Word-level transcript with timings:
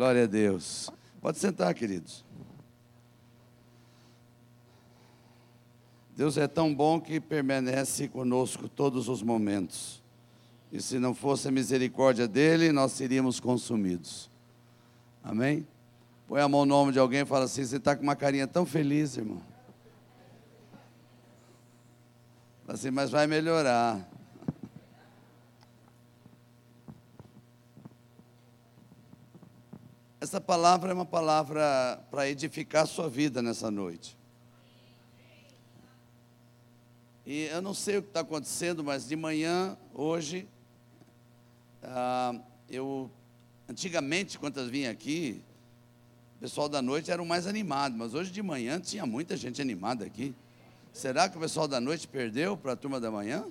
Glória 0.00 0.24
a 0.24 0.26
Deus. 0.26 0.88
Pode 1.20 1.38
sentar, 1.38 1.74
queridos. 1.74 2.24
Deus 6.16 6.38
é 6.38 6.48
tão 6.48 6.74
bom 6.74 6.98
que 6.98 7.20
permanece 7.20 8.08
conosco 8.08 8.66
todos 8.66 9.10
os 9.10 9.22
momentos. 9.22 10.02
E 10.72 10.80
se 10.80 10.98
não 10.98 11.14
fosse 11.14 11.48
a 11.48 11.50
misericórdia 11.50 12.26
dele, 12.26 12.72
nós 12.72 12.92
seríamos 12.92 13.40
consumidos. 13.40 14.30
Amém? 15.22 15.68
Põe 16.26 16.40
a 16.40 16.48
mão 16.48 16.64
no 16.64 16.74
nome 16.74 16.92
de 16.92 16.98
alguém 16.98 17.20
e 17.20 17.26
fala 17.26 17.44
assim: 17.44 17.62
você 17.62 17.76
está 17.76 17.94
com 17.94 18.02
uma 18.02 18.16
carinha 18.16 18.46
tão 18.46 18.64
feliz, 18.64 19.18
irmão. 19.18 19.42
Fala 22.64 22.78
assim, 22.78 22.90
mas 22.90 23.10
vai 23.10 23.26
melhorar. 23.26 24.08
Essa 30.20 30.38
palavra 30.38 30.90
é 30.90 30.94
uma 30.94 31.06
palavra 31.06 31.98
para 32.10 32.28
edificar 32.28 32.82
a 32.82 32.86
sua 32.86 33.08
vida 33.08 33.40
nessa 33.40 33.70
noite. 33.70 34.18
E 37.24 37.44
eu 37.44 37.62
não 37.62 37.72
sei 37.72 37.96
o 37.96 38.02
que 38.02 38.08
está 38.08 38.20
acontecendo, 38.20 38.84
mas 38.84 39.08
de 39.08 39.16
manhã, 39.16 39.78
hoje, 39.94 40.46
ah, 41.82 42.38
eu, 42.68 43.10
antigamente, 43.66 44.38
quando 44.38 44.60
eu 44.60 44.68
vim 44.68 44.84
aqui, 44.84 45.42
o 46.36 46.40
pessoal 46.40 46.68
da 46.68 46.82
noite 46.82 47.10
era 47.10 47.22
o 47.22 47.26
mais 47.26 47.46
animado, 47.46 47.96
mas 47.96 48.12
hoje 48.12 48.30
de 48.30 48.42
manhã 48.42 48.78
tinha 48.78 49.06
muita 49.06 49.38
gente 49.38 49.62
animada 49.62 50.04
aqui. 50.04 50.34
Será 50.92 51.30
que 51.30 51.38
o 51.38 51.40
pessoal 51.40 51.66
da 51.66 51.80
noite 51.80 52.06
perdeu 52.06 52.58
para 52.58 52.72
a 52.74 52.76
turma 52.76 53.00
da 53.00 53.10
manhã? 53.10 53.46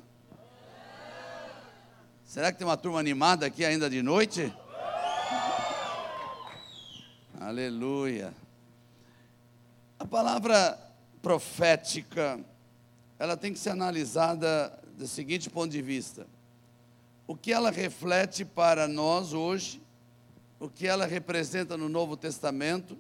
Será 2.24 2.52
que 2.52 2.60
tem 2.60 2.68
uma 2.68 2.78
turma 2.78 3.00
animada 3.00 3.48
aqui 3.48 3.66
ainda 3.66 3.90
de 3.90 4.04
noite? 4.04 4.54
Aleluia. 7.50 8.32
A 9.98 10.06
palavra 10.06 10.80
profética, 11.20 12.40
ela 13.18 13.36
tem 13.36 13.52
que 13.52 13.58
ser 13.58 13.72
analisada 13.72 14.72
do 14.96 15.08
seguinte 15.08 15.50
ponto 15.50 15.72
de 15.72 15.82
vista: 15.82 16.28
o 17.26 17.36
que 17.36 17.52
ela 17.52 17.72
reflete 17.72 18.46
para 18.46 18.88
nós 18.88 19.34
hoje, 19.34 19.82
o 20.60 20.70
que 20.70 20.86
ela 20.86 21.08
representa 21.08 21.76
no 21.76 21.90
Novo 21.90 22.16
Testamento, 22.16 22.96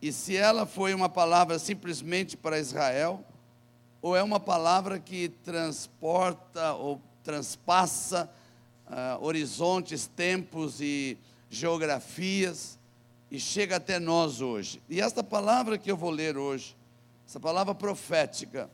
e 0.00 0.12
se 0.12 0.36
ela 0.36 0.64
foi 0.64 0.94
uma 0.94 1.08
palavra 1.08 1.58
simplesmente 1.58 2.36
para 2.36 2.56
Israel, 2.56 3.24
ou 4.00 4.14
é 4.14 4.22
uma 4.22 4.38
palavra 4.38 5.00
que 5.00 5.28
transporta 5.28 6.74
ou 6.74 7.02
transpassa 7.24 8.30
uh, 8.86 9.24
horizontes, 9.24 10.06
tempos 10.06 10.80
e 10.80 11.18
geografias 11.50 12.78
e 13.30 13.38
chega 13.38 13.76
até 13.76 13.98
nós 13.98 14.40
hoje. 14.40 14.82
E 14.88 15.00
esta 15.00 15.22
palavra 15.22 15.78
que 15.78 15.90
eu 15.90 15.96
vou 15.96 16.10
ler 16.10 16.36
hoje, 16.36 16.76
essa 17.26 17.38
palavra 17.38 17.74
profética, 17.74 18.68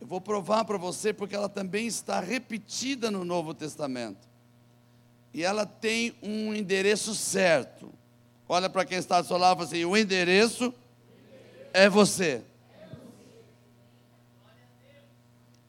eu 0.00 0.06
vou 0.06 0.20
provar 0.20 0.64
para 0.64 0.78
você 0.78 1.12
porque 1.12 1.34
ela 1.34 1.48
também 1.48 1.86
está 1.86 2.18
repetida 2.18 3.10
no 3.10 3.24
Novo 3.24 3.52
Testamento. 3.52 4.26
E 5.34 5.42
ela 5.42 5.64
tem 5.66 6.14
um 6.22 6.54
endereço 6.54 7.14
certo. 7.14 7.92
Olha 8.48 8.68
para 8.68 8.84
quem 8.84 8.98
está 8.98 9.20
do 9.20 9.26
seu 9.26 9.36
lado 9.36 9.62
e 9.62 9.64
assim: 9.64 9.84
o 9.84 9.96
endereço 9.96 10.74
é 11.72 11.88
você. 11.88 12.42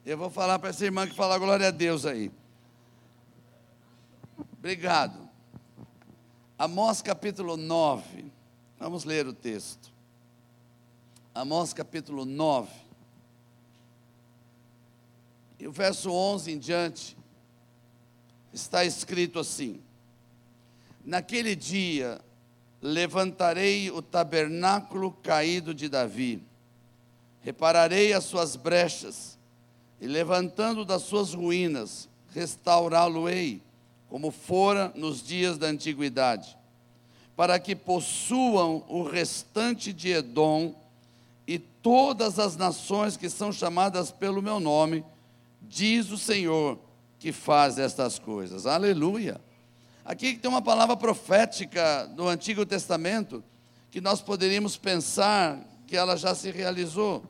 Eu 0.06 0.18
vou 0.18 0.30
falar 0.30 0.60
para 0.60 0.70
essa 0.70 0.84
irmã 0.84 1.08
que 1.08 1.16
fala 1.16 1.38
glória 1.38 1.68
a 1.68 1.72
Deus 1.72 2.06
aí. 2.06 2.30
Obrigado. 4.58 5.23
Amós 6.64 7.02
capítulo 7.02 7.58
9. 7.58 8.32
Vamos 8.80 9.04
ler 9.04 9.28
o 9.28 9.34
texto. 9.34 9.92
Amós 11.36 11.74
capítulo 11.74 12.24
9. 12.24 12.72
E 15.60 15.68
o 15.68 15.74
verso 15.74 16.10
11 16.10 16.54
em 16.54 16.58
diante 16.58 17.18
está 18.54 18.86
escrito 18.86 19.40
assim: 19.40 19.82
Naquele 21.04 21.54
dia 21.54 22.22
levantarei 22.82 23.92
o 23.92 24.02
tabernáculo 24.02 25.12
caído 25.12 25.74
de 25.74 25.90
Davi, 25.90 26.42
repararei 27.42 28.14
as 28.14 28.24
suas 28.24 28.56
brechas, 28.56 29.38
e 30.00 30.08
levantando 30.08 30.86
das 30.86 31.02
suas 31.02 31.34
ruínas, 31.34 32.08
restaurá-lo-ei 32.30 33.62
como 34.14 34.30
fora 34.30 34.94
nos 34.94 35.24
dias 35.24 35.58
da 35.58 35.66
antiguidade, 35.66 36.56
para 37.36 37.58
que 37.58 37.76
possuam 37.76 38.86
o 38.88 39.02
restante 39.02 39.92
de 39.92 40.12
Edom 40.12 40.76
e 41.48 41.58
todas 41.58 42.38
as 42.38 42.56
nações 42.56 43.18
que 43.18 43.28
são 43.28 43.52
chamadas 43.52 44.12
pelo 44.12 44.40
meu 44.40 44.60
nome, 44.60 45.04
diz 45.64 46.12
o 46.12 46.18
Senhor 46.20 46.78
que 47.18 47.32
faz 47.32 47.80
estas 47.80 48.20
coisas. 48.20 48.68
Aleluia. 48.68 49.42
Aqui 50.06 50.36
tem 50.36 50.48
uma 50.48 50.62
palavra 50.62 50.96
profética 50.96 52.06
do 52.16 52.28
Antigo 52.28 52.68
Testamento 52.68 53.44
que 53.90 54.00
nós 54.00 54.22
poderíamos 54.22 54.78
pensar 54.78 55.60
que 55.88 55.98
ela 55.98 56.16
já 56.16 56.36
se 56.36 56.52
realizou. 56.52 57.24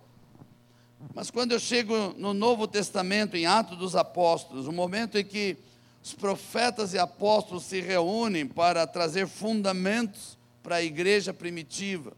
Mas 1.16 1.32
quando 1.32 1.54
eu 1.54 1.60
chego 1.62 2.14
no 2.18 2.34
Novo 2.34 2.68
Testamento, 2.68 3.38
em 3.38 3.46
Atos 3.46 3.78
dos 3.78 3.96
Apóstolos, 3.96 4.68
o 4.68 4.74
momento 4.74 5.18
em 5.18 5.24
que 5.24 5.58
os 6.04 6.14
profetas 6.14 6.94
e 6.94 7.00
apóstolos 7.00 7.64
se 7.64 7.80
reúnem 7.80 8.46
para 8.46 8.86
trazer 8.86 9.26
fundamentos 9.26 10.38
para 10.62 10.76
a 10.76 10.84
igreja 10.84 11.34
primitiva. 11.34 12.12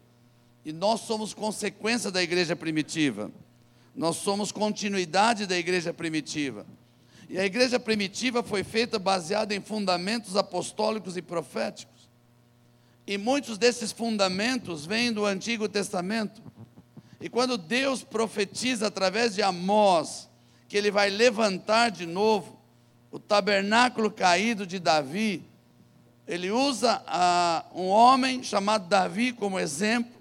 E 0.64 0.72
nós 0.72 1.02
somos 1.02 1.32
consequência 1.32 2.10
da 2.10 2.20
igreja 2.20 2.56
primitiva. 2.56 3.30
Nós 3.94 4.16
somos 4.16 4.50
continuidade 4.50 5.46
da 5.46 5.56
igreja 5.56 5.94
primitiva. 5.94 6.66
E 7.30 7.38
a 7.38 7.44
igreja 7.44 7.78
primitiva 7.78 8.42
foi 8.42 8.64
feita 8.64 8.98
baseada 8.98 9.54
em 9.54 9.60
fundamentos 9.60 10.34
apostólicos 10.34 11.16
e 11.16 11.22
proféticos. 11.22 12.10
E 13.06 13.16
muitos 13.16 13.56
desses 13.56 13.92
fundamentos 13.92 14.84
vêm 14.84 15.12
do 15.12 15.24
Antigo 15.24 15.68
Testamento. 15.68 16.42
E 17.20 17.28
quando 17.28 17.56
Deus 17.56 18.02
profetiza 18.02 18.88
através 18.88 19.36
de 19.36 19.42
Amós 19.42 20.28
que 20.68 20.76
ele 20.76 20.90
vai 20.90 21.08
levantar 21.08 21.90
de 21.90 22.04
novo 22.04 22.55
o 23.10 23.18
tabernáculo 23.18 24.10
caído 24.10 24.66
de 24.66 24.78
Davi, 24.78 25.42
ele 26.26 26.50
usa 26.50 27.02
ah, 27.06 27.64
um 27.74 27.86
homem 27.86 28.42
chamado 28.42 28.88
Davi 28.88 29.32
como 29.32 29.58
exemplo, 29.58 30.12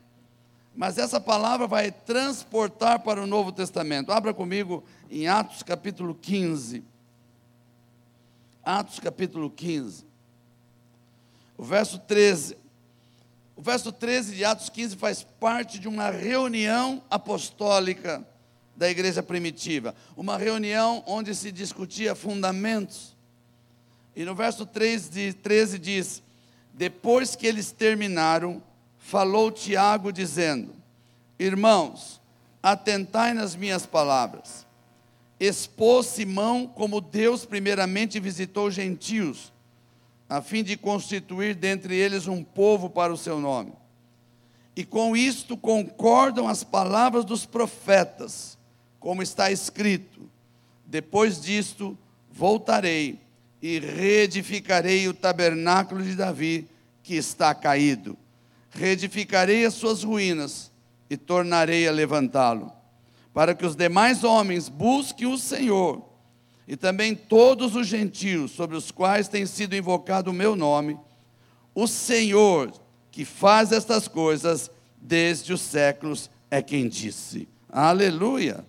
mas 0.75 0.97
essa 0.97 1.19
palavra 1.19 1.67
vai 1.67 1.91
transportar 1.91 2.99
para 2.99 3.21
o 3.21 3.27
Novo 3.27 3.51
Testamento. 3.51 4.11
Abra 4.11 4.33
comigo 4.33 4.83
em 5.09 5.27
Atos 5.27 5.63
capítulo 5.63 6.13
15. 6.13 6.83
Atos 8.63 8.99
capítulo 8.99 9.49
15. 9.49 10.05
O 11.57 11.63
verso 11.63 11.97
13. 11.99 12.57
O 13.55 13.61
verso 13.61 13.91
13 13.91 14.35
de 14.35 14.43
Atos 14.43 14.69
15 14.69 14.97
faz 14.97 15.23
parte 15.23 15.79
de 15.79 15.87
uma 15.87 16.09
reunião 16.09 17.01
apostólica 17.09 18.25
da 18.75 18.89
igreja 18.89 19.23
primitiva. 19.23 19.95
Uma 20.15 20.37
reunião 20.37 21.03
onde 21.05 21.33
se 21.33 21.51
discutia 21.51 22.15
fundamentos. 22.15 23.15
E 24.15 24.23
no 24.23 24.35
verso 24.35 24.65
3 24.65 25.09
de 25.09 25.33
13 25.33 25.79
diz: 25.79 26.23
Depois 26.73 27.35
que 27.35 27.47
eles 27.47 27.71
terminaram, 27.71 28.61
falou 28.97 29.51
Tiago, 29.51 30.11
dizendo: 30.11 30.73
Irmãos, 31.39 32.21
atentai 32.61 33.33
nas 33.33 33.55
minhas 33.55 33.85
palavras. 33.85 34.65
Expôs 35.39 36.07
Simão 36.07 36.65
como 36.65 37.01
Deus 37.01 37.45
primeiramente 37.45 38.19
visitou 38.21 38.67
os 38.67 38.73
gentios, 38.73 39.51
a 40.29 40.41
fim 40.41 40.63
de 40.63 40.77
constituir 40.77 41.55
dentre 41.55 41.93
eles 41.93 42.25
um 42.25 42.41
povo 42.41 42.89
para 42.89 43.11
o 43.11 43.17
seu 43.17 43.39
nome. 43.39 43.73
E 44.77 44.83
com 44.83 45.15
isto 45.15 45.55
concordam 45.57 46.47
as 46.47 46.63
palavras 46.63 47.23
dos 47.23 47.45
profetas 47.45 48.54
como 49.05 49.21
está 49.21 49.51
escrito: 49.51 50.27
Depois 50.83 51.39
disto 51.39 51.95
voltarei 52.31 53.19
e 53.61 53.77
reedificarei 53.77 55.07
o 55.07 55.13
tabernáculo 55.13 56.01
de 56.01 56.15
Davi 56.15 56.67
que 57.03 57.13
está 57.13 57.53
caído. 57.53 58.17
Reedificarei 58.71 59.63
as 59.63 59.75
suas 59.75 60.03
ruínas 60.03 60.71
e 61.07 61.15
tornarei 61.15 61.87
a 61.87 61.91
levantá-lo, 61.91 62.73
para 63.31 63.53
que 63.53 63.63
os 63.63 63.75
demais 63.75 64.23
homens 64.23 64.67
busquem 64.67 65.27
o 65.27 65.37
Senhor 65.37 66.03
e 66.67 66.75
também 66.75 67.13
todos 67.13 67.75
os 67.75 67.85
gentios 67.85 68.53
sobre 68.53 68.75
os 68.75 68.89
quais 68.89 69.27
tem 69.27 69.45
sido 69.45 69.75
invocado 69.75 70.31
o 70.31 70.33
meu 70.33 70.55
nome, 70.55 70.97
o 71.75 71.85
Senhor 71.85 72.73
que 73.11 73.23
faz 73.23 73.71
estas 73.71 74.07
coisas 74.07 74.71
desde 74.99 75.53
os 75.53 75.61
séculos 75.61 76.27
é 76.49 76.59
quem 76.59 76.89
disse. 76.89 77.47
Aleluia. 77.69 78.65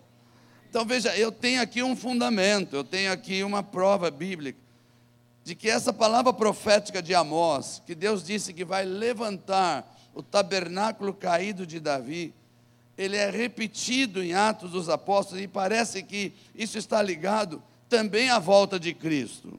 Então 0.77 0.85
veja, 0.85 1.17
eu 1.17 1.33
tenho 1.33 1.63
aqui 1.63 1.83
um 1.83 1.97
fundamento, 1.97 2.77
eu 2.77 2.85
tenho 2.85 3.11
aqui 3.11 3.43
uma 3.43 3.63
prova 3.63 4.11
bíblica. 4.11 4.59
de 5.43 5.55
que 5.55 5.71
essa 5.71 5.91
palavra 5.91 6.35
profética 6.35 7.01
de 7.01 7.15
Amós, 7.15 7.81
que 7.87 7.95
Deus 7.95 8.23
disse 8.23 8.53
que 8.53 8.63
vai 8.63 8.85
levantar 8.85 9.91
o 10.15 10.23
tabernáculo 10.23 11.15
caído 11.15 11.67
de 11.67 11.81
Davi, 11.81 12.35
ele 12.99 13.17
é 13.17 13.31
repetido 13.31 14.23
em 14.23 14.35
Atos 14.35 14.71
dos 14.71 14.91
Apóstolos 14.91 15.43
e 15.43 15.49
parece 15.49 16.03
que 16.03 16.35
isso 16.55 16.77
está 16.77 17.01
ligado 17.01 17.63
também 17.89 18.29
à 18.29 18.39
volta 18.39 18.79
de 18.79 18.93
Cristo. 18.93 19.59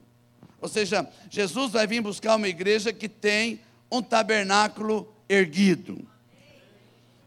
Ou 0.60 0.68
seja, 0.68 1.04
Jesus 1.28 1.72
vai 1.72 1.84
vir 1.84 2.00
buscar 2.00 2.36
uma 2.36 2.46
igreja 2.46 2.92
que 2.92 3.08
tem 3.08 3.60
um 3.90 4.00
tabernáculo 4.00 5.12
erguido. 5.28 5.98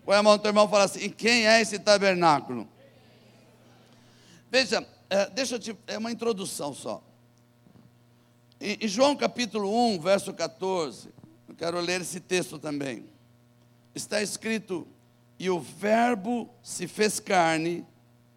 Põe 0.05 0.15
a 0.15 0.23
mão 0.23 0.37
do 0.37 0.41
teu 0.41 0.51
irmão 0.51 0.65
e 0.65 0.69
fala 0.69 0.85
assim: 0.85 1.09
quem 1.09 1.45
é 1.45 1.59
esse 1.59 1.77
tabernáculo? 1.77 2.69
Veja, 4.51 4.85
é, 5.09 5.29
deixa 5.29 5.55
eu 5.55 5.59
te. 5.59 5.77
É 5.87 5.97
uma 5.97 6.11
introdução 6.11 6.73
só. 6.73 7.01
Em, 8.59 8.79
em 8.81 8.87
João 8.87 9.15
capítulo 9.15 9.73
1, 9.93 10.01
verso 10.01 10.33
14, 10.33 11.07
eu 11.47 11.55
quero 11.55 11.79
ler 11.79 12.01
esse 12.01 12.19
texto 12.19 12.59
também. 12.59 13.05
Está 13.95 14.21
escrito: 14.21 14.85
E 15.39 15.49
o 15.49 15.57
Verbo 15.57 16.49
se 16.61 16.85
fez 16.85 17.17
carne 17.17 17.87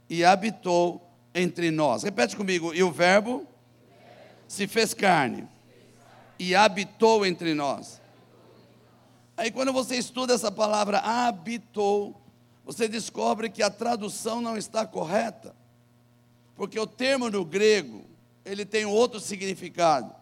e 0.08 0.25
habitou 0.25 1.05
entre 1.34 1.72
nós. 1.72 2.05
Repete 2.05 2.37
comigo: 2.37 2.72
E 2.72 2.81
o 2.84 2.93
Verbo 2.93 3.44
se 4.46 4.69
fez 4.69 4.94
carne 4.94 5.49
e 6.38 6.55
habitou 6.55 7.26
entre 7.26 7.55
nós. 7.55 8.00
Aí 9.37 9.50
quando 9.50 9.72
você 9.72 9.96
estuda 9.96 10.32
essa 10.32 10.52
palavra 10.52 10.99
habitou, 10.99 12.22
você 12.64 12.87
descobre 12.87 13.50
que 13.50 13.64
a 13.64 13.70
tradução 13.70 14.40
não 14.40 14.56
está 14.56 14.87
correta. 14.87 15.63
Porque 16.56 16.79
o 16.79 16.87
termo 16.87 17.31
no 17.31 17.45
grego, 17.45 18.05
ele 18.45 18.65
tem 18.65 18.85
outro 18.85 19.19
significado. 19.19 20.12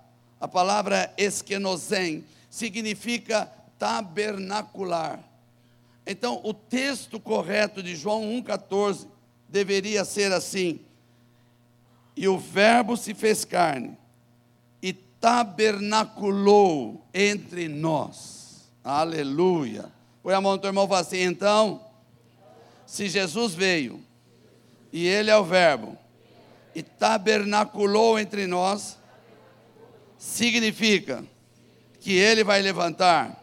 A 0.40 0.48
palavra 0.48 1.12
esquenosen 1.16 2.24
significa 2.50 3.50
tabernacular. 3.78 5.20
Então, 6.06 6.40
o 6.42 6.52
texto 6.52 7.20
correto 7.20 7.82
de 7.82 7.94
João 7.94 8.22
1,14 8.42 9.06
deveria 9.48 10.04
ser 10.04 10.32
assim: 10.32 10.80
E 12.16 12.26
o 12.26 12.38
Verbo 12.38 12.96
se 12.96 13.14
fez 13.14 13.44
carne 13.44 13.96
e 14.80 14.92
tabernaculou 14.92 17.06
entre 17.14 17.68
nós. 17.68 18.68
Aleluia. 18.82 19.92
Põe 20.22 20.34
a 20.34 20.40
mão 20.40 20.52
no 20.52 20.58
teu 20.58 20.68
irmão 20.68 20.84
e 20.84 20.88
fala 20.88 21.00
assim: 21.00 21.20
então, 21.20 21.80
se 22.86 23.08
Jesus 23.08 23.54
veio, 23.54 24.02
e 24.92 25.06
Ele 25.06 25.30
é 25.30 25.36
o 25.36 25.44
Verbo, 25.44 25.96
e 26.74 26.82
tabernaculou 26.82 28.18
entre 28.18 28.46
nós, 28.46 28.98
significa 30.18 31.24
que 32.00 32.12
Ele 32.12 32.42
vai 32.42 32.62
levantar 32.62 33.42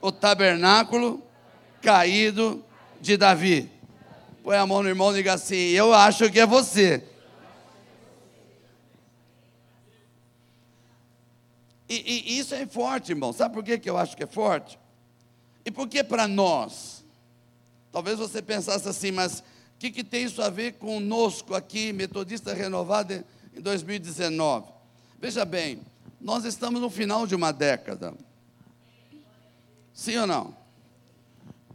o 0.00 0.12
tabernáculo 0.12 1.22
caído 1.80 2.64
de 3.00 3.16
Davi. 3.16 3.70
Põe 4.42 4.56
a 4.56 4.66
mão 4.66 4.82
no 4.82 4.88
irmão 4.88 5.10
e 5.12 5.16
diga 5.16 5.34
assim: 5.34 5.54
Eu 5.54 5.92
acho 5.92 6.30
que 6.30 6.40
é 6.40 6.46
você. 6.46 7.02
E, 11.88 12.34
e, 12.34 12.38
isso 12.38 12.54
é 12.54 12.66
forte, 12.66 13.12
irmão. 13.12 13.32
Sabe 13.32 13.54
por 13.54 13.62
que, 13.62 13.78
que 13.78 13.88
eu 13.88 13.96
acho 13.96 14.16
que 14.16 14.24
é 14.24 14.26
forte? 14.26 14.78
E 15.64 15.70
por 15.70 15.88
que 15.88 16.02
para 16.02 16.26
nós? 16.26 17.04
Talvez 17.92 18.18
você 18.18 18.42
pensasse 18.42 18.88
assim, 18.88 19.10
mas 19.10 19.42
que, 19.84 19.90
que 19.90 20.04
tem 20.04 20.24
isso 20.24 20.40
a 20.40 20.48
ver 20.48 20.74
conosco 20.74 21.54
aqui, 21.54 21.92
Metodista 21.92 22.54
Renovada, 22.54 23.24
em 23.54 23.60
2019? 23.60 24.66
Veja 25.20 25.44
bem, 25.44 25.80
nós 26.20 26.44
estamos 26.44 26.80
no 26.80 26.88
final 26.88 27.26
de 27.26 27.34
uma 27.34 27.52
década. 27.52 28.14
Sim 29.92 30.16
ou 30.18 30.26
não? 30.26 30.56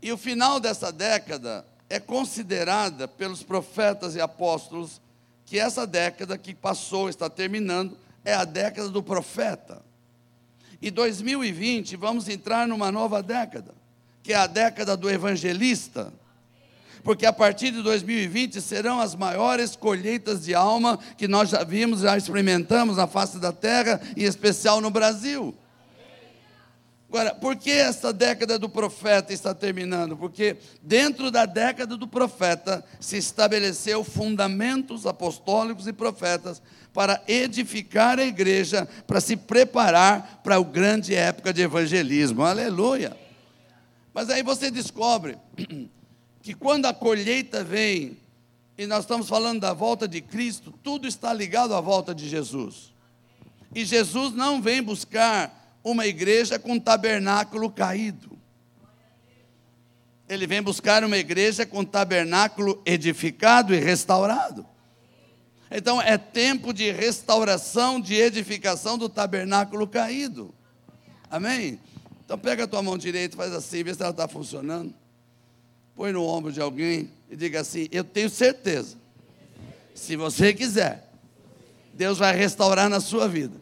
E 0.01 0.11
o 0.11 0.17
final 0.17 0.59
dessa 0.59 0.91
década 0.91 1.65
é 1.87 1.99
considerada 1.99 3.07
pelos 3.07 3.43
profetas 3.43 4.15
e 4.15 4.21
apóstolos 4.21 4.99
que 5.45 5.59
essa 5.59 5.85
década 5.85 6.37
que 6.37 6.55
passou, 6.55 7.09
está 7.09 7.29
terminando, 7.29 7.95
é 8.25 8.33
a 8.33 8.45
década 8.45 8.89
do 8.89 9.03
profeta. 9.03 9.83
E 10.81 10.89
2020 10.89 11.95
vamos 11.95 12.27
entrar 12.27 12.67
numa 12.67 12.91
nova 12.91 13.21
década, 13.21 13.73
que 14.23 14.33
é 14.33 14.35
a 14.35 14.47
década 14.47 14.97
do 14.97 15.09
evangelista. 15.09 16.11
Porque 17.03 17.25
a 17.25 17.33
partir 17.33 17.71
de 17.71 17.81
2020 17.81 18.61
serão 18.61 18.99
as 18.99 19.15
maiores 19.15 19.75
colheitas 19.75 20.45
de 20.45 20.53
alma 20.53 20.99
que 21.17 21.27
nós 21.27 21.49
já 21.49 21.63
vimos, 21.63 22.01
já 22.01 22.17
experimentamos 22.17 22.97
na 22.97 23.07
face 23.07 23.39
da 23.39 23.51
terra, 23.51 23.99
em 24.15 24.23
especial 24.23 24.81
no 24.81 24.89
Brasil. 24.89 25.55
Agora, 27.09 27.33
por 27.33 27.55
que 27.55 27.71
essa 27.71 28.13
década 28.13 28.59
do 28.59 28.69
profeta 28.69 29.33
está 29.33 29.51
terminando? 29.51 30.15
Porque 30.15 30.57
dentro 30.79 31.31
da 31.31 31.43
década 31.47 31.97
do 31.97 32.07
profeta 32.07 32.85
se 32.99 33.17
estabeleceu 33.17 34.03
fundamentos 34.03 35.07
apostólicos 35.07 35.87
e 35.87 35.93
profetas 35.93 36.61
para 36.93 37.19
edificar 37.27 38.19
a 38.19 38.25
igreja, 38.25 38.87
para 39.07 39.19
se 39.19 39.35
preparar 39.35 40.41
para 40.43 40.57
a 40.57 40.63
grande 40.63 41.15
época 41.15 41.51
de 41.51 41.63
evangelismo. 41.63 42.43
Aleluia! 42.43 43.17
Mas 44.13 44.29
aí 44.29 44.43
você 44.43 44.69
descobre 44.69 45.35
que 46.49 46.55
quando 46.55 46.87
a 46.87 46.93
colheita 46.95 47.63
vem, 47.63 48.17
e 48.75 48.87
nós 48.87 49.01
estamos 49.01 49.29
falando 49.29 49.59
da 49.61 49.71
volta 49.71 50.07
de 50.07 50.19
Cristo, 50.19 50.73
tudo 50.81 51.07
está 51.07 51.31
ligado 51.31 51.75
à 51.75 51.79
volta 51.79 52.15
de 52.15 52.27
Jesus. 52.27 52.91
E 53.75 53.85
Jesus 53.85 54.33
não 54.33 54.59
vem 54.59 54.81
buscar 54.81 55.77
uma 55.83 56.07
igreja 56.07 56.57
com 56.57 56.79
tabernáculo 56.79 57.69
caído. 57.69 58.35
Ele 60.27 60.47
vem 60.47 60.59
buscar 60.59 61.03
uma 61.03 61.17
igreja 61.19 61.67
com 61.67 61.85
tabernáculo 61.85 62.81
edificado 62.83 63.71
e 63.71 63.77
restaurado. 63.77 64.65
Então 65.69 66.01
é 66.01 66.17
tempo 66.17 66.73
de 66.73 66.89
restauração, 66.89 68.01
de 68.01 68.15
edificação 68.15 68.97
do 68.97 69.07
tabernáculo 69.07 69.85
caído. 69.85 70.51
Amém? 71.29 71.79
Então 72.25 72.39
pega 72.39 72.63
a 72.63 72.67
tua 72.67 72.81
mão 72.81 72.97
direita, 72.97 73.37
faz 73.37 73.53
assim, 73.53 73.83
vê 73.83 73.93
se 73.93 74.01
ela 74.01 74.09
está 74.09 74.27
funcionando. 74.27 74.95
Põe 75.99 76.13
no 76.13 76.23
ombro 76.23 76.49
de 76.49 76.61
alguém 76.61 77.11
e 77.29 77.35
diga 77.35 77.59
assim: 77.59 77.89
Eu 77.91 78.05
tenho 78.05 78.29
certeza. 78.29 78.95
Se 79.93 80.15
você 80.15 80.53
quiser, 80.53 81.11
Deus 81.93 82.17
vai 82.17 82.33
restaurar 82.33 82.89
na 82.89 83.01
sua 83.01 83.27
vida 83.27 83.59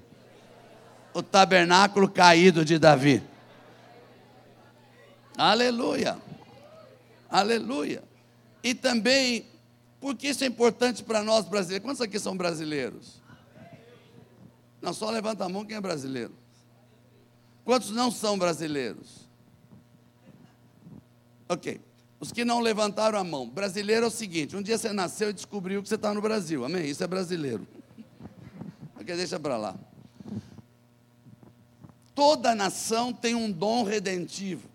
o 1.15 1.23
tabernáculo 1.23 2.07
caído 2.07 2.63
de 2.63 2.77
Davi. 2.77 3.23
Aleluia. 5.35 6.15
Aleluia. 7.27 8.03
E 8.63 8.75
também 8.75 9.43
porque 9.99 10.27
isso 10.27 10.43
é 10.43 10.47
importante 10.47 11.03
para 11.03 11.23
nós 11.23 11.45
brasileiros. 11.45 11.87
Quantos 11.87 12.01
aqui 12.01 12.19
são 12.19 12.37
brasileiros? 12.37 13.19
Não, 14.79 14.93
só 14.93 15.09
levanta 15.09 15.43
a 15.43 15.49
mão 15.49 15.65
quem 15.65 15.75
é 15.75 15.81
brasileiro. 15.81 16.35
Quantos 17.65 17.89
não 17.89 18.11
são 18.11 18.37
brasileiros? 18.37 19.27
Ok. 21.49 21.86
Os 22.19 22.31
que 22.31 22.43
não 22.43 22.59
levantaram 22.59 23.19
a 23.19 23.23
mão. 23.23 23.47
Brasileiro 23.47 24.05
é 24.05 24.07
o 24.07 24.11
seguinte: 24.11 24.55
um 24.55 24.61
dia 24.61 24.77
você 24.77 24.91
nasceu 24.91 25.29
e 25.29 25.33
descobriu 25.33 25.81
que 25.83 25.89
você 25.89 25.95
está 25.95 26.13
no 26.13 26.21
Brasil. 26.21 26.65
Amém? 26.65 26.89
Isso 26.89 27.03
é 27.03 27.07
brasileiro. 27.07 27.67
Ok, 28.95 29.15
deixa 29.15 29.39
para 29.39 29.57
lá. 29.57 29.75
Toda 32.15 32.55
nação 32.55 33.13
tem 33.13 33.35
um 33.35 33.51
dom 33.51 33.83
redentivo. 33.83 34.67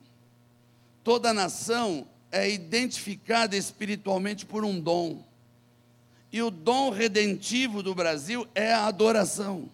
Toda 1.03 1.35
nação 1.35 2.07
é 2.31 2.49
identificada 2.49 3.57
espiritualmente 3.57 4.47
por 4.47 4.65
um 4.65 4.81
dom. 4.81 5.25
E 6.31 6.41
o 6.41 6.51
dom 6.51 6.91
redentivo 6.91 7.83
do 7.83 7.95
Brasil 7.95 8.47
é 8.55 8.73
a 8.73 8.87
adoração. 8.87 9.69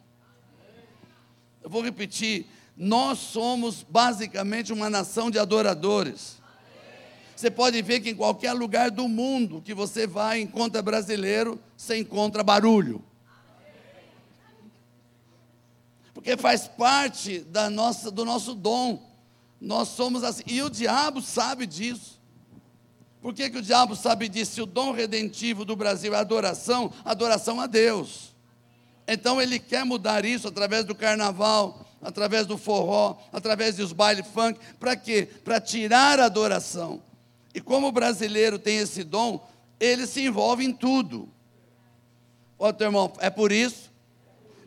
Eu 1.62 1.68
vou 1.68 1.82
repetir: 1.82 2.46
nós 2.74 3.18
somos 3.18 3.82
basicamente 3.82 4.72
uma 4.72 4.88
nação 4.88 5.30
de 5.30 5.38
adoradores. 5.38 6.37
Você 7.38 7.52
pode 7.52 7.80
ver 7.82 8.00
que 8.00 8.10
em 8.10 8.16
qualquer 8.16 8.52
lugar 8.52 8.90
do 8.90 9.06
mundo 9.06 9.62
que 9.62 9.72
você 9.72 10.08
vai, 10.08 10.40
encontra 10.40 10.82
brasileiro, 10.82 11.56
você 11.76 11.96
encontra 11.96 12.42
barulho. 12.42 13.00
Porque 16.12 16.36
faz 16.36 16.66
parte 16.66 17.38
da 17.38 17.70
nossa, 17.70 18.10
do 18.10 18.24
nosso 18.24 18.56
dom. 18.56 19.08
Nós 19.60 19.86
somos 19.86 20.24
assim. 20.24 20.42
E 20.48 20.60
o 20.62 20.68
diabo 20.68 21.22
sabe 21.22 21.64
disso. 21.64 22.20
Por 23.22 23.32
que, 23.32 23.48
que 23.48 23.58
o 23.58 23.62
diabo 23.62 23.94
sabe 23.94 24.28
disso? 24.28 24.54
Se 24.54 24.62
o 24.62 24.66
dom 24.66 24.90
redentivo 24.90 25.64
do 25.64 25.76
Brasil 25.76 26.12
é 26.16 26.18
adoração, 26.18 26.92
adoração 27.04 27.60
a 27.60 27.68
Deus. 27.68 28.34
Então 29.06 29.40
ele 29.40 29.60
quer 29.60 29.84
mudar 29.84 30.24
isso 30.24 30.48
através 30.48 30.84
do 30.84 30.92
carnaval, 30.92 31.86
através 32.02 32.48
do 32.48 32.58
forró, 32.58 33.16
através 33.32 33.76
dos 33.76 33.92
baile 33.92 34.24
funk. 34.24 34.58
Para 34.80 34.96
quê? 34.96 35.28
Para 35.44 35.60
tirar 35.60 36.18
a 36.18 36.24
adoração. 36.24 37.06
E 37.58 37.60
como 37.60 37.88
o 37.88 37.92
brasileiro 37.92 38.56
tem 38.56 38.78
esse 38.78 39.02
dom, 39.02 39.44
ele 39.80 40.06
se 40.06 40.24
envolve 40.24 40.64
em 40.64 40.72
tudo. 40.72 41.28
Ó, 42.56 42.72
teu 42.72 42.86
irmão, 42.86 43.12
é 43.18 43.28
por 43.28 43.50
isso 43.50 43.90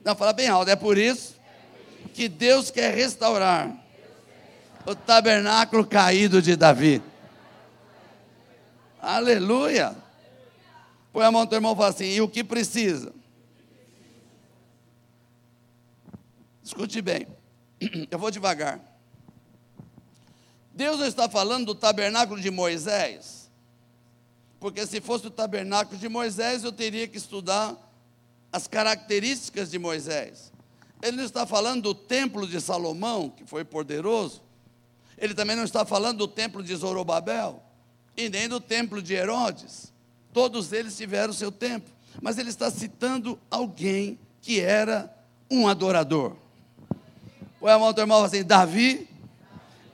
Não, 0.03 0.13
fala 0.13 0.33
bem 0.33 0.49
alto. 0.49 0.69
É 0.69 0.75
por 0.75 0.97
isso 0.97 1.37
que 2.13 2.27
Deus 2.27 2.69
quer 2.69 2.93
restaurar 2.93 3.73
o 4.85 4.93
tabernáculo 4.93 5.87
caído 5.87 6.41
de 6.41 6.57
Davi. 6.57 7.01
Aleluia. 9.01 9.95
Põe 11.13 11.23
a 11.23 11.31
mão 11.31 11.45
do 11.45 11.49
teu 11.49 11.59
irmão 11.59 11.71
e 11.71 11.77
fala 11.77 11.89
assim: 11.91 12.09
e 12.09 12.19
o 12.19 12.27
que 12.27 12.43
precisa? 12.43 13.13
Escute 16.61 17.01
bem, 17.01 17.25
eu 18.11 18.19
vou 18.19 18.29
devagar. 18.29 18.81
Deus 20.81 20.97
não 20.97 21.05
está 21.05 21.29
falando 21.29 21.67
do 21.67 21.75
tabernáculo 21.75 22.41
de 22.41 22.49
Moisés, 22.49 23.51
porque 24.59 24.87
se 24.87 24.99
fosse 24.99 25.27
o 25.27 25.29
tabernáculo 25.29 25.95
de 25.95 26.09
Moisés, 26.09 26.63
eu 26.63 26.71
teria 26.71 27.07
que 27.07 27.17
estudar 27.17 27.77
as 28.51 28.65
características 28.65 29.69
de 29.69 29.77
Moisés. 29.77 30.51
Ele 30.99 31.17
não 31.17 31.23
está 31.23 31.45
falando 31.45 31.83
do 31.83 31.93
templo 31.93 32.47
de 32.47 32.59
Salomão, 32.59 33.29
que 33.29 33.45
foi 33.45 33.63
poderoso. 33.63 34.41
Ele 35.19 35.35
também 35.35 35.55
não 35.55 35.65
está 35.65 35.85
falando 35.85 36.17
do 36.17 36.27
templo 36.27 36.63
de 36.63 36.75
Zorobabel, 36.75 37.61
e 38.17 38.27
nem 38.27 38.49
do 38.49 38.59
templo 38.59 39.03
de 39.03 39.13
Herodes. 39.13 39.93
Todos 40.33 40.73
eles 40.73 40.97
tiveram 40.97 41.31
seu 41.31 41.51
tempo. 41.51 41.91
Mas 42.19 42.39
ele 42.39 42.49
está 42.49 42.71
citando 42.71 43.39
alguém 43.51 44.17
que 44.41 44.59
era 44.59 45.15
um 45.47 45.67
adorador. 45.67 46.35
Põe 47.59 47.71
a 47.71 47.77
mão 47.77 47.89
do 47.89 47.93
teu 47.93 48.01
irmão 48.01 48.23
assim: 48.23 48.43
Davi 48.43 49.10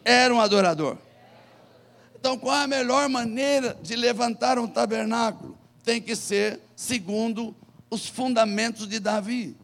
era 0.08 0.34
um 0.34 0.40
adorador. 0.40 0.98
Então, 2.18 2.38
qual 2.38 2.56
é 2.56 2.64
a 2.64 2.68
melhor 2.68 3.10
maneira 3.10 3.78
de 3.82 3.94
levantar 3.94 4.58
um 4.58 4.66
tabernáculo? 4.66 5.58
Tem 5.84 6.02
que 6.02 6.16
ser 6.16 6.62
segundo 6.78 7.54
os 7.90 8.08
fundamentos 8.08 8.88
de 8.88 9.00
Davi. 9.00 9.58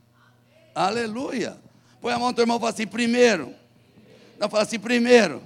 Aleluia. 0.75 1.57
Põe 2.01 2.13
a 2.13 2.19
mão 2.19 2.33
do 2.33 2.35
teu 2.35 2.43
irmão 2.43 2.57
e 2.57 2.59
fala 2.59 2.71
assim: 2.73 2.85
primeiro. 2.85 3.55
Não, 4.37 4.49
fala 4.49 4.63
assim: 4.63 4.77
primeiro. 4.77 5.41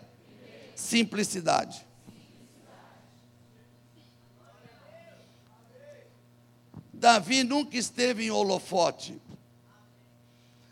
Simplicidade. 0.76 1.86
Davi 6.92 7.44
nunca 7.44 7.78
esteve 7.78 8.26
em 8.26 8.32
holofote. 8.32 9.22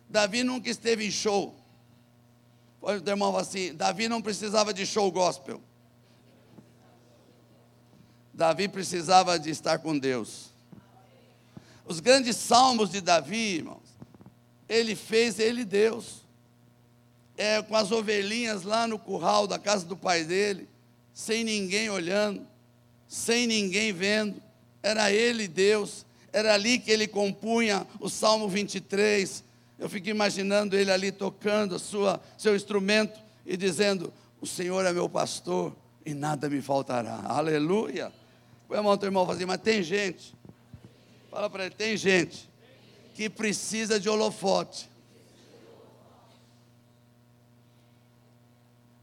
Davi 0.10 0.44
nunca 0.44 0.68
esteve 0.68 1.06
em 1.06 1.12
show. 1.12 1.56
O 2.86 2.92
irmão 2.92 3.36
assim: 3.36 3.74
Davi 3.74 4.08
não 4.08 4.22
precisava 4.22 4.72
de 4.72 4.86
show 4.86 5.12
gospel. 5.12 5.60
Davi 8.32 8.68
precisava 8.68 9.40
de 9.40 9.50
estar 9.50 9.80
com 9.80 9.98
Deus. 9.98 10.54
Os 11.84 12.00
grandes 12.00 12.36
salmos 12.38 12.92
de 12.92 13.02
Davi, 13.02 13.56
irmãos, 13.56 13.98
ele 14.70 14.96
fez 14.96 15.40
ele 15.40 15.66
Deus. 15.66 16.24
É, 17.36 17.60
com 17.64 17.76
as 17.76 17.92
ovelhinhas 17.92 18.62
lá 18.62 18.86
no 18.86 19.00
curral 19.00 19.48
da 19.48 19.58
casa 19.58 19.86
do 19.86 19.98
pai 19.98 20.24
dele, 20.24 20.70
sem 21.12 21.44
ninguém 21.44 21.90
olhando, 21.90 22.48
sem 23.08 23.48
ninguém 23.48 23.92
vendo. 23.92 24.42
Era 24.84 25.12
ele 25.12 25.48
Deus. 25.48 26.06
Era 26.32 26.54
ali 26.54 26.78
que 26.78 26.92
ele 26.92 27.08
compunha 27.08 27.88
o 28.00 28.10
Salmo 28.10 28.48
23. 28.48 29.44
Eu 29.78 29.90
fico 29.90 30.10
imaginando 30.10 30.78
ele 30.78 30.92
ali 30.92 31.12
tocando 31.12 31.78
sua, 31.78 32.22
seu 32.38 32.56
instrumento 32.56 33.20
e 33.46 33.58
dizendo: 33.58 34.14
O 34.40 34.48
Senhor 34.48 34.86
é 34.86 34.94
meu 34.94 35.10
pastor 35.10 35.76
e 36.06 36.14
nada 36.14 36.50
me 36.50 36.62
faltará. 36.62 37.22
Aleluia. 37.26 38.12
Põe 38.68 38.78
a 38.78 38.84
mão 38.84 38.98
teu 38.98 39.08
irmão 39.08 39.28
e 39.28 39.32
assim, 39.32 39.46
mas 39.46 39.62
tem 39.62 39.84
gente 39.84 40.36
Fala 41.36 41.50
para 41.50 41.66
ele, 41.66 41.76
tem 41.76 41.98
gente 41.98 42.50
que 43.14 43.30
precisa 43.30 44.00
de 44.00 44.08
holofote. 44.08 44.90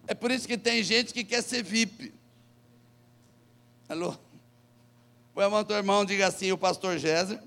É 0.06 0.14
por 0.14 0.30
isso 0.30 0.48
que 0.48 0.56
tem 0.56 0.82
gente 0.82 1.12
que 1.12 1.24
quer 1.24 1.42
ser 1.42 1.62
VIP. 1.62 2.10
Alô? 3.86 4.16
Põe 5.34 5.44
a 5.44 5.50
mão 5.50 5.62
teu 5.62 5.76
irmão, 5.76 6.06
diga 6.06 6.26
assim, 6.26 6.50
o 6.52 6.56
pastor 6.56 6.96
Géser 6.96 7.38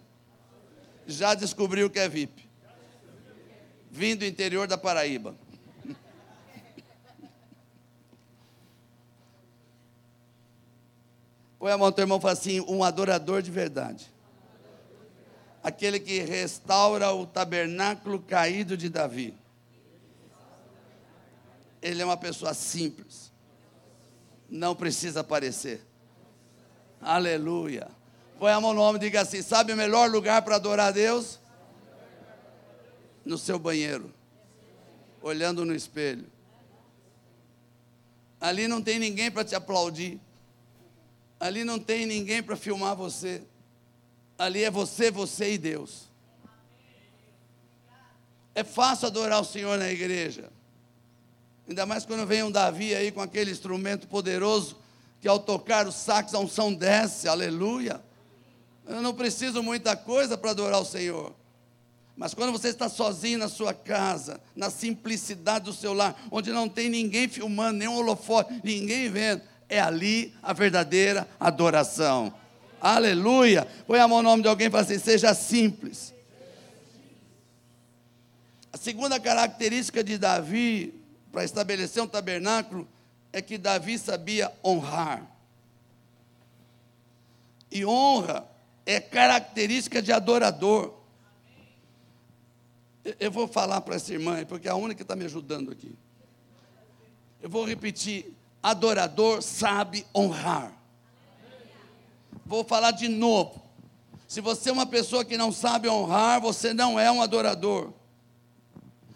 já 1.08 1.34
descobriu 1.34 1.90
que 1.90 1.98
é 1.98 2.08
VIP. 2.08 2.45
Vindo 3.96 4.20
do 4.20 4.26
interior 4.26 4.68
da 4.68 4.78
Paraíba. 4.78 5.36
Põe 11.58 11.72
a 11.72 11.78
mão 11.78 11.90
do 11.90 11.96
teu 11.96 12.04
irmão 12.04 12.18
e 12.18 12.22
fala 12.22 12.34
assim, 12.34 12.60
um 12.62 12.84
adorador 12.84 13.42
de 13.42 13.50
verdade 13.50 14.16
aquele 15.66 16.00
que 16.00 16.20
restaura 16.20 17.12
o 17.12 17.26
tabernáculo 17.26 18.20
caído 18.20 18.78
de 18.78 18.88
Davi. 18.88 19.36
Ele 21.82 22.04
é 22.04 22.06
uma 22.06 22.16
pessoa 22.16 22.54
simples, 22.54 23.32
não 24.48 24.76
precisa 24.76 25.22
aparecer. 25.22 25.82
Aleluia. 27.02 27.88
Põe 28.38 28.52
a 28.52 28.62
mão 28.62 28.76
no 28.76 28.82
ombro 28.82 28.98
e 28.98 29.06
diga 29.08 29.22
assim: 29.22 29.42
sabe 29.42 29.74
o 29.74 29.76
melhor 29.76 30.08
lugar 30.08 30.44
para 30.44 30.58
adorar 30.58 30.90
a 30.90 30.92
Deus? 30.92 31.40
No 33.26 33.38
seu 33.38 33.58
banheiro, 33.58 34.14
olhando 35.22 35.66
no 35.66 35.74
espelho. 35.74 36.28
Ali 38.40 38.68
não 38.68 38.82
tem 38.82 39.00
ninguém 39.00 39.32
para 39.32 39.44
te 39.44 39.56
aplaudir. 39.56 40.20
Ali 41.40 41.64
não 41.64 41.80
tem 41.80 42.06
ninguém 42.06 42.44
para 42.44 42.56
filmar 42.56 42.96
você. 42.96 43.42
Ali 44.38 44.64
é 44.64 44.70
você, 44.70 45.10
você 45.10 45.54
e 45.54 45.58
Deus. 45.58 46.04
É 48.54 48.64
fácil 48.64 49.08
adorar 49.08 49.42
o 49.42 49.46
Senhor 49.46 49.78
na 49.78 49.90
igreja. 49.92 50.50
Ainda 51.68 51.86
mais 51.86 52.06
quando 52.06 52.26
vem 52.26 52.44
um 52.44 52.52
Davi 52.52 52.94
aí 52.94 53.12
com 53.12 53.22
aquele 53.22 53.52
instrumento 53.52 54.08
poderoso 54.08 54.78
que 55.20 55.28
ao 55.28 55.40
tocar 55.40 55.88
o 55.88 55.92
sax 55.92 56.34
a 56.34 56.40
unção 56.40 56.74
desce, 56.74 57.28
aleluia. 57.28 58.00
Eu 58.86 59.02
não 59.02 59.14
preciso 59.14 59.64
muita 59.64 59.96
coisa 59.96 60.38
para 60.38 60.52
adorar 60.52 60.80
o 60.80 60.86
Senhor. 60.86 61.34
Mas 62.16 62.34
quando 62.34 62.52
você 62.52 62.70
está 62.70 62.88
sozinho 62.88 63.38
na 63.38 63.50
sua 63.50 63.74
casa, 63.74 64.40
na 64.56 64.70
simplicidade 64.70 65.66
do 65.66 65.74
seu 65.74 65.94
lar, 65.94 66.16
onde 66.32 66.52
não 66.52 66.70
tem 66.70 66.90
ninguém 66.90 67.28
filmando, 67.28 67.78
nenhum 67.78 67.96
holofote, 67.96 68.62
ninguém 68.64 69.10
vendo, 69.10 69.42
é 69.68 69.80
ali 69.80 70.34
a 70.42 70.54
verdadeira 70.54 71.28
adoração. 71.40 72.34
Aleluia. 72.80 73.68
Põe 73.86 74.00
a 74.00 74.08
mão 74.08 74.22
no 74.22 74.30
nome 74.30 74.44
de 74.44 74.48
alguém 74.48 74.68
e 74.68 74.70
fala 74.70 74.84
assim: 74.84 75.00
seja 75.00 75.34
simples. 75.34 76.14
A 78.72 78.78
segunda 78.78 79.20
característica 79.20 80.04
de 80.04 80.18
Davi, 80.18 80.94
para 81.32 81.44
estabelecer 81.44 82.02
um 82.02 82.08
tabernáculo, 82.08 82.88
é 83.34 83.42
que 83.42 83.58
Davi 83.58 83.98
sabia 83.98 84.52
honrar. 84.64 85.26
E 87.72 87.86
honra 87.86 88.46
é 88.86 89.00
característica 89.00 90.02
de 90.02 90.14
adorador. 90.14 90.94
Eu 93.20 93.32
vou 93.32 93.48
falar 93.48 93.82
para 93.82 93.96
essa 93.96 94.12
irmã, 94.12 94.44
porque 94.46 94.68
é 94.68 94.72
a 94.72 94.76
única 94.76 94.96
que 94.96 95.02
está 95.04 95.16
me 95.16 95.26
ajudando 95.26 95.72
aqui. 95.72 95.96
Eu 97.40 97.50
vou 97.50 97.64
repetir: 97.64 98.34
adorador 98.64 99.44
sabe 99.44 100.06
honrar. 100.14 100.74
Vou 102.44 102.64
falar 102.64 102.92
de 102.92 103.08
novo. 103.08 103.64
Se 104.28 104.42
você 104.42 104.70
é 104.70 104.74
uma 104.74 104.88
pessoa 104.88 105.24
que 105.24 105.38
não 105.38 105.52
sabe 105.52 105.88
honrar, 105.88 106.42
você 106.42 106.74
não 106.74 107.00
é 107.00 107.12
um 107.12 107.22
adorador. 107.22 107.94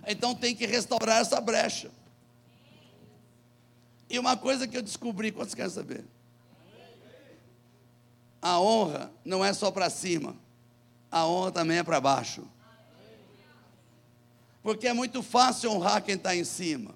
Então 0.05 0.35
tem 0.35 0.55
que 0.55 0.67
restaurar 0.67 1.21
essa 1.21 1.41
brecha. 1.41 1.91
E 4.07 4.17
uma 4.17 4.37
coisa 4.37 4.67
que 4.67 4.77
eu 4.77 4.81
descobri, 4.81 5.31
quantos 5.31 5.53
querem 5.55 5.71
saber? 5.71 6.05
A 8.41 8.59
honra 8.59 9.11
não 9.25 9.43
é 9.43 9.51
só 9.51 9.69
para 9.69 9.89
cima, 9.89 10.35
a 11.11 11.27
honra 11.27 11.51
também 11.51 11.79
é 11.79 11.83
para 11.83 11.99
baixo. 11.99 12.43
Porque 14.69 14.87
é 14.87 14.93
muito 14.93 15.23
fácil 15.23 15.71
honrar 15.71 16.03
quem 16.03 16.13
está 16.13 16.35
em 16.35 16.43
cima. 16.43 16.93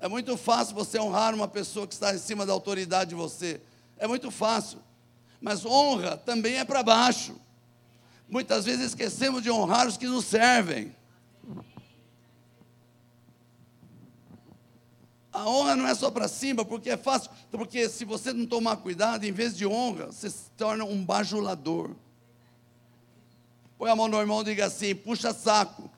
É 0.00 0.08
muito 0.08 0.34
fácil 0.38 0.74
você 0.74 0.98
honrar 0.98 1.34
uma 1.34 1.46
pessoa 1.46 1.86
que 1.86 1.92
está 1.92 2.14
em 2.14 2.18
cima 2.18 2.46
da 2.46 2.54
autoridade 2.54 3.10
de 3.10 3.14
você. 3.14 3.60
É 3.98 4.06
muito 4.06 4.30
fácil. 4.30 4.78
Mas 5.42 5.66
honra 5.66 6.16
também 6.16 6.54
é 6.54 6.64
para 6.64 6.82
baixo. 6.82 7.38
Muitas 8.26 8.64
vezes 8.64 8.86
esquecemos 8.86 9.42
de 9.42 9.50
honrar 9.50 9.86
os 9.86 9.98
que 9.98 10.06
nos 10.06 10.24
servem. 10.24 10.96
A 15.30 15.46
honra 15.46 15.76
não 15.76 15.86
é 15.86 15.94
só 15.94 16.10
para 16.10 16.28
cima, 16.28 16.64
porque 16.64 16.88
é 16.88 16.96
fácil. 16.96 17.30
Porque 17.50 17.90
se 17.90 18.06
você 18.06 18.32
não 18.32 18.46
tomar 18.46 18.78
cuidado, 18.78 19.24
em 19.24 19.32
vez 19.32 19.54
de 19.54 19.66
honra, 19.66 20.06
você 20.06 20.30
se 20.30 20.50
torna 20.56 20.82
um 20.82 21.04
bajulador. 21.04 21.90
Põe 23.76 23.90
a 23.90 23.94
mão 23.94 24.08
no 24.08 24.18
irmão 24.18 24.40
e 24.40 24.44
diga 24.44 24.64
assim: 24.64 24.94
puxa 24.94 25.34
saco. 25.34 25.91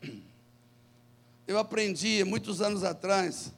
Eu 1.46 1.58
aprendi 1.58 2.24
muitos 2.24 2.60
anos 2.60 2.84
atrás 2.84 3.52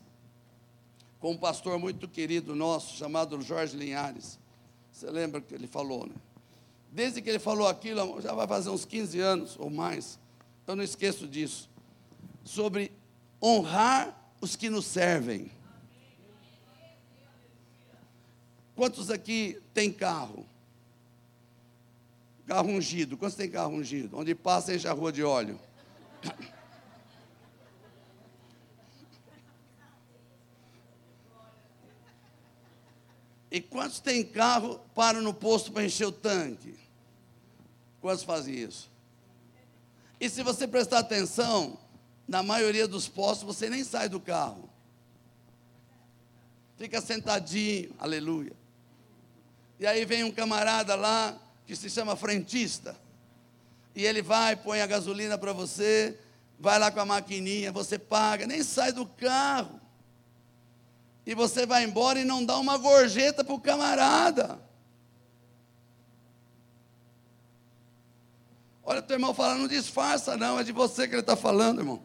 com 1.20 1.32
um 1.32 1.36
pastor 1.36 1.78
muito 1.78 2.06
querido 2.08 2.54
nosso, 2.54 2.96
chamado 2.96 3.40
Jorge 3.40 3.76
Linhares. 3.76 4.38
Você 4.92 5.10
lembra 5.10 5.40
que 5.40 5.54
ele 5.54 5.66
falou, 5.66 6.06
né? 6.06 6.14
Desde 6.92 7.20
que 7.20 7.28
ele 7.28 7.38
falou 7.38 7.66
aquilo, 7.66 8.20
já 8.20 8.32
vai 8.32 8.46
fazer 8.46 8.70
uns 8.70 8.84
15 8.84 9.20
anos 9.20 9.56
ou 9.58 9.68
mais. 9.68 10.18
Eu 10.66 10.76
não 10.76 10.84
esqueço 10.84 11.26
disso. 11.26 11.68
Sobre 12.44 12.92
honrar 13.42 14.16
os 14.40 14.54
que 14.54 14.70
nos 14.70 14.86
servem. 14.86 15.50
Quantos 18.76 19.10
aqui 19.10 19.60
tem 19.72 19.92
carro? 19.92 20.46
Carro 22.46 22.68
ungido. 22.68 23.16
Quantos 23.16 23.36
tem 23.36 23.50
carro 23.50 23.72
ungido? 23.72 24.16
Onde 24.16 24.34
passa 24.34 24.74
enche 24.74 24.86
a 24.86 24.92
rua 24.92 25.10
de 25.10 25.22
óleo. 25.22 25.58
E 33.50 33.60
quantos 33.60 34.00
tem 34.00 34.24
carro, 34.24 34.80
param 34.94 35.22
no 35.22 35.32
posto 35.32 35.70
para 35.70 35.84
encher 35.84 36.06
o 36.06 36.12
tanque? 36.12 36.76
Quantos 38.00 38.24
fazem 38.24 38.54
isso? 38.54 38.90
E 40.20 40.28
se 40.28 40.42
você 40.42 40.66
prestar 40.66 40.98
atenção, 40.98 41.78
na 42.26 42.42
maioria 42.42 42.88
dos 42.88 43.06
postos 43.06 43.46
você 43.46 43.70
nem 43.70 43.84
sai 43.84 44.08
do 44.08 44.18
carro. 44.18 44.68
Fica 46.76 47.00
sentadinho, 47.00 47.94
aleluia. 47.98 48.52
E 49.78 49.86
aí 49.86 50.04
vem 50.04 50.24
um 50.24 50.32
camarada 50.32 50.94
lá 50.94 51.38
que 51.66 51.76
se 51.76 51.88
chama 51.88 52.16
frentista. 52.16 52.96
E 53.94 54.04
ele 54.04 54.22
vai, 54.22 54.56
põe 54.56 54.80
a 54.80 54.86
gasolina 54.86 55.38
para 55.38 55.52
você, 55.52 56.18
vai 56.58 56.78
lá 56.78 56.90
com 56.90 57.00
a 57.00 57.04
maquininha, 57.06 57.70
você 57.70 57.98
paga, 57.98 58.46
nem 58.46 58.62
sai 58.62 58.92
do 58.92 59.06
carro. 59.06 59.80
E 61.26 61.34
você 61.34 61.64
vai 61.64 61.84
embora 61.84 62.20
e 62.20 62.24
não 62.24 62.44
dá 62.44 62.58
uma 62.58 62.76
gorjeta 62.76 63.44
para 63.44 63.54
o 63.54 63.60
camarada. 63.60 64.60
Olha, 68.82 69.00
teu 69.00 69.14
irmão 69.14 69.32
fala, 69.32 69.54
não 69.54 69.66
disfarça, 69.66 70.36
não, 70.36 70.58
é 70.58 70.64
de 70.64 70.72
você 70.72 71.08
que 71.08 71.14
ele 71.14 71.20
está 71.20 71.36
falando, 71.36 71.80
irmão. 71.80 72.02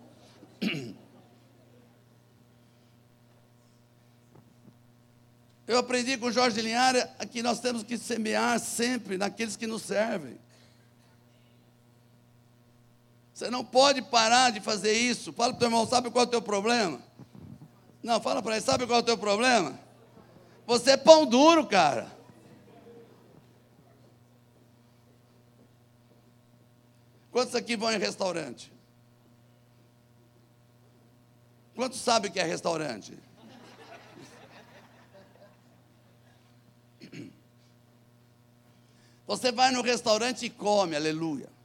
Eu 5.68 5.78
aprendi 5.78 6.18
com 6.18 6.32
Jorge 6.32 6.62
Linhares 6.62 7.06
que 7.32 7.44
nós 7.44 7.60
temos 7.60 7.84
que 7.84 7.98
semear 7.98 8.60
sempre 8.60 9.18
naqueles 9.18 9.56
que 9.56 9.68
nos 9.68 9.84
servem. 9.84 10.40
Você 13.40 13.50
não 13.50 13.64
pode 13.64 14.02
parar 14.02 14.52
de 14.52 14.60
fazer 14.60 14.92
isso. 14.92 15.32
Fala 15.32 15.54
para 15.54 15.56
o 15.56 15.60
teu 15.60 15.68
irmão, 15.68 15.88
sabe 15.88 16.12
qual 16.12 16.26
é 16.26 16.28
o 16.28 16.30
teu 16.30 16.42
problema? 16.42 17.02
Não, 18.04 18.20
fala 18.20 18.42
para 18.42 18.58
ele, 18.58 18.66
sabe 18.66 18.86
qual 18.86 19.00
é 19.00 19.02
o 19.02 19.06
teu 19.06 19.18
problema? 19.18 19.80
Você 20.68 20.92
é 20.92 20.98
pão 20.98 21.26
duro, 21.26 21.66
cara. 21.66 22.12
Quantos 27.32 27.56
aqui 27.56 27.78
vão 27.78 27.94
em 27.94 27.98
restaurante? 27.98 28.74
Quantos 31.74 32.02
sabem 32.02 32.30
que 32.30 32.42
é 32.42 32.44
restaurante? 32.44 33.18
Você 39.26 39.50
vai 39.50 39.72
no 39.72 39.82
restaurante 39.82 40.46
e 40.46 40.50
come, 40.50 40.94
aleluia. 40.94 41.59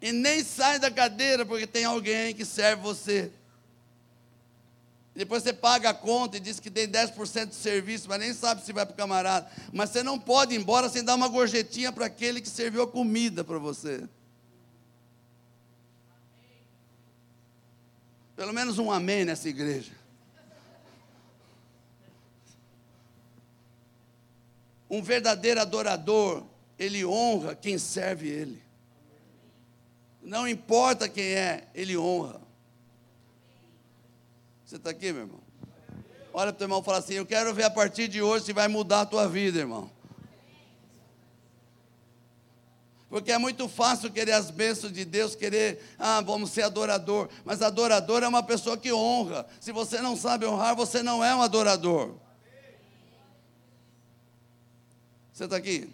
E 0.00 0.12
nem 0.12 0.44
sai 0.44 0.78
da 0.78 0.90
cadeira 0.90 1.44
porque 1.44 1.66
tem 1.66 1.84
alguém 1.84 2.34
que 2.34 2.44
serve 2.44 2.82
você. 2.82 3.32
Depois 5.14 5.42
você 5.42 5.52
paga 5.52 5.90
a 5.90 5.94
conta 5.94 6.36
e 6.36 6.40
diz 6.40 6.60
que 6.60 6.70
tem 6.70 6.86
10% 6.86 7.46
de 7.46 7.54
serviço, 7.54 8.06
mas 8.06 8.20
nem 8.20 8.34
sabe 8.34 8.62
se 8.62 8.72
vai 8.72 8.84
para 8.84 8.92
o 8.92 8.96
camarada. 8.96 9.50
Mas 9.72 9.88
você 9.88 10.02
não 10.02 10.18
pode 10.18 10.54
ir 10.54 10.58
embora 10.58 10.90
sem 10.90 11.02
dar 11.02 11.14
uma 11.14 11.26
gorjetinha 11.26 11.90
para 11.90 12.04
aquele 12.04 12.40
que 12.40 12.50
serviu 12.50 12.82
a 12.82 12.86
comida 12.86 13.42
para 13.42 13.58
você. 13.58 14.06
Pelo 18.36 18.52
menos 18.52 18.78
um 18.78 18.92
amém 18.92 19.24
nessa 19.24 19.48
igreja. 19.48 19.92
Um 24.90 25.02
verdadeiro 25.02 25.60
adorador 25.60 26.44
ele 26.78 27.06
honra 27.06 27.54
quem 27.54 27.78
serve 27.78 28.28
ele. 28.28 28.65
Não 30.26 30.48
importa 30.48 31.08
quem 31.08 31.24
é, 31.24 31.68
ele 31.72 31.96
honra. 31.96 32.40
Você 34.64 34.74
está 34.74 34.90
aqui, 34.90 35.12
meu 35.12 35.22
irmão? 35.22 35.40
Olha 36.34 36.52
para 36.52 36.56
o 36.56 36.58
teu 36.58 36.64
irmão 36.64 36.80
e 36.80 36.84
fala 36.84 36.98
assim: 36.98 37.14
Eu 37.14 37.24
quero 37.24 37.54
ver 37.54 37.62
a 37.62 37.70
partir 37.70 38.08
de 38.08 38.20
hoje 38.20 38.46
se 38.46 38.52
vai 38.52 38.66
mudar 38.66 39.02
a 39.02 39.06
tua 39.06 39.28
vida, 39.28 39.60
irmão. 39.60 39.88
Porque 43.08 43.30
é 43.30 43.38
muito 43.38 43.68
fácil 43.68 44.10
querer 44.10 44.32
as 44.32 44.50
bênçãos 44.50 44.92
de 44.92 45.04
Deus, 45.04 45.36
querer, 45.36 45.80
ah, 45.96 46.20
vamos 46.20 46.50
ser 46.50 46.62
adorador. 46.62 47.28
Mas 47.44 47.62
adorador 47.62 48.24
é 48.24 48.28
uma 48.28 48.42
pessoa 48.42 48.76
que 48.76 48.92
honra. 48.92 49.46
Se 49.60 49.70
você 49.70 50.02
não 50.02 50.16
sabe 50.16 50.44
honrar, 50.44 50.74
você 50.74 51.04
não 51.04 51.22
é 51.22 51.32
um 51.36 51.40
adorador. 51.40 52.16
Você 55.32 55.44
está 55.44 55.56
aqui? 55.56 55.88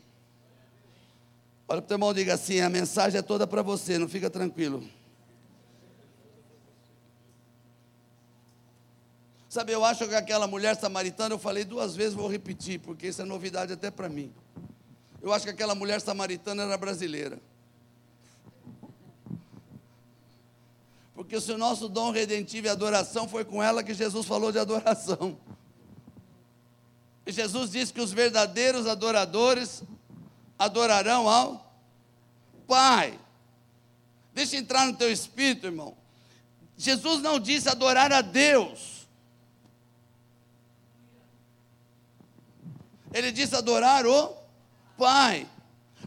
Olha 1.73 1.81
para 1.81 1.87
o 1.87 1.89
teu 1.89 1.95
irmão 1.95 2.11
e 2.11 2.15
diga 2.15 2.35
assim: 2.35 2.61
a 2.61 2.69
mensagem 2.69 3.19
é 3.19 3.23
toda 3.23 3.47
para 3.47 3.63
você, 3.63 3.99
não 3.99 4.07
fica 4.07 4.29
tranquilo. 4.29 4.87
Sabe, 9.49 9.73
eu 9.73 9.83
acho 9.83 10.07
que 10.07 10.15
aquela 10.15 10.47
mulher 10.47 10.77
samaritana, 10.77 11.35
eu 11.35 11.39
falei 11.39 11.65
duas 11.65 11.97
vezes, 11.97 12.13
vou 12.13 12.29
repetir, 12.29 12.79
porque 12.79 13.07
isso 13.07 13.23
é 13.23 13.25
novidade 13.25 13.73
até 13.73 13.91
para 13.91 14.07
mim. 14.11 14.31
Eu 15.23 15.33
acho 15.33 15.47
que 15.47 15.51
aquela 15.51 15.75
mulher 15.75 15.99
samaritana 16.03 16.63
era 16.63 16.77
brasileira. 16.77 17.39
Porque 21.15 21.41
se 21.41 21.53
o 21.53 21.57
nosso 21.57 21.89
dom 21.89 22.11
redentivo 22.11 22.67
e 22.67 22.71
adoração 22.71 23.27
foi 23.27 23.47
com 23.47 23.63
ela 23.63 23.83
que 23.83 23.95
Jesus 23.95 24.27
falou 24.27 24.53
de 24.53 24.59
adoração. 24.59 25.39
E 27.25 27.33
Jesus 27.33 27.71
disse 27.71 27.95
que 27.95 28.01
os 28.03 28.13
verdadeiros 28.13 28.87
adoradores 28.87 29.83
adorarão 30.62 31.29
ao 31.29 31.72
Pai. 32.66 33.18
Deixa 34.33 34.57
entrar 34.57 34.87
no 34.87 34.94
teu 34.94 35.11
espírito, 35.11 35.66
irmão. 35.66 35.96
Jesus 36.77 37.20
não 37.20 37.38
disse 37.38 37.68
adorar 37.68 38.12
a 38.12 38.22
Deus. 38.22 39.07
Ele 43.12 43.31
disse 43.31 43.55
adorar 43.55 44.07
o 44.07 44.37
Pai. 44.96 45.46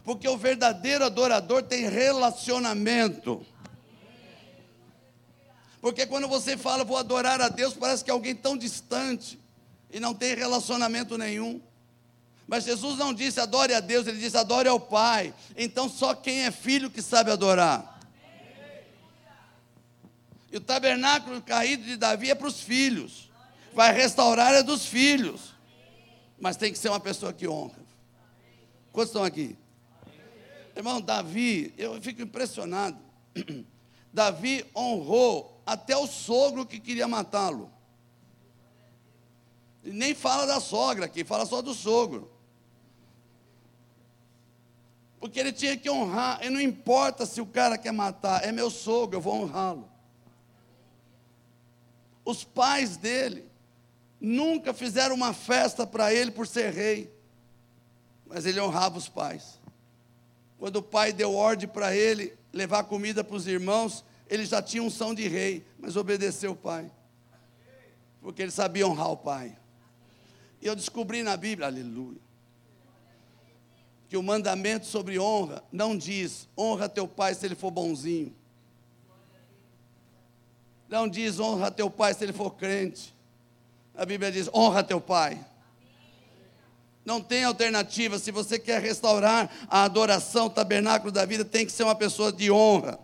Porque 0.02 0.28
o 0.28 0.36
verdadeiro 0.36 1.04
adorador 1.04 1.62
tem 1.62 1.88
relacionamento. 1.88 3.44
Porque 5.80 6.06
quando 6.06 6.26
você 6.26 6.56
fala, 6.56 6.82
vou 6.82 6.96
adorar 6.96 7.40
a 7.40 7.48
Deus, 7.48 7.74
parece 7.74 8.02
que 8.02 8.10
é 8.10 8.12
alguém 8.12 8.34
tão 8.34 8.56
distante 8.56 9.38
e 9.90 10.00
não 10.00 10.14
tem 10.14 10.34
relacionamento 10.34 11.16
nenhum. 11.16 11.60
Mas 12.46 12.64
Jesus 12.64 12.96
não 12.96 13.12
disse 13.12 13.40
adore 13.40 13.74
a 13.74 13.80
Deus, 13.80 14.06
ele 14.06 14.18
disse 14.18 14.36
adore 14.36 14.68
ao 14.68 14.78
Pai. 14.78 15.34
Então 15.56 15.88
só 15.88 16.14
quem 16.14 16.44
é 16.44 16.50
filho 16.50 16.90
que 16.90 17.02
sabe 17.02 17.30
adorar. 17.30 17.98
E 20.52 20.56
o 20.56 20.60
tabernáculo 20.60 21.42
caído 21.42 21.84
de 21.84 21.96
Davi 21.96 22.30
é 22.30 22.34
para 22.34 22.46
os 22.46 22.60
filhos. 22.60 23.30
Vai 23.74 23.92
restaurar 23.92 24.54
é 24.54 24.62
dos 24.62 24.86
filhos. 24.86 25.54
Mas 26.38 26.56
tem 26.56 26.72
que 26.72 26.78
ser 26.78 26.88
uma 26.88 27.00
pessoa 27.00 27.32
que 27.32 27.48
honra. 27.48 27.78
Quantos 28.92 29.10
estão 29.10 29.24
aqui? 29.24 29.56
Irmão, 30.74 31.00
Davi, 31.00 31.74
eu 31.76 32.00
fico 32.00 32.22
impressionado. 32.22 32.98
Davi 34.12 34.64
honrou 34.74 35.60
até 35.66 35.96
o 35.96 36.06
sogro 36.06 36.64
que 36.64 36.78
queria 36.78 37.08
matá-lo. 37.08 37.70
Nem 39.82 40.14
fala 40.14 40.46
da 40.46 40.60
sogra 40.60 41.06
aqui, 41.06 41.24
fala 41.24 41.44
só 41.44 41.60
do 41.60 41.74
sogro. 41.74 42.35
Porque 45.26 45.40
ele 45.40 45.50
tinha 45.50 45.76
que 45.76 45.90
honrar, 45.90 46.38
e 46.40 46.48
não 46.48 46.60
importa 46.60 47.26
se 47.26 47.40
o 47.40 47.46
cara 47.46 47.76
quer 47.76 47.90
matar, 47.90 48.44
é 48.44 48.52
meu 48.52 48.70
sogro, 48.70 49.16
eu 49.16 49.20
vou 49.20 49.34
honrá-lo. 49.34 49.90
Os 52.24 52.44
pais 52.44 52.96
dele 52.96 53.44
nunca 54.20 54.72
fizeram 54.72 55.16
uma 55.16 55.34
festa 55.34 55.84
para 55.84 56.14
ele 56.14 56.30
por 56.30 56.46
ser 56.46 56.72
rei, 56.72 57.12
mas 58.24 58.46
ele 58.46 58.60
honrava 58.60 58.98
os 58.98 59.08
pais. 59.08 59.60
Quando 60.60 60.76
o 60.76 60.82
pai 60.82 61.12
deu 61.12 61.34
ordem 61.34 61.68
para 61.68 61.92
ele 61.92 62.32
levar 62.52 62.84
comida 62.84 63.24
para 63.24 63.34
os 63.34 63.48
irmãos, 63.48 64.04
ele 64.30 64.46
já 64.46 64.62
tinha 64.62 64.80
unção 64.80 65.12
de 65.12 65.26
rei, 65.26 65.66
mas 65.76 65.96
obedeceu 65.96 66.52
o 66.52 66.56
pai, 66.56 66.88
porque 68.20 68.42
ele 68.42 68.52
sabia 68.52 68.86
honrar 68.86 69.10
o 69.10 69.16
pai. 69.16 69.58
E 70.62 70.68
eu 70.68 70.76
descobri 70.76 71.24
na 71.24 71.36
Bíblia, 71.36 71.66
aleluia, 71.66 72.20
que 74.16 74.18
o 74.18 74.22
mandamento 74.22 74.86
sobre 74.86 75.18
honra 75.18 75.62
não 75.70 75.94
diz 75.94 76.48
honra 76.56 76.88
teu 76.88 77.06
pai 77.06 77.34
se 77.34 77.44
ele 77.44 77.54
for 77.54 77.70
bonzinho. 77.70 78.34
Não 80.88 81.06
diz 81.06 81.38
honra 81.38 81.70
teu 81.70 81.90
pai 81.90 82.14
se 82.14 82.24
ele 82.24 82.32
for 82.32 82.52
crente. 82.52 83.14
A 83.94 84.06
Bíblia 84.06 84.32
diz 84.32 84.48
honra 84.54 84.82
teu 84.82 85.02
pai. 85.02 85.38
Não 87.04 87.20
tem 87.20 87.44
alternativa. 87.44 88.18
Se 88.18 88.30
você 88.30 88.58
quer 88.58 88.80
restaurar 88.80 89.50
a 89.68 89.84
adoração, 89.84 90.46
o 90.46 90.50
tabernáculo 90.50 91.12
da 91.12 91.26
vida, 91.26 91.44
tem 91.44 91.66
que 91.66 91.72
ser 91.72 91.82
uma 91.82 91.94
pessoa 91.94 92.32
de 92.32 92.50
honra. 92.50 92.98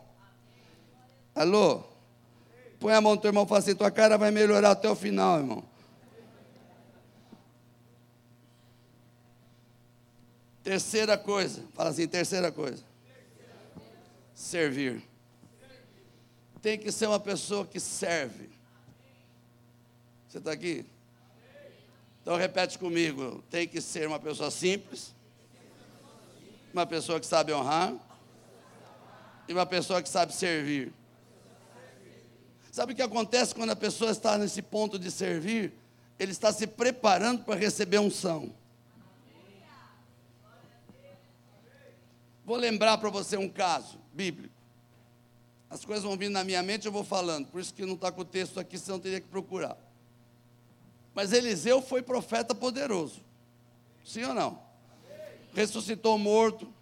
Alô? 1.35 1.83
Põe 2.81 2.94
a 2.94 3.03
mão 3.03 3.16
no 3.16 3.20
teu 3.20 3.29
irmão 3.29 3.44
e 3.44 3.48
fala 3.48 3.59
assim: 3.59 3.75
tua 3.75 3.90
cara 3.90 4.16
vai 4.16 4.31
melhorar 4.31 4.70
até 4.70 4.88
o 4.88 4.96
final, 4.96 5.40
irmão. 5.40 5.62
Terceira 10.62 11.18
coisa, 11.18 11.64
fala 11.75 11.90
assim: 11.90 12.07
terceira 12.07 12.53
coisa. 12.53 12.85
Servir. 14.35 15.03
Tem 16.61 16.79
que 16.79 16.92
ser 16.92 17.07
uma 17.07 17.18
pessoa 17.18 17.66
que 17.66 17.81
serve. 17.81 18.48
Você 20.29 20.38
está 20.38 20.53
aqui? 20.53 20.87
Então 22.22 22.37
repete 22.37 22.79
comigo: 22.79 23.42
tem 23.51 23.66
que 23.66 23.81
ser 23.81 24.07
uma 24.07 24.20
pessoa 24.20 24.51
simples, 24.51 25.12
uma 26.72 26.87
pessoa 26.87 27.18
que 27.18 27.27
sabe 27.27 27.53
honrar 27.53 27.94
e 29.48 29.53
uma 29.53 29.66
pessoa 29.66 30.01
que 30.01 30.09
sabe 30.09 30.33
servir. 30.33 30.92
Sabe 32.70 32.92
o 32.92 32.96
que 32.96 33.03
acontece 33.03 33.55
quando 33.55 33.70
a 33.70 33.77
pessoa 33.77 34.12
está 34.12 34.38
nesse 34.38 34.62
ponto 34.62 34.98
de 34.98 35.11
servir? 35.11 35.75
Ele 36.18 36.33
está 36.33 36.53
se 36.53 36.66
preparando 36.66 37.44
para 37.44 37.59
receber 37.59 37.98
unção. 37.98 38.55
Vou 42.44 42.57
lembrar 42.57 42.98
para 42.98 43.09
você 43.09 43.37
um 43.37 43.48
caso 43.48 43.98
bíblico. 44.12 44.55
As 45.70 45.85
coisas 45.85 46.05
vão 46.05 46.16
vindo 46.16 46.33
na 46.33 46.44
minha 46.44 46.62
mente, 46.62 46.87
eu 46.87 46.92
vou 46.92 47.05
falando, 47.05 47.46
por 47.46 47.61
isso 47.61 47.72
que 47.72 47.87
não 47.87 47.94
está 47.94 48.12
com 48.12 48.20
o 48.20 48.24
texto 48.24 48.61
aqui, 48.61 48.78
senão 48.78 49.00
teria 49.00 49.20
que 49.20 49.28
procurar. 49.28 49.76
Mas 51.14 51.33
Eliseu 51.33 51.81
foi 51.81 52.02
profeta 52.02 52.55
poderoso. 52.55 53.22
Sim 54.05 54.24
ou 54.24 54.35
não? 54.35 54.61
Ressuscitou 55.55 56.18
morto. 56.18 56.72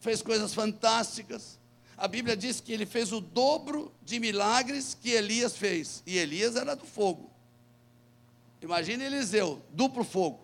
Fez 0.00 0.22
coisas 0.22 0.54
fantásticas. 0.54 1.58
A 1.96 2.06
Bíblia 2.06 2.36
diz 2.36 2.60
que 2.60 2.72
ele 2.72 2.86
fez 2.86 3.12
o 3.12 3.20
dobro 3.20 3.92
de 4.02 4.20
milagres 4.20 4.96
que 5.00 5.10
Elias 5.10 5.56
fez. 5.56 6.02
E 6.06 6.18
Elias 6.18 6.56
era 6.56 6.74
do 6.74 6.84
fogo. 6.84 7.30
Imagine 8.60 9.04
Eliseu, 9.04 9.62
duplo 9.70 10.04
fogo. 10.04 10.43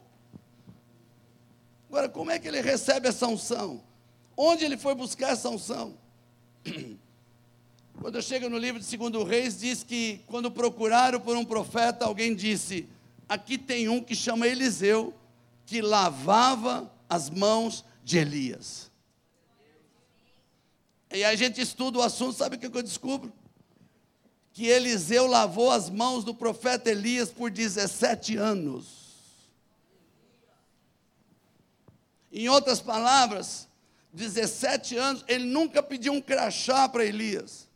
Agora, 1.90 2.08
como 2.08 2.30
é 2.30 2.38
que 2.38 2.46
ele 2.46 2.60
recebe 2.60 3.08
essa 3.08 3.26
unção? 3.26 3.82
Onde 4.36 4.64
ele 4.64 4.76
foi 4.76 4.94
buscar 4.94 5.30
essa 5.30 5.48
unção? 5.48 5.98
Quando 8.00 8.22
chega 8.22 8.48
no 8.48 8.56
livro 8.56 8.78
de 8.78 8.86
Segundo 8.86 9.24
Reis, 9.24 9.58
diz 9.58 9.82
que 9.82 10.20
quando 10.28 10.52
procuraram 10.52 11.20
por 11.20 11.36
um 11.36 11.44
profeta, 11.44 12.04
alguém 12.04 12.32
disse: 12.32 12.88
Aqui 13.28 13.58
tem 13.58 13.88
um 13.88 14.00
que 14.00 14.14
chama 14.14 14.46
Eliseu, 14.46 15.12
que 15.66 15.82
lavava 15.82 16.90
as 17.08 17.28
mãos 17.28 17.84
de 18.04 18.18
Elias. 18.18 18.88
E 21.12 21.24
a 21.24 21.34
gente 21.34 21.60
estuda 21.60 21.98
o 21.98 22.02
assunto, 22.02 22.38
sabe 22.38 22.54
o 22.54 22.58
que 22.58 22.66
eu 22.74 22.82
descubro? 22.82 23.32
Que 24.52 24.66
Eliseu 24.66 25.26
lavou 25.26 25.72
as 25.72 25.90
mãos 25.90 26.22
do 26.22 26.34
profeta 26.34 26.88
Elias 26.88 27.30
por 27.30 27.50
17 27.50 28.36
anos. 28.36 28.99
Em 32.32 32.48
outras 32.48 32.80
palavras, 32.80 33.68
17 34.12 34.96
anos, 34.96 35.24
ele 35.26 35.44
nunca 35.44 35.82
pediu 35.82 36.12
um 36.12 36.20
crachá 36.20 36.88
para 36.88 37.04
Elias. 37.04 37.68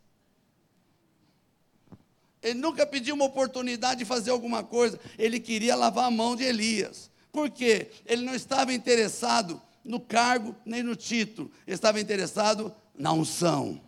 Ele 2.41 2.59
nunca 2.59 2.85
pediu 2.85 3.15
uma 3.15 3.25
oportunidade 3.25 3.99
de 3.99 4.05
fazer 4.05 4.29
alguma 4.29 4.63
coisa. 4.63 4.99
Ele 5.17 5.39
queria 5.39 5.75
lavar 5.75 6.05
a 6.05 6.11
mão 6.11 6.35
de 6.35 6.43
Elias. 6.43 7.09
Por 7.31 7.49
quê? 7.49 7.89
Ele 8.05 8.23
não 8.23 8.35
estava 8.35 8.71
interessado 8.71 9.61
no 9.83 9.99
cargo 9.99 10.55
nem 10.65 10.83
no 10.83 10.95
título. 10.95 11.51
Ele 11.65 11.75
estava 11.75 11.99
interessado 11.99 12.73
na 12.97 13.11
unção. 13.11 13.81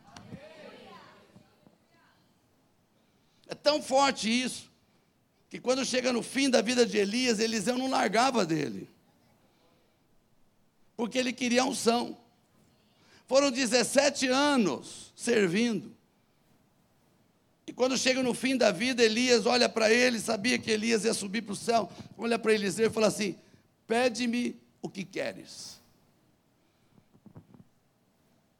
É 3.47 3.55
tão 3.55 3.81
forte 3.81 4.29
isso, 4.29 4.69
que 5.49 5.59
quando 5.59 5.85
chega 5.85 6.11
no 6.11 6.21
fim 6.21 6.49
da 6.49 6.61
vida 6.61 6.85
de 6.85 6.97
Elias, 6.97 7.39
Eliseu 7.39 7.77
não 7.77 7.89
largava 7.89 8.45
dele. 8.45 8.89
Porque 10.97 11.17
ele 11.17 11.31
queria 11.31 11.63
unção. 11.63 12.17
Foram 13.27 13.51
17 13.51 14.27
anos 14.27 15.13
servindo. 15.15 15.95
E 17.67 17.73
quando 17.73 17.97
chega 17.97 18.23
no 18.23 18.33
fim 18.33 18.57
da 18.57 18.71
vida, 18.71 19.03
Elias 19.03 19.45
olha 19.45 19.67
para 19.67 19.91
ele, 19.91 20.19
sabia 20.19 20.57
que 20.57 20.71
Elias 20.71 21.03
ia 21.03 21.13
subir 21.13 21.41
para 21.41 21.51
o 21.51 21.55
céu, 21.55 21.91
olha 22.17 22.39
para 22.39 22.53
Eliseu 22.53 22.87
e 22.87 22.89
fala 22.89 23.07
assim: 23.07 23.35
Pede-me 23.85 24.59
o 24.81 24.89
que 24.89 25.03
queres. 25.03 25.77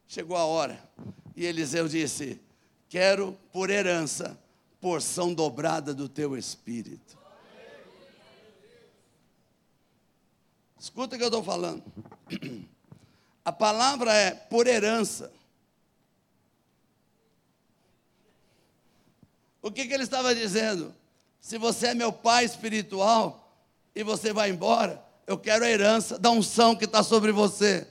Chegou 0.08 0.36
a 0.36 0.46
hora, 0.46 0.78
e 1.36 1.46
Eliseu 1.46 1.88
disse: 1.88 2.40
Quero 2.90 3.38
por 3.52 3.70
herança 3.70 4.38
porção 4.82 5.34
dobrada 5.34 5.94
do 5.94 6.10
teu 6.10 6.38
espírito. 6.38 7.18
Escuta 10.78 11.16
o 11.16 11.18
que 11.18 11.24
eu 11.24 11.30
estou 11.30 11.44
falando. 11.44 11.84
A 13.44 13.52
palavra 13.52 14.14
é 14.14 14.32
por 14.32 14.68
herança. 14.68 15.32
O 19.62 19.72
que, 19.72 19.86
que 19.86 19.94
ele 19.94 20.04
estava 20.04 20.36
dizendo? 20.36 20.94
Se 21.40 21.58
você 21.58 21.88
é 21.88 21.94
meu 21.94 22.12
pai 22.12 22.46
espiritual 22.46 23.58
e 23.96 24.04
você 24.04 24.34
vai 24.34 24.50
embora, 24.50 25.04
eu 25.26 25.38
quero 25.38 25.64
a 25.64 25.70
herança 25.70 26.20
da 26.20 26.30
unção 26.30 26.76
que 26.76 26.86
está 26.86 27.02
sobre 27.04 27.32
você. 27.32 27.88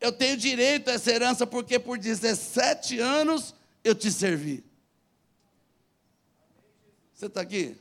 Eu 0.00 0.12
tenho 0.12 0.36
direito 0.36 0.88
a 0.88 0.94
essa 0.94 1.10
herança 1.10 1.46
porque 1.46 1.78
por 1.78 1.98
17 1.98 2.98
anos 2.98 3.54
eu 3.84 3.94
te 3.94 4.10
servi. 4.10 4.64
Você 7.14 7.26
está 7.26 7.42
aqui? 7.42 7.76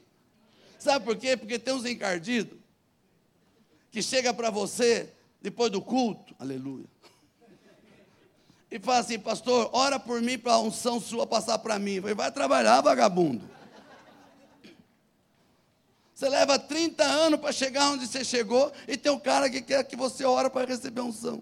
Sabe 0.77 1.05
por 1.05 1.15
quê? 1.15 1.37
Porque 1.37 1.57
tem 1.57 1.73
uns 1.73 1.85
encardidos 1.85 2.59
que 3.91 4.01
chega 4.01 4.33
para 4.33 4.49
você 4.49 5.13
depois 5.41 5.71
do 5.71 5.81
culto, 5.81 6.35
aleluia. 6.37 6.85
E 8.71 8.77
fala 8.79 8.99
assim, 8.99 9.17
pastor, 9.17 9.69
ora 9.73 9.99
por 9.99 10.21
mim 10.21 10.37
para 10.37 10.53
a 10.53 10.59
unção 10.59 10.99
sua 10.99 11.25
passar 11.25 11.57
para 11.59 11.79
mim. 11.79 11.99
Falei, 11.99 12.13
vai 12.13 12.31
trabalhar, 12.31 12.81
vagabundo. 12.81 13.49
Você 16.13 16.27
leva 16.27 16.59
30 16.59 17.03
anos 17.03 17.39
para 17.39 17.51
chegar 17.51 17.91
onde 17.91 18.05
você 18.05 18.23
chegou 18.23 18.71
e 18.87 18.97
tem 18.97 19.11
um 19.11 19.19
cara 19.19 19.49
que 19.49 19.61
quer 19.61 19.83
que 19.85 19.95
você 19.95 20.25
ora 20.25 20.49
para 20.49 20.67
receber 20.67 21.01
unção. 21.01 21.41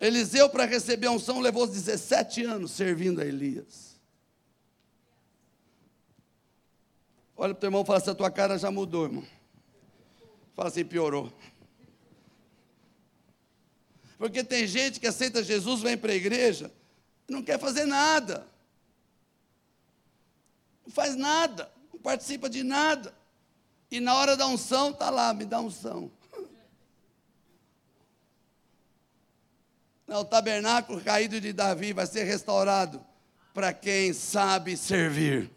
Eliseu, 0.00 0.48
para 0.48 0.64
receber 0.64 1.06
a 1.06 1.12
unção, 1.12 1.38
levou 1.40 1.66
17 1.66 2.42
anos 2.42 2.72
servindo 2.72 3.20
a 3.20 3.24
Elias. 3.24 3.89
Olha 7.42 7.54
para 7.54 7.58
o 7.58 7.60
teu 7.60 7.68
irmão 7.68 7.80
e 7.80 7.86
fala 7.86 7.98
assim: 7.98 8.10
a 8.10 8.14
tua 8.14 8.30
cara 8.30 8.58
já 8.58 8.70
mudou, 8.70 9.04
irmão. 9.06 9.24
Fala 10.54 10.68
assim, 10.68 10.84
piorou. 10.84 11.32
Porque 14.18 14.44
tem 14.44 14.66
gente 14.66 15.00
que 15.00 15.06
aceita 15.06 15.42
Jesus, 15.42 15.80
vem 15.80 15.96
para 15.96 16.12
a 16.12 16.14
igreja, 16.14 16.70
não 17.26 17.42
quer 17.42 17.58
fazer 17.58 17.86
nada. 17.86 18.46
Não 20.84 20.92
faz 20.92 21.16
nada, 21.16 21.72
não 21.90 21.98
participa 21.98 22.46
de 22.46 22.62
nada. 22.62 23.14
E 23.90 24.00
na 24.00 24.14
hora 24.16 24.36
da 24.36 24.46
unção, 24.46 24.90
está 24.90 25.08
lá, 25.08 25.32
me 25.32 25.46
dá 25.46 25.60
unção. 25.60 26.12
Não, 30.06 30.20
o 30.20 30.24
tabernáculo 30.26 31.00
caído 31.00 31.40
de 31.40 31.54
Davi 31.54 31.94
vai 31.94 32.06
ser 32.06 32.24
restaurado 32.24 33.02
para 33.54 33.72
quem 33.72 34.12
sabe 34.12 34.76
servir. 34.76 35.50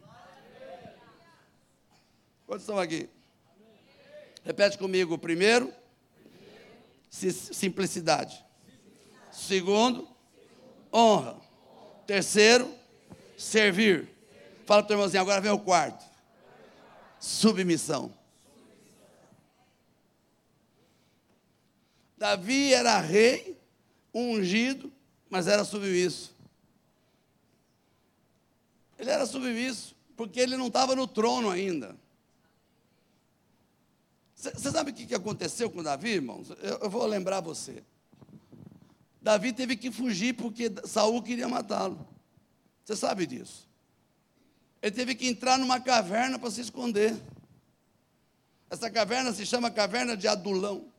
Quantos 2.53 2.65
estão 2.65 2.77
aqui? 2.77 3.09
Repete 4.43 4.77
comigo. 4.77 5.17
Primeiro, 5.17 5.73
simplicidade. 7.09 8.45
Segundo, 9.31 10.07
honra. 10.93 11.41
Terceiro, 12.05 12.71
servir. 13.35 14.07
Fala 14.67 14.83
para 14.83 14.85
o 14.85 14.87
teu 14.87 14.93
irmãozinho, 14.97 15.21
agora 15.21 15.41
vem 15.41 15.51
o 15.51 15.57
quarto. 15.57 16.05
Submissão. 17.19 18.13
Davi 22.15 22.71
era 22.71 22.99
rei, 22.99 23.59
ungido, 24.13 24.93
mas 25.27 25.47
era 25.47 25.65
submisso. 25.65 26.35
Ele 28.99 29.09
era 29.09 29.25
submisso, 29.25 29.95
porque 30.15 30.39
ele 30.39 30.55
não 30.55 30.67
estava 30.67 30.95
no 30.95 31.07
trono 31.07 31.49
ainda. 31.49 32.02
Você 34.51 34.71
sabe 34.71 34.91
o 34.91 34.93
que 34.93 35.15
aconteceu 35.15 35.69
com 35.69 35.81
Davi, 35.81 36.09
irmãos? 36.09 36.49
Eu, 36.61 36.79
eu 36.79 36.89
vou 36.89 37.05
lembrar 37.05 37.39
você. 37.39 37.81
Davi 39.21 39.53
teve 39.53 39.77
que 39.77 39.89
fugir 39.89 40.33
porque 40.33 40.69
Saul 40.85 41.21
queria 41.23 41.47
matá-lo. 41.47 42.05
Você 42.83 42.93
sabe 42.93 43.25
disso. 43.25 43.69
Ele 44.81 44.91
teve 44.91 45.15
que 45.15 45.27
entrar 45.27 45.57
numa 45.57 45.79
caverna 45.79 46.37
para 46.37 46.51
se 46.51 46.59
esconder. 46.59 47.15
Essa 48.69 48.91
caverna 48.91 49.31
se 49.31 49.45
chama 49.45 49.71
caverna 49.71 50.17
de 50.17 50.27
Adulão. 50.27 50.91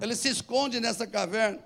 Ele 0.00 0.16
se 0.16 0.28
esconde 0.28 0.80
nessa 0.80 1.06
caverna. 1.06 1.62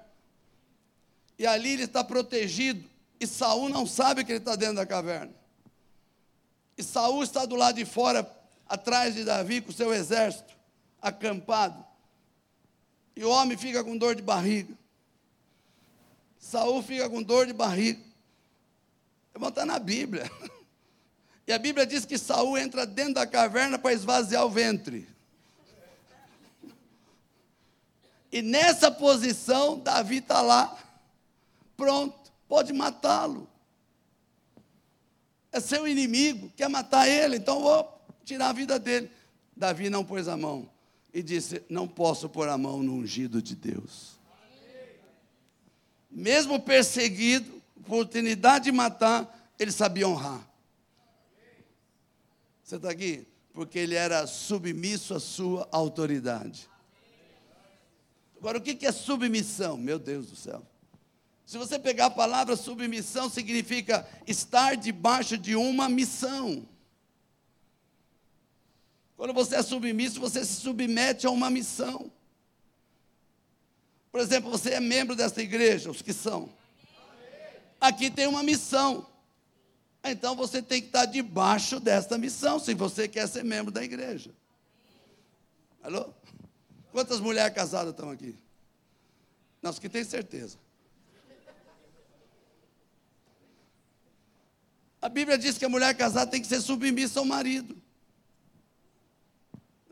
E 1.38 1.46
ali 1.46 1.74
ele 1.74 1.84
está 1.84 2.02
protegido. 2.02 2.84
E 3.20 3.26
Saul 3.26 3.68
não 3.68 3.86
sabe 3.86 4.24
que 4.24 4.32
ele 4.32 4.38
está 4.40 4.56
dentro 4.56 4.76
da 4.76 4.86
caverna. 4.86 5.32
E 6.76 6.82
Saul 6.82 7.22
está 7.22 7.46
do 7.46 7.54
lado 7.54 7.76
de 7.76 7.84
fora, 7.84 8.28
atrás 8.66 9.14
de 9.14 9.22
Davi, 9.22 9.60
com 9.60 9.70
seu 9.70 9.94
exército, 9.94 10.52
acampado. 11.02 11.84
E 13.16 13.24
o 13.24 13.30
homem 13.30 13.58
fica 13.58 13.82
com 13.82 13.98
dor 13.98 14.14
de 14.14 14.22
barriga. 14.22 14.72
Saul 16.38 16.82
fica 16.82 17.10
com 17.10 17.22
dor 17.22 17.46
de 17.46 17.52
barriga. 17.52 18.00
Irmão, 19.34 19.48
está 19.48 19.66
na 19.66 19.78
Bíblia. 19.78 20.30
E 21.44 21.52
a 21.52 21.58
Bíblia 21.58 21.84
diz 21.84 22.04
que 22.04 22.16
Saul 22.16 22.56
entra 22.56 22.86
dentro 22.86 23.14
da 23.14 23.26
caverna 23.26 23.76
para 23.76 23.92
esvaziar 23.92 24.46
o 24.46 24.48
ventre. 24.48 25.08
E 28.30 28.40
nessa 28.40 28.92
posição, 28.92 29.76
Davi 29.76 30.18
está 30.18 30.40
lá, 30.40 30.78
pronto, 31.76 32.32
pode 32.46 32.72
matá-lo. 32.72 33.50
É 35.50 35.58
seu 35.58 35.86
inimigo, 35.86 36.48
quer 36.56 36.68
matar 36.68 37.08
ele, 37.08 37.38
então 37.38 37.60
vou 37.60 38.00
tirar 38.24 38.50
a 38.50 38.52
vida 38.52 38.78
dele. 38.78 39.10
Davi 39.54 39.90
não 39.90 40.04
pôs 40.04 40.28
a 40.28 40.36
mão 40.36 40.71
e 41.12 41.22
disse: 41.22 41.62
Não 41.68 41.86
posso 41.86 42.28
pôr 42.28 42.48
a 42.48 42.56
mão 42.56 42.82
no 42.82 42.94
ungido 42.94 43.42
de 43.42 43.54
Deus. 43.54 44.18
Mesmo 46.10 46.60
perseguido, 46.60 47.62
oportunidade 47.76 48.66
de 48.66 48.72
matar, 48.72 49.52
ele 49.58 49.72
sabia 49.72 50.08
honrar. 50.08 50.46
Você 52.62 52.76
está 52.76 52.90
aqui? 52.90 53.26
Porque 53.52 53.78
ele 53.78 53.94
era 53.94 54.26
submisso 54.26 55.14
à 55.14 55.20
sua 55.20 55.68
autoridade. 55.70 56.68
Agora, 58.38 58.58
o 58.58 58.60
que 58.60 58.86
é 58.86 58.92
submissão? 58.92 59.76
Meu 59.76 59.98
Deus 59.98 60.26
do 60.26 60.36
céu. 60.36 60.62
Se 61.46 61.58
você 61.58 61.78
pegar 61.78 62.06
a 62.06 62.10
palavra 62.10 62.56
submissão, 62.56 63.28
significa 63.28 64.08
estar 64.26 64.74
debaixo 64.74 65.36
de 65.36 65.54
uma 65.54 65.88
missão. 65.88 66.66
Quando 69.22 69.34
você 69.34 69.54
é 69.54 69.62
submisso, 69.62 70.18
você 70.18 70.44
se 70.44 70.54
submete 70.54 71.28
a 71.28 71.30
uma 71.30 71.48
missão. 71.48 72.10
Por 74.10 74.20
exemplo, 74.20 74.50
você 74.50 74.70
é 74.70 74.80
membro 74.80 75.14
dessa 75.14 75.40
igreja, 75.40 75.92
os 75.92 76.02
que 76.02 76.12
são. 76.12 76.52
Aqui 77.80 78.10
tem 78.10 78.26
uma 78.26 78.42
missão. 78.42 79.06
Então 80.02 80.34
você 80.34 80.60
tem 80.60 80.80
que 80.80 80.88
estar 80.88 81.04
debaixo 81.04 81.78
desta 81.78 82.18
missão, 82.18 82.58
se 82.58 82.74
você 82.74 83.06
quer 83.06 83.28
ser 83.28 83.44
membro 83.44 83.70
da 83.70 83.84
igreja. 83.84 84.32
Alô? 85.84 86.12
Quantas 86.90 87.20
mulheres 87.20 87.54
casadas 87.54 87.92
estão 87.92 88.10
aqui? 88.10 88.34
Nós 89.62 89.78
que 89.78 89.88
tem 89.88 90.02
certeza. 90.02 90.58
A 95.00 95.08
Bíblia 95.08 95.38
diz 95.38 95.56
que 95.56 95.64
a 95.64 95.68
mulher 95.68 95.96
casada 95.96 96.28
tem 96.28 96.40
que 96.40 96.48
ser 96.48 96.60
submissa 96.60 97.20
ao 97.20 97.24
marido. 97.24 97.80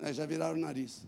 É, 0.02 0.12
já 0.12 0.26
viraram 0.26 0.54
o 0.54 0.60
nariz. 0.60 1.02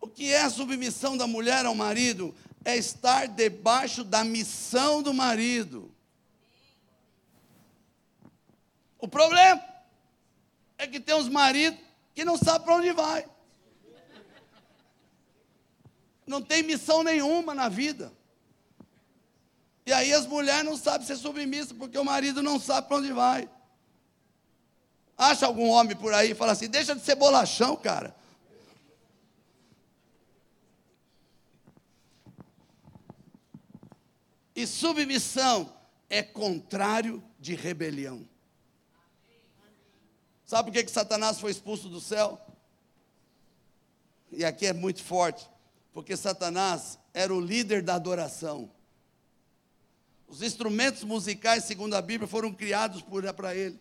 O 0.00 0.08
que 0.08 0.32
é 0.32 0.42
a 0.42 0.50
submissão 0.50 1.16
da 1.16 1.26
mulher 1.26 1.66
ao 1.66 1.74
marido? 1.74 2.34
é 2.66 2.76
estar 2.76 3.28
debaixo 3.28 4.02
da 4.02 4.24
missão 4.24 5.00
do 5.00 5.14
marido. 5.14 5.88
O 8.98 9.06
problema 9.06 9.62
é 10.76 10.84
que 10.84 10.98
tem 10.98 11.14
uns 11.14 11.28
maridos 11.28 11.78
que 12.12 12.24
não 12.24 12.36
sabem 12.36 12.62
para 12.62 12.74
onde 12.74 12.90
vai. 12.90 13.24
Não 16.26 16.42
tem 16.42 16.64
missão 16.64 17.04
nenhuma 17.04 17.54
na 17.54 17.68
vida. 17.68 18.12
E 19.86 19.92
aí 19.92 20.12
as 20.12 20.26
mulheres 20.26 20.64
não 20.64 20.76
sabem 20.76 21.06
ser 21.06 21.14
submissas 21.14 21.72
porque 21.72 21.96
o 21.96 22.04
marido 22.04 22.42
não 22.42 22.58
sabe 22.58 22.88
para 22.88 22.96
onde 22.96 23.12
vai. 23.12 23.48
Acha 25.16 25.46
algum 25.46 25.68
homem 25.68 25.96
por 25.96 26.12
aí 26.12 26.32
e 26.32 26.34
fala 26.34 26.52
assim: 26.52 26.68
deixa 26.68 26.94
de 26.94 27.02
ser 27.02 27.14
bolachão, 27.14 27.76
cara. 27.76 28.14
E 34.54 34.66
submissão 34.66 35.72
é 36.08 36.22
contrário 36.22 37.22
de 37.38 37.54
rebelião. 37.54 38.26
Sabe 40.46 40.70
por 40.70 40.74
que, 40.74 40.84
que 40.84 40.90
Satanás 40.90 41.40
foi 41.40 41.50
expulso 41.50 41.88
do 41.88 42.00
céu? 42.00 42.40
E 44.30 44.44
aqui 44.44 44.66
é 44.66 44.72
muito 44.72 45.02
forte, 45.02 45.48
porque 45.92 46.16
Satanás 46.16 46.98
era 47.12 47.34
o 47.34 47.40
líder 47.40 47.82
da 47.82 47.94
adoração. 47.94 48.70
Os 50.28 50.42
instrumentos 50.42 51.04
musicais, 51.04 51.64
segundo 51.64 51.94
a 51.94 52.02
Bíblia, 52.02 52.28
foram 52.28 52.52
criados 52.52 53.02
para 53.34 53.54
ele. 53.54 53.78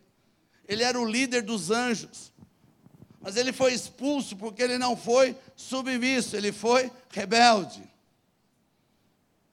Ele 0.67 0.84
era 0.84 0.99
o 0.99 1.06
líder 1.06 1.41
dos 1.41 1.71
anjos. 1.71 2.34
Mas 3.21 3.36
ele 3.36 3.51
foi 3.51 3.73
expulso 3.73 4.36
porque 4.36 4.62
ele 4.62 4.78
não 4.78 4.95
foi 4.95 5.36
submisso, 5.56 6.36
ele 6.36 6.51
foi 6.51 6.91
rebelde. 7.10 7.84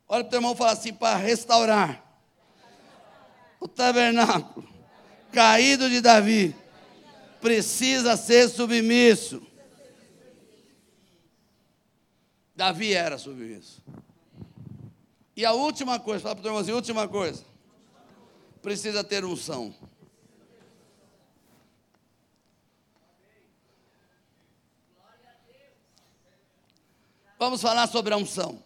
Olha 0.07 0.25
para 0.25 0.29
o 0.29 0.31
teu 0.31 0.39
irmão 0.39 0.53
e 0.53 0.57
fala 0.57 0.73
assim: 0.73 0.93
para 0.93 1.17
restaurar 1.17 2.05
o 3.59 3.67
tabernáculo 3.67 4.69
caído 5.33 5.89
de 5.89 6.01
Davi, 6.03 6.55
precisa 7.41 8.17
ser 8.17 8.49
submisso. 8.49 9.43
Davi 12.55 12.93
era 12.93 13.17
submisso. 13.17 13.83
E 15.35 15.47
a 15.47 15.53
última 15.53 15.99
coisa, 15.99 16.23
fala 16.23 16.35
para 16.35 16.41
o 16.41 16.43
teu 16.43 16.51
irmão 16.51 16.61
assim: 16.61 16.73
última 16.73 17.09
coisa, 17.09 17.43
precisa 18.61 19.03
ter 19.03 19.25
unção. 19.25 19.75
Vamos 27.43 27.61
falar 27.61 27.89
sobre 27.89 28.15
a 28.15 28.17
unção. 28.17 28.63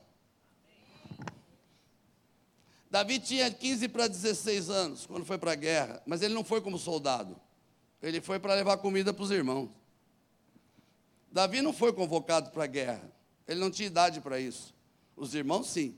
Davi 2.90 3.18
tinha 3.18 3.50
15 3.50 3.88
para 3.88 4.06
16 4.06 4.68
anos 4.68 5.06
quando 5.06 5.24
foi 5.24 5.38
para 5.38 5.52
a 5.52 5.54
guerra, 5.54 6.02
mas 6.04 6.20
ele 6.20 6.34
não 6.34 6.44
foi 6.44 6.60
como 6.60 6.76
soldado. 6.76 7.40
Ele 8.02 8.20
foi 8.20 8.38
para 8.38 8.52
levar 8.52 8.76
comida 8.76 9.14
para 9.14 9.24
os 9.24 9.30
irmãos. 9.30 9.70
Davi 11.32 11.62
não 11.62 11.72
foi 11.72 11.90
convocado 11.90 12.50
para 12.50 12.64
a 12.64 12.66
guerra. 12.66 13.10
Ele 13.48 13.58
não 13.58 13.70
tinha 13.70 13.86
idade 13.86 14.20
para 14.20 14.38
isso. 14.38 14.74
Os 15.16 15.34
irmãos, 15.34 15.68
sim. 15.68 15.96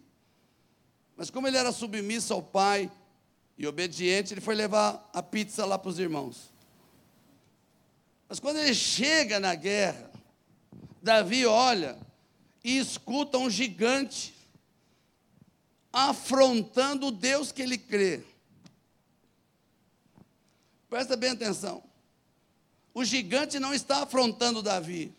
Mas 1.17 1.31
como 1.31 1.49
ele 1.49 1.57
era 1.57 1.73
submisso 1.73 2.33
ao 2.33 2.45
pai 2.45 2.89
e 3.59 3.67
obediente, 3.67 4.35
ele 4.35 4.41
foi 4.41 4.55
levar 4.55 5.11
a 5.13 5.21
pizza 5.21 5.67
lá 5.67 5.77
para 5.77 5.89
os 5.89 5.99
irmãos. 5.99 6.53
Mas 8.29 8.39
quando 8.39 8.59
ele 8.59 8.73
chega 8.73 9.41
na 9.41 9.57
guerra, 9.57 10.13
Davi 11.03 11.45
olha 11.45 12.07
e 12.63 12.79
escuta 12.79 13.39
um 13.39 13.49
gigante 13.49 14.35
afrontando 15.93 17.07
o 17.07 17.11
Deus 17.11 17.51
que 17.53 17.63
ele 17.63 17.79
crê. 17.79 18.23
Presta 20.89 21.17
bem 21.17 21.31
atenção. 21.31 21.83
O 22.95 23.05
gigante 23.05 23.59
não 23.59 23.73
está 23.75 24.03
afrontando 24.03 24.63
Davi. 24.63 25.15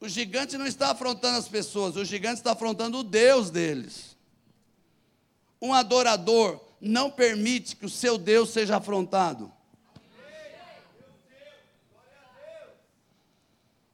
O 0.00 0.08
gigante 0.08 0.56
não 0.56 0.66
está 0.66 0.90
afrontando 0.90 1.38
as 1.38 1.46
pessoas, 1.46 1.94
o 1.94 2.04
gigante 2.04 2.36
está 2.36 2.52
afrontando 2.52 2.98
o 2.98 3.02
Deus 3.02 3.50
deles. 3.50 4.16
Um 5.60 5.74
adorador 5.74 6.58
não 6.80 7.10
permite 7.10 7.76
que 7.76 7.84
o 7.84 7.90
seu 7.90 8.16
Deus 8.16 8.48
seja 8.48 8.78
afrontado. 8.78 9.52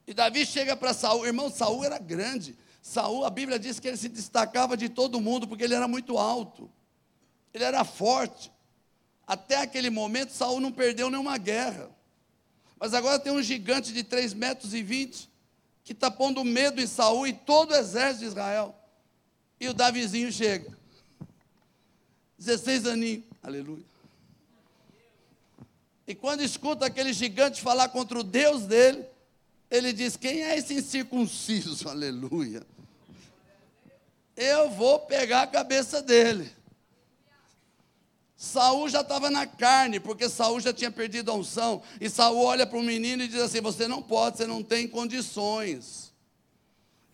E 0.07 0.13
Davi 0.13 0.45
chega 0.45 0.75
para 0.75 0.93
Saul, 0.93 1.27
irmão, 1.27 1.51
Saul 1.51 1.83
era 1.83 1.99
grande. 1.99 2.55
Saul, 2.81 3.25
a 3.25 3.29
Bíblia 3.29 3.59
diz 3.59 3.77
que 3.77 3.89
ele 3.89 3.97
se 3.97 4.07
destacava 4.07 4.77
de 4.77 4.87
todo 4.87 5.19
mundo 5.19 5.45
porque 5.45 5.65
ele 5.65 5.75
era 5.75 5.87
muito 5.87 6.17
alto. 6.17 6.71
Ele 7.53 7.65
era 7.65 7.83
forte. 7.83 8.49
Até 9.27 9.57
aquele 9.57 9.89
momento, 9.89 10.31
Saul 10.31 10.61
não 10.61 10.71
perdeu 10.71 11.09
nenhuma 11.09 11.37
guerra. 11.37 11.91
Mas 12.79 12.93
agora 12.93 13.19
tem 13.19 13.33
um 13.33 13.43
gigante 13.43 13.91
de 13.91 14.03
3 14.03 14.33
metros 14.33 14.73
e 14.73 14.81
20 14.81 15.29
que 15.83 15.91
está 15.91 16.09
pondo 16.09 16.43
medo 16.43 16.81
em 16.81 16.87
Saul 16.87 17.27
e 17.27 17.33
todo 17.33 17.71
o 17.71 17.75
exército 17.75 18.19
de 18.19 18.25
Israel. 18.27 18.75
E 19.59 19.67
o 19.67 19.73
Davizinho 19.73 20.31
chega. 20.31 20.77
16 22.37 22.85
aninhos. 22.85 23.23
Aleluia. 23.43 23.83
E 26.07 26.15
quando 26.15 26.41
escuta 26.41 26.85
aquele 26.85 27.11
gigante 27.11 27.61
falar 27.61 27.89
contra 27.89 28.19
o 28.19 28.23
Deus 28.23 28.63
dele, 28.63 29.05
ele 29.69 29.93
diz: 29.93 30.15
Quem 30.17 30.43
é 30.43 30.57
esse 30.57 30.73
incircunciso? 30.73 31.87
Aleluia 31.89 32.65
eu 34.37 34.69
vou 34.69 34.99
pegar 34.99 35.41
a 35.41 35.47
cabeça 35.47 35.99
dele. 35.99 36.55
Saul 38.35 38.87
já 38.87 39.01
estava 39.01 39.31
na 39.31 39.47
carne, 39.47 39.99
porque 39.99 40.29
Saul 40.29 40.59
já 40.59 40.71
tinha 40.71 40.91
perdido 40.91 41.31
a 41.31 41.33
unção. 41.33 41.81
E 41.99 42.07
Saul 42.07 42.37
olha 42.43 42.67
para 42.67 42.77
o 42.77 42.83
menino 42.83 43.23
e 43.23 43.27
diz 43.27 43.41
assim: 43.41 43.59
Você 43.61 43.87
não 43.87 43.99
pode, 43.99 44.37
você 44.37 44.45
não 44.45 44.61
tem 44.61 44.87
condições. 44.87 46.13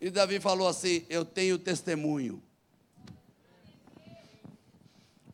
E 0.02 0.10
Davi 0.10 0.42
falou 0.42 0.68
assim: 0.68 1.06
Eu 1.10 1.24
tenho 1.24 1.58
testemunho. 1.58 2.44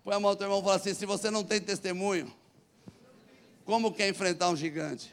Põe 0.04 0.14
a 0.14 0.20
mão 0.20 0.32
do 0.32 0.38
teu 0.38 0.46
irmão 0.46 0.60
e 0.60 0.64
fala 0.64 0.76
assim: 0.76 0.94
Se 0.94 1.08
você 1.08 1.32
não 1.32 1.44
tem 1.44 1.60
testemunho, 1.60 2.32
como 3.66 3.92
quer 3.92 4.10
enfrentar 4.10 4.50
um 4.50 4.56
gigante? 4.56 5.12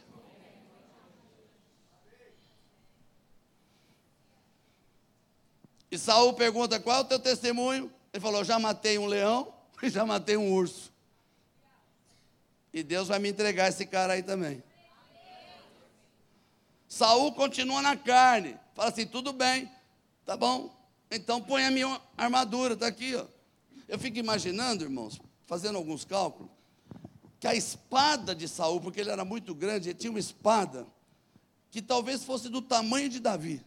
E 5.90 5.98
Saul 5.98 6.34
pergunta: 6.34 6.80
Qual 6.80 6.98
é 6.98 7.00
o 7.00 7.04
teu 7.04 7.18
testemunho? 7.18 7.90
Ele 8.12 8.20
falou: 8.20 8.44
Já 8.44 8.58
matei 8.58 8.98
um 8.98 9.06
leão 9.06 9.52
e 9.82 9.88
já 9.90 10.04
matei 10.04 10.36
um 10.36 10.52
urso. 10.52 10.92
E 12.72 12.82
Deus 12.82 13.08
vai 13.08 13.18
me 13.18 13.28
entregar 13.28 13.68
esse 13.68 13.86
cara 13.86 14.14
aí 14.14 14.22
também. 14.22 14.62
Saul 16.88 17.32
continua 17.32 17.82
na 17.82 17.96
carne. 17.96 18.56
Fala 18.74 18.90
assim: 18.90 19.06
tudo 19.06 19.32
bem, 19.32 19.70
tá 20.24 20.36
bom. 20.36 20.74
Então 21.10 21.40
põe 21.40 21.64
a 21.64 21.70
minha 21.70 22.00
armadura, 22.16 22.74
está 22.74 22.86
aqui. 22.86 23.14
Ó. 23.14 23.24
Eu 23.88 23.98
fico 23.98 24.18
imaginando, 24.18 24.84
irmãos, 24.84 25.20
fazendo 25.46 25.76
alguns 25.76 26.04
cálculos, 26.04 26.50
que 27.38 27.46
a 27.46 27.54
espada 27.54 28.34
de 28.34 28.48
Saul, 28.48 28.80
porque 28.80 29.00
ele 29.00 29.10
era 29.10 29.24
muito 29.24 29.54
grande, 29.54 29.90
ele 29.90 29.98
tinha 29.98 30.10
uma 30.10 30.18
espada 30.18 30.86
que 31.70 31.80
talvez 31.80 32.24
fosse 32.24 32.48
do 32.48 32.60
tamanho 32.60 33.08
de 33.08 33.20
Davi. 33.20 33.64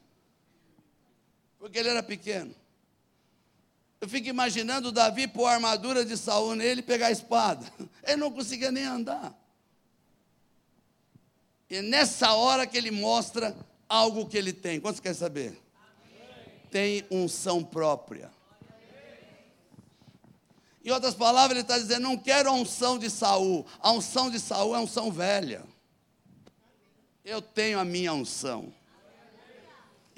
Porque 1.60 1.78
ele 1.78 1.90
era 1.90 2.02
pequeno. 2.02 2.56
Eu 4.02 4.08
fico 4.08 4.30
imaginando 4.30 4.94
Davi 4.94 5.28
pôr 5.28 5.46
a 5.46 5.56
armadura 5.56 6.06
de 6.06 6.16
Saul 6.16 6.56
nele 6.56 6.80
e 6.80 6.84
pegar 6.84 7.08
a 7.08 7.12
espada. 7.12 7.70
Ele 8.08 8.16
não 8.16 8.32
conseguia 8.32 8.72
nem 8.72 8.86
andar. 8.86 9.38
E 11.70 11.82
nessa 11.82 12.34
hora 12.34 12.66
que 12.66 12.78
ele 12.78 12.90
mostra 12.90 13.56
algo 13.88 14.26
que 14.26 14.38
ele 14.38 14.54
tem. 14.54 14.80
Quantos 14.80 15.00
querem 15.00 15.18
saber? 15.18 15.62
Tem 16.72 17.06
unção 17.12 17.64
própria. 17.64 18.32
Em 20.84 20.92
outras 20.92 21.14
palavras, 21.14 21.52
ele 21.52 21.62
está 21.62 21.78
dizendo: 21.78 22.04
não 22.04 22.18
quero 22.18 22.50
a 22.50 22.54
unção 22.54 22.98
de 22.98 23.10
Saul. 23.10 23.68
A 23.80 23.92
unção 23.92 24.32
de 24.32 24.40
Saul 24.40 24.76
é 24.76 24.80
unção 24.80 25.12
velha. 25.12 25.64
Eu 27.24 27.42
tenho 27.42 27.78
a 27.78 27.86
minha 27.86 28.14
unção. 28.14 28.74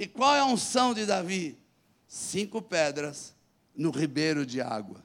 E 0.02 0.08
qual 0.08 0.34
é 0.34 0.40
a 0.40 0.46
unção 0.46 0.96
de 0.96 1.06
Davi? 1.06 1.56
Cinco 2.08 2.60
pedras 2.60 3.36
no 3.76 3.92
ribeiro 3.92 4.48
de 4.48 4.60
água. 4.60 5.00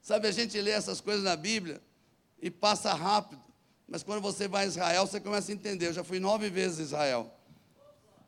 Sabe, 0.00 0.28
a 0.28 0.30
gente 0.30 0.60
lê 0.60 0.70
essas 0.70 1.00
coisas 1.00 1.24
na 1.24 1.34
Bíblia 1.34 1.82
e 2.40 2.48
passa 2.48 2.94
rápido, 2.94 3.42
mas 3.88 4.04
quando 4.04 4.22
você 4.22 4.46
vai 4.46 4.62
a 4.62 4.66
Israel, 4.68 5.04
você 5.04 5.18
começa 5.18 5.50
a 5.50 5.54
entender. 5.54 5.88
Eu 5.88 5.92
já 5.94 6.04
fui 6.04 6.20
nove 6.20 6.48
vezes 6.48 6.78
a 6.78 6.82
Israel. 6.84 7.34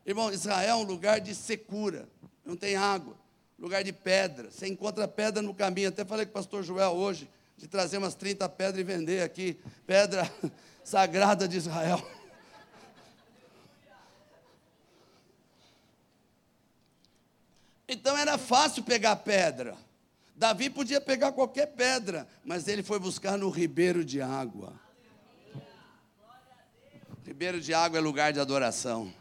Irmão, 0.05 0.29
Israel 0.29 0.71
é 0.71 0.75
um 0.75 0.83
lugar 0.83 1.21
de 1.21 1.33
secura, 1.33 2.09
não 2.43 2.57
tem 2.57 2.75
água, 2.75 3.15
lugar 3.57 3.81
de 3.81 3.93
pedra. 3.93 4.51
Você 4.51 4.67
encontra 4.67 5.07
pedra 5.07 5.41
no 5.41 5.53
caminho. 5.53 5.87
Até 5.87 6.03
falei 6.03 6.25
com 6.25 6.31
o 6.31 6.33
pastor 6.33 6.63
Joel 6.63 6.91
hoje, 6.91 7.29
de 7.55 7.65
trazer 7.65 7.97
umas 7.97 8.13
30 8.13 8.49
pedras 8.49 8.77
e 8.77 8.83
vender 8.83 9.21
aqui, 9.21 9.57
pedra 9.87 10.29
sagrada 10.83 11.47
de 11.47 11.55
Israel. 11.55 12.05
Então 17.87 18.17
era 18.17 18.37
fácil 18.37 18.83
pegar 18.83 19.15
pedra. 19.17 19.75
Davi 20.35 20.69
podia 20.69 20.99
pegar 20.99 21.31
qualquer 21.31 21.67
pedra, 21.67 22.27
mas 22.43 22.67
ele 22.67 22.83
foi 22.83 22.99
buscar 22.99 23.37
no 23.37 23.49
ribeiro 23.49 24.03
de 24.03 24.21
água. 24.21 24.73
Ribeiro 27.25 27.59
de 27.59 27.73
água 27.73 27.97
é 27.97 28.01
lugar 28.01 28.33
de 28.33 28.39
adoração. 28.39 29.11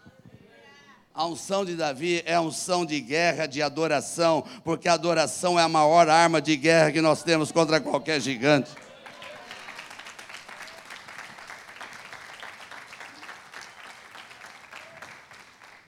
A 1.14 1.24
unção 1.26 1.64
de 1.64 1.76
Davi 1.76 2.24
é 2.26 2.34
a 2.34 2.40
unção 2.40 2.84
de 2.84 3.00
guerra, 3.00 3.46
de 3.46 3.62
adoração, 3.62 4.44
porque 4.64 4.88
a 4.88 4.94
adoração 4.94 5.58
é 5.58 5.62
a 5.62 5.68
maior 5.68 6.08
arma 6.08 6.42
de 6.42 6.56
guerra 6.56 6.90
que 6.90 7.00
nós 7.00 7.22
temos 7.22 7.52
contra 7.52 7.80
qualquer 7.80 8.20
gigante. 8.20 8.72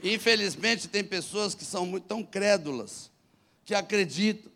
Infelizmente, 0.03 0.89
tem 0.89 1.03
pessoas 1.03 1.55
que 1.55 1.65
são 1.65 1.87
muito 1.87 2.05
tão 2.05 2.23
crédulas, 2.23 3.11
que 3.65 3.75
acreditam 3.75 4.51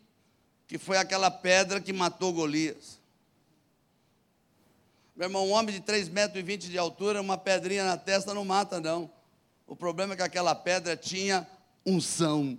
que 0.67 0.77
foi 0.77 0.95
aquela 0.95 1.29
pedra 1.29 1.81
que 1.81 1.91
matou 1.91 2.31
Golias. 2.31 2.97
Meu 5.13 5.27
irmão, 5.27 5.45
um 5.45 5.51
homem 5.51 5.75
de 5.75 5.81
3,20 5.81 6.11
metros 6.11 6.43
20 6.43 6.69
de 6.69 6.77
altura, 6.77 7.19
uma 7.19 7.37
pedrinha 7.37 7.83
na 7.83 7.97
testa 7.97 8.33
não 8.33 8.45
mata, 8.45 8.79
não. 8.79 9.11
O 9.67 9.75
problema 9.75 10.13
é 10.13 10.15
que 10.15 10.23
aquela 10.23 10.55
pedra 10.55 10.95
tinha 10.95 11.45
unção. 11.85 12.57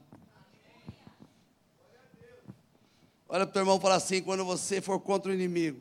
Olha 3.29 3.47
para 3.47 3.51
o 3.51 3.53
teu 3.55 3.63
irmão 3.63 3.79
e 3.79 3.81
fala 3.81 3.95
assim: 3.95 4.21
quando 4.21 4.45
você 4.45 4.83
for 4.83 5.01
contra 5.01 5.31
o 5.31 5.35
inimigo, 5.35 5.81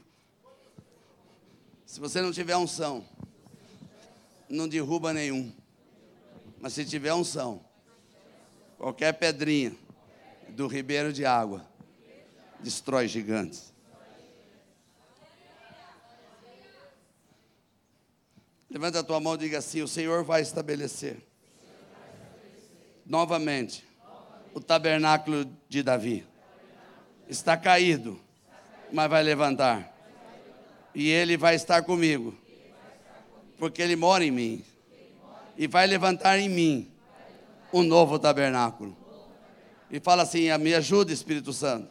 se 1.86 2.00
você 2.00 2.22
não 2.22 2.32
tiver 2.32 2.56
unção, 2.56 3.06
não 4.48 4.70
derruba 4.70 5.12
nenhum. 5.12 5.52
Mas 6.62 6.74
se 6.74 6.86
tiver 6.86 7.12
unção, 7.12 7.66
qualquer 8.78 9.14
pedrinha 9.14 9.76
do 10.50 10.68
ribeiro 10.68 11.12
de 11.12 11.26
água 11.26 11.66
destrói 12.60 13.08
gigantes. 13.08 13.74
Levanta 18.70 19.00
a 19.00 19.04
tua 19.04 19.20
mão 19.20 19.34
e 19.34 19.40
diga 19.40 19.58
assim: 19.58 19.82
O 19.82 19.88
Senhor 19.88 20.24
vai 20.24 20.44
estabelecer 20.44 21.18
novamente 23.08 23.84
o 24.54 24.62
tabernáculo 24.62 25.46
de 25.68 25.82
Davi. 25.82 26.28
Está 27.28 27.58
caído, 27.58 28.22
mas 28.94 29.10
vai 29.10 29.24
levantar. 29.24 29.92
E 30.94 31.10
ele 31.10 31.38
vai 31.38 31.56
estar 31.56 31.82
comigo, 31.82 32.38
porque 33.58 33.82
ele 33.82 33.96
mora 33.96 34.24
em 34.24 34.30
mim 34.30 34.71
e 35.58 35.68
vai 35.68 35.88
levantar 35.88 36.40
em 36.40 36.50
mim 36.50 36.92
um 37.74 37.84
novo 37.84 38.20
tabernáculo. 38.20 38.96
E 39.90 40.00
fala 40.00 40.24
assim: 40.24 40.56
me 40.58 40.74
ajuda, 40.74 41.12
Espírito 41.12 41.52
Santo. 41.54 41.90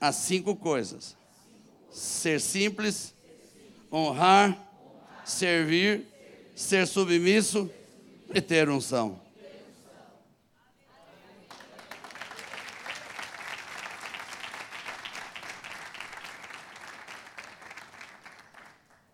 As 0.00 0.16
cinco 0.16 0.56
coisas: 0.56 1.16
ser 1.90 2.40
simples, 2.40 3.14
honrar, 3.92 4.58
servir, 5.24 6.06
ser 6.54 6.86
submisso 6.86 7.70
e 8.34 8.40
ter 8.40 8.68
unção. 8.68 9.20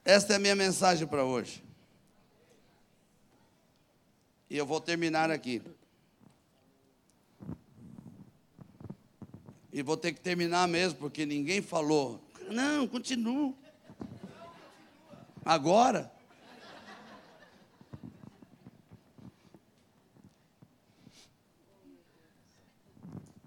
Esta 0.05 0.33
é 0.33 0.37
a 0.37 0.39
minha 0.41 0.57
mensagem 0.57 1.07
para 1.07 1.25
hoje. 1.25 1.70
E 4.51 4.57
eu 4.57 4.67
vou 4.67 4.81
terminar 4.81 5.31
aqui. 5.31 5.63
E 9.73 9.81
vou 9.81 9.97
ter 9.97 10.13
que 10.13 10.21
terminar 10.21 10.67
mesmo, 10.67 10.99
porque 10.99 11.25
ninguém 11.25 11.63
falou. 11.63 12.21
Não, 12.51 12.89
continua. 12.89 13.55
Agora. 15.45 16.13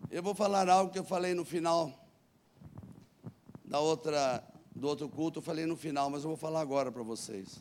Eu 0.10 0.24
vou 0.24 0.34
falar 0.34 0.70
algo 0.70 0.90
que 0.90 1.00
eu 1.00 1.04
falei 1.04 1.34
no 1.34 1.44
final 1.44 1.92
da 3.66 3.80
outra, 3.80 4.42
do 4.74 4.88
outro 4.88 5.10
culto, 5.10 5.40
eu 5.40 5.44
falei 5.44 5.66
no 5.66 5.76
final, 5.76 6.10
mas 6.10 6.24
eu 6.24 6.30
vou 6.30 6.38
falar 6.38 6.62
agora 6.62 6.92
para 6.92 7.04
vocês. 7.04 7.60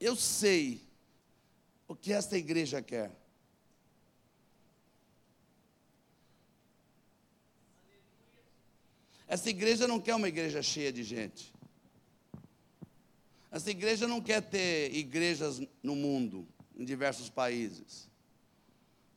Eu 0.00 0.14
sei 0.14 0.80
o 1.88 1.94
que 1.94 2.12
esta 2.12 2.36
igreja 2.36 2.82
quer. 2.82 3.10
Essa 9.26 9.50
igreja 9.50 9.88
não 9.88 10.00
quer 10.00 10.14
uma 10.14 10.28
igreja 10.28 10.62
cheia 10.62 10.92
de 10.92 11.02
gente. 11.02 11.52
Essa 13.50 13.70
igreja 13.70 14.06
não 14.06 14.20
quer 14.20 14.40
ter 14.42 14.94
igrejas 14.94 15.60
no 15.82 15.96
mundo, 15.96 16.46
em 16.76 16.84
diversos 16.84 17.28
países. 17.28 18.08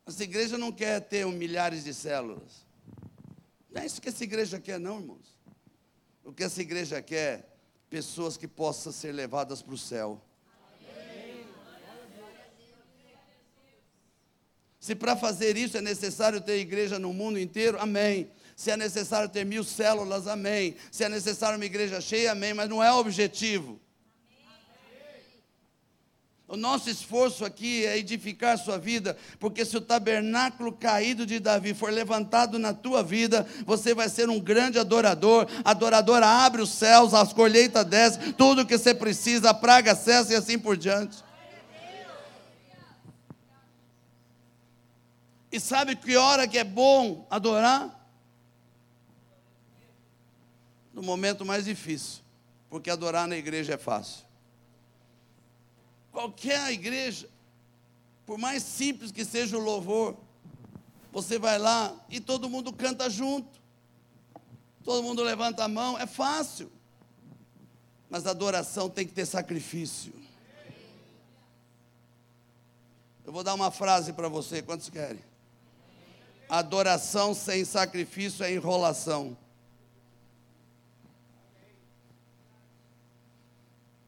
Essa 0.05 0.23
igreja 0.23 0.57
não 0.57 0.71
quer 0.71 1.01
ter 1.01 1.25
milhares 1.27 1.83
de 1.83 1.93
células. 1.93 2.65
Não 3.69 3.81
é 3.81 3.85
isso 3.85 4.01
que 4.01 4.09
essa 4.09 4.23
igreja 4.23 4.59
quer, 4.59 4.79
não, 4.79 4.99
irmãos. 4.99 5.37
O 6.23 6.33
que 6.33 6.43
essa 6.43 6.61
igreja 6.61 7.01
quer? 7.01 7.57
Pessoas 7.89 8.37
que 8.37 8.47
possam 8.47 8.91
ser 8.91 9.11
levadas 9.11 9.61
para 9.61 9.73
o 9.73 9.77
céu. 9.77 10.19
Se 14.79 14.95
para 14.95 15.15
fazer 15.15 15.57
isso 15.57 15.77
é 15.77 15.81
necessário 15.81 16.39
ter 16.39 16.59
igreja 16.59 16.97
no 16.97 17.11
mundo 17.11 17.37
inteiro, 17.37 17.77
amém. 17.79 18.31
Se 18.55 18.71
é 18.71 18.77
necessário 18.77 19.29
ter 19.29 19.45
mil 19.45 19.63
células, 19.63 20.27
amém. 20.27 20.75
Se 20.91 21.03
é 21.03 21.09
necessário 21.09 21.57
uma 21.57 21.65
igreja 21.65 21.99
cheia, 21.99 22.31
amém. 22.31 22.53
Mas 22.53 22.69
não 22.69 22.83
é 22.83 22.91
o 22.91 22.97
objetivo. 22.97 23.79
O 26.49 26.57
nosso 26.57 26.89
esforço 26.89 27.45
aqui 27.45 27.85
é 27.85 27.95
edificar 27.99 28.55
a 28.55 28.57
sua 28.57 28.79
vida, 28.79 29.15
porque 29.39 29.63
se 29.63 29.77
o 29.77 29.81
tabernáculo 29.81 30.71
caído 30.71 31.23
de 31.23 31.39
Davi 31.39 31.75
for 31.75 31.93
levantado 31.93 32.57
na 32.57 32.73
tua 32.73 33.03
vida, 33.03 33.45
você 33.67 33.93
vai 33.93 34.09
ser 34.09 34.29
um 34.29 34.39
grande 34.39 34.79
adorador. 34.79 35.45
Adorador 35.63 36.23
abre 36.23 36.63
os 36.63 36.71
céus, 36.71 37.13
as 37.13 37.31
colheitas 37.33 37.85
descem, 37.85 38.33
tudo 38.33 38.65
que 38.65 38.75
você 38.75 38.95
precisa, 38.95 39.51
a 39.51 39.53
praga 39.53 39.93
cessa 39.93 40.33
e 40.33 40.35
assim 40.35 40.57
por 40.57 40.75
diante. 40.75 41.28
E 45.51 45.59
sabe 45.59 45.95
que 45.95 46.15
hora 46.15 46.47
que 46.47 46.57
é 46.57 46.63
bom 46.63 47.25
adorar? 47.29 47.95
No 50.93 51.01
momento 51.01 51.45
mais 51.45 51.65
difícil, 51.65 52.21
porque 52.69 52.89
adorar 52.89 53.27
na 53.27 53.35
igreja 53.35 53.73
é 53.73 53.77
fácil. 53.77 54.25
Qualquer 56.11 56.71
igreja, 56.71 57.29
por 58.25 58.37
mais 58.37 58.61
simples 58.61 59.11
que 59.11 59.25
seja 59.25 59.57
o 59.57 59.61
louvor, 59.61 60.17
você 61.11 61.39
vai 61.39 61.57
lá 61.57 61.95
e 62.09 62.19
todo 62.19 62.49
mundo 62.49 62.71
canta 62.71 63.09
junto. 63.09 63.59
Todo 64.83 65.03
mundo 65.03 65.23
levanta 65.23 65.63
a 65.63 65.67
mão, 65.67 65.97
é 65.97 66.05
fácil. 66.05 66.71
Mas 68.09 68.25
a 68.25 68.31
adoração 68.31 68.89
tem 68.89 69.05
que 69.05 69.13
ter 69.13 69.25
sacrifício. 69.25 70.13
Eu 73.25 73.31
vou 73.31 73.43
dar 73.43 73.53
uma 73.53 73.69
frase 73.69 74.13
para 74.13 74.27
você, 74.27 74.61
quantos 74.61 74.89
querem? 74.89 75.28
Adoração 76.49 77.35
sem 77.35 77.63
sacrifício 77.63 78.43
é 78.43 78.51
enrolação. 78.51 79.37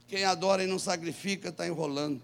Quem 0.07 0.25
adora 0.25 0.63
e 0.63 0.67
não 0.67 0.79
sacrifica 0.79 1.49
está 1.49 1.67
enrolando. 1.67 2.19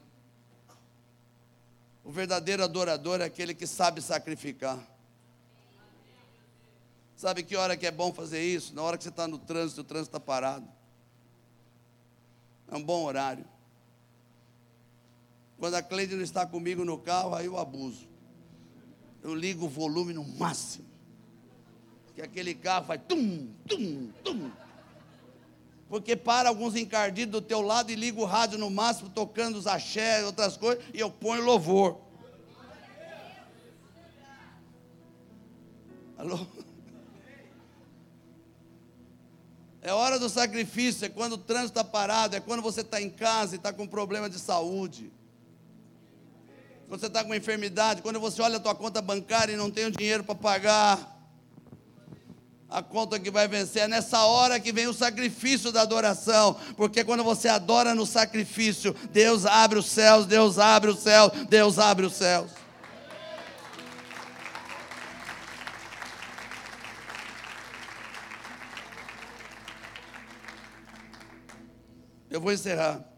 O 2.03 2.11
verdadeiro 2.11 2.63
adorador 2.63 3.21
é 3.21 3.25
aquele 3.25 3.53
que 3.53 3.67
sabe 3.67 4.01
sacrificar. 4.01 4.79
Sabe 7.15 7.43
que 7.43 7.55
hora 7.55 7.77
que 7.77 7.85
é 7.85 7.91
bom 7.91 8.11
fazer 8.11 8.43
isso? 8.43 8.73
Na 8.73 8.81
hora 8.81 8.97
que 8.97 9.03
você 9.03 9.09
está 9.09 9.27
no 9.27 9.37
trânsito, 9.37 9.81
o 9.81 9.83
trânsito 9.83 10.17
está 10.17 10.19
parado. 10.19 10.67
É 12.71 12.75
um 12.75 12.83
bom 12.83 13.03
horário. 13.03 13.45
Quando 15.59 15.75
a 15.75 15.81
Cleide 15.81 16.15
não 16.15 16.23
está 16.23 16.45
comigo 16.45 16.83
no 16.83 16.97
carro, 16.97 17.35
aí 17.35 17.45
eu 17.45 17.57
abuso. 17.57 18.07
Eu 19.23 19.35
ligo 19.35 19.65
o 19.65 19.69
volume 19.69 20.13
no 20.13 20.23
máximo. 20.23 20.85
Que 22.15 22.21
aquele 22.21 22.55
carro 22.55 22.85
faz 22.85 23.01
tum, 23.07 23.49
tum, 23.67 24.09
tum 24.23 24.51
porque 25.89 26.15
para 26.15 26.49
alguns 26.49 26.75
encardidos 26.75 27.31
do 27.31 27.41
teu 27.41 27.61
lado 27.61 27.91
e 27.91 27.95
liga 27.95 28.19
o 28.19 28.25
rádio 28.25 28.57
no 28.57 28.69
máximo, 28.69 29.09
tocando 29.09 29.57
os 29.57 29.67
axé, 29.67 30.25
outras 30.25 30.57
coisas, 30.57 30.83
e 30.93 30.99
eu 30.99 31.09
ponho 31.09 31.43
louvor. 31.43 31.97
Alô? 36.17 36.45
É 39.81 39.93
hora 39.93 40.19
do 40.19 40.27
sacrifício, 40.27 41.05
é 41.05 41.09
quando 41.09 41.33
o 41.33 41.37
trânsito 41.37 41.79
está 41.79 41.83
parado, 41.83 42.35
é 42.35 42.41
quando 42.41 42.61
você 42.61 42.81
está 42.81 43.01
em 43.01 43.09
casa 43.09 43.55
e 43.55 43.57
está 43.57 43.71
com 43.71 43.87
problema 43.87 44.29
de 44.29 44.37
saúde. 44.37 45.09
Quando 46.87 47.01
você 47.01 47.07
está 47.07 47.21
com 47.21 47.31
uma 47.31 47.37
enfermidade, 47.37 48.01
quando 48.01 48.17
você 48.17 48.41
olha 48.41 48.55
a 48.55 48.59
tua 48.61 48.73
conta 48.73 49.01
bancária 49.01 49.51
e 49.51 49.57
não 49.57 49.69
tem 49.69 49.85
o 49.85 49.91
dinheiro 49.91 50.23
para 50.23 50.35
pagar 50.35 51.17
a 52.69 52.81
conta 52.81 53.19
que 53.19 53.29
vai 53.29 53.45
vencer. 53.45 53.83
É 53.83 53.87
nessa 53.89 54.23
hora 54.25 54.57
que 54.57 54.71
vem 54.71 54.87
o 54.87 54.93
sacrifício 54.93 55.69
da 55.69 55.81
adoração, 55.81 56.57
porque 56.77 57.03
quando 57.03 57.25
você 57.25 57.49
adora 57.49 57.93
no 57.93 58.05
sacrifício, 58.05 58.95
Deus 59.11 59.45
abre 59.45 59.77
os 59.77 59.87
céus, 59.87 60.25
Deus 60.25 60.57
abre 60.57 60.89
os 60.89 60.99
céus, 60.99 61.31
Deus 61.49 61.77
abre 61.77 62.05
os 62.05 62.13
céus. 62.13 62.51
Eu 72.29 72.39
vou 72.39 72.53
encerrar. 72.53 73.16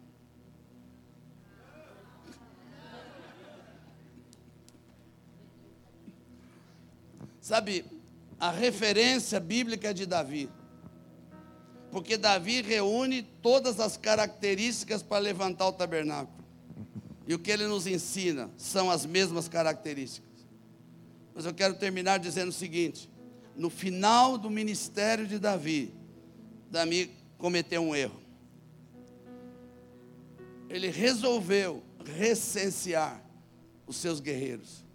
Sabe, 7.50 7.84
a 8.39 8.52
referência 8.52 9.39
bíblica 9.39 9.91
de 9.91 10.06
Davi. 10.06 10.47
Porque 11.89 12.16
Davi 12.16 12.62
reúne 12.62 13.24
todas 13.24 13.80
as 13.80 13.97
características 13.97 15.02
para 15.02 15.18
levantar 15.18 15.70
o 15.70 15.72
tabernáculo. 15.72 16.45
E 17.28 17.34
o 17.34 17.39
que 17.39 17.50
ele 17.50 17.66
nos 17.66 17.88
ensina 17.88 18.52
são 18.56 18.91
as 18.91 19.04
mesmas 19.04 19.47
características. 19.47 20.30
Mas 21.34 21.43
eu 21.43 21.52
quero 21.52 21.74
terminar 21.74 22.20
dizendo 22.20 22.50
o 22.50 22.54
seguinte: 22.54 23.10
no 23.56 23.72
final 23.72 24.38
do 24.38 24.52
ministério 24.52 25.26
de 25.26 25.39
Davi, 25.39 25.91
Davi 26.70 27.10
cometeu 27.39 27.82
um 27.82 27.95
erro. 27.95 28.22
Ele 30.70 30.91
resolveu 30.91 31.82
recensear 32.16 33.20
os 33.88 33.97
seus 33.97 34.20
guerreiros. 34.20 34.88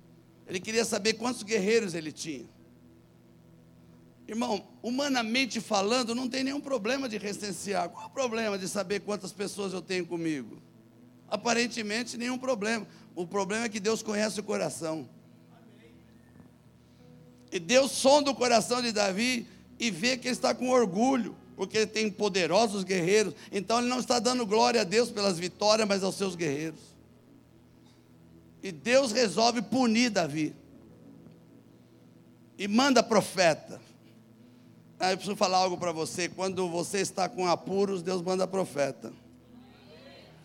Ele 0.47 0.61
queria 0.61 0.85
saber 0.85 1.15
quantos 1.15 1.43
guerreiros 1.43 1.95
ele 1.95 2.13
tinha. 2.13 2.47
Irmão, 4.27 4.67
humanamente 4.83 5.61
falando, 5.61 6.15
não 6.15 6.29
tem 6.29 6.43
nenhum 6.45 6.61
problema 6.61 7.09
de 7.09 7.19
recensear. 7.19 7.91
Qual 7.91 8.05
é 8.05 8.07
o 8.07 8.11
problema 8.11 8.59
de 8.59 8.67
saber 8.69 9.01
quantas 9.01 9.33
pessoas 9.33 9.73
eu 9.73 9.83
tenho 9.83 10.07
comigo? 10.07 10.63
Aparentemente, 11.29 12.17
nenhum 12.17 12.39
problema. 12.39 12.87
O 13.15 13.27
problema 13.27 13.67
é 13.67 13.69
que 13.69 13.81
Deus 13.81 14.03
conhece 14.03 14.41
o 14.41 14.43
coração. 14.43 15.09
E 17.53 17.59
Deus 17.59 17.93
sonda 17.93 18.31
o 18.31 18.35
coração 18.35 18.81
de 18.81 18.93
Davi 18.93 19.47
e 19.79 19.91
vê 19.91 20.17
que 20.17 20.27
ele 20.27 20.35
está 20.35 20.55
com 20.55 20.71
orgulho, 20.71 21.37
porque 21.55 21.79
ele 21.79 21.87
tem 21.87 22.11
poderosos 22.11 22.83
guerreiros. 22.83 23.35
Então 23.53 23.79
ele 23.79 23.89
não 23.89 24.01
está 24.01 24.19
dando 24.19 24.47
glória 24.47 24.81
a 24.81 24.85
Deus 24.85 25.11
pelas 25.11 25.39
vitórias, 25.39 25.87
mas 25.87 26.03
aos 26.03 26.17
seus 26.17 26.35
guerreiros. 26.35 26.94
E 28.65 28.73
Deus 28.73 29.12
resolve 29.12 29.61
punir 29.61 30.09
Davi. 30.09 30.57
E 32.57 32.67
manda 32.67 33.03
profeta. 33.03 33.79
Ah, 34.99 35.11
eu 35.11 35.19
preciso 35.19 35.37
falar 35.37 35.59
algo 35.59 35.77
para 35.77 35.93
você. 35.93 36.31
Quando 36.31 36.67
você 36.71 37.01
está 37.01 37.29
com 37.29 37.47
apuros, 37.47 38.01
Deus 38.01 38.23
manda 38.23 38.47
profeta. 38.47 39.12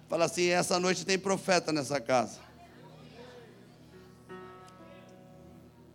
Fala 0.09 0.25
assim: 0.25 0.47
essa 0.47 0.77
noite 0.77 1.05
tem 1.05 1.17
profeta 1.17 1.71
nessa 1.71 2.01
casa. 2.01 2.41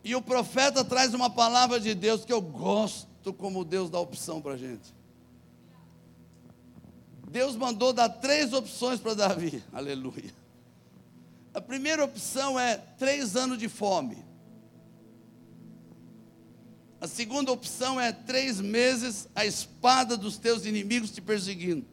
E 0.03 0.17
o 0.17 0.23
profeta 0.23 0.83
traz 0.83 1.13
uma 1.13 1.29
palavra 1.29 1.79
de 1.79 1.95
Deus 1.95 2.25
que 2.25 2.33
eu 2.33 2.41
gosto 2.41 3.35
como 3.35 3.67
Deus 3.67 3.91
dá 3.91 3.99
opção 3.99 4.41
para 4.41 4.53
a 4.55 4.57
gente. 4.57 4.95
Deus 7.31 7.55
mandou 7.55 7.93
dar 7.93 8.09
três 8.09 8.55
opções 8.55 8.99
para 8.99 9.13
Davi. 9.13 9.63
Aleluia. 9.71 10.44
A 11.55 11.61
primeira 11.61 12.05
opção 12.05 12.59
é 12.59 12.77
três 12.77 13.37
anos 13.37 13.57
de 13.57 13.69
fome. 13.69 14.25
A 17.01 17.07
segunda 17.07 17.53
opção 17.53 18.01
é 18.01 18.11
três 18.11 18.61
meses 18.61 19.29
a 19.37 19.47
espada 19.47 20.17
dos 20.17 20.37
teus 20.37 20.67
inimigos 20.67 21.13
te 21.13 21.21
perseguindo. 21.21 21.87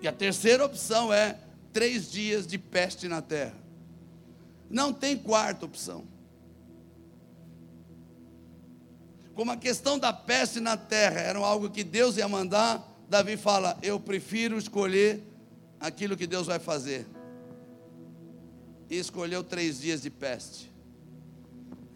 E 0.00 0.06
a 0.06 0.12
terceira 0.12 0.64
opção 0.64 1.12
é 1.12 1.36
três 1.72 2.10
dias 2.12 2.46
de 2.46 2.58
peste 2.58 3.08
na 3.08 3.20
terra. 3.20 3.56
Não 4.70 4.92
tem 4.92 5.16
quarta 5.16 5.66
opção. 5.66 6.04
Como 9.34 9.50
a 9.50 9.56
questão 9.56 9.98
da 9.98 10.12
peste 10.12 10.60
na 10.60 10.76
terra 10.76 11.20
era 11.20 11.38
algo 11.38 11.70
que 11.70 11.82
Deus 11.82 12.16
ia 12.16 12.28
mandar, 12.28 12.86
Davi 13.08 13.36
fala: 13.36 13.76
Eu 13.82 13.98
prefiro 13.98 14.58
escolher 14.58 15.22
aquilo 15.80 16.16
que 16.16 16.26
Deus 16.26 16.46
vai 16.46 16.58
fazer. 16.58 17.06
E 18.90 18.96
escolheu 18.96 19.44
três 19.44 19.80
dias 19.80 20.02
de 20.02 20.10
peste. 20.10 20.70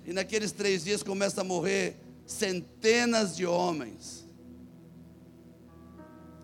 E 0.05 0.12
naqueles 0.12 0.53
três 0.53 0.84
dias 0.84 1.03
começa 1.03 1.40
a 1.40 1.45
morrer 1.45 1.97
centenas 2.26 3.36
de 3.36 3.47
homens. 3.47 4.26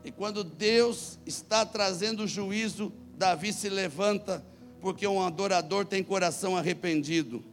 E 0.04 0.10
quando 0.10 0.42
Deus 0.42 1.18
está 1.26 1.66
trazendo 1.66 2.26
juízo, 2.26 2.92
Davi 3.16 3.52
se 3.52 3.68
levanta, 3.68 4.44
porque 4.80 5.06
um 5.06 5.20
adorador 5.20 5.84
tem 5.84 6.02
coração 6.02 6.56
arrependido. 6.56 7.44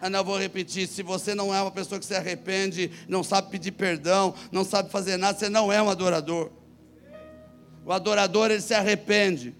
Ah, 0.00 0.10
não, 0.10 0.22
vou 0.22 0.38
repetir: 0.38 0.86
se 0.86 1.02
você 1.02 1.34
não 1.34 1.54
é 1.54 1.60
uma 1.60 1.70
pessoa 1.70 1.98
que 1.98 2.04
se 2.04 2.14
arrepende, 2.14 2.90
não 3.08 3.22
sabe 3.22 3.50
pedir 3.50 3.72
perdão, 3.72 4.34
não 4.52 4.64
sabe 4.64 4.90
fazer 4.90 5.16
nada, 5.16 5.38
você 5.38 5.48
não 5.48 5.72
é 5.72 5.80
um 5.80 5.88
adorador. 5.88 6.50
O 7.84 7.92
adorador, 7.92 8.50
ele 8.50 8.60
se 8.60 8.74
arrepende. 8.74 9.54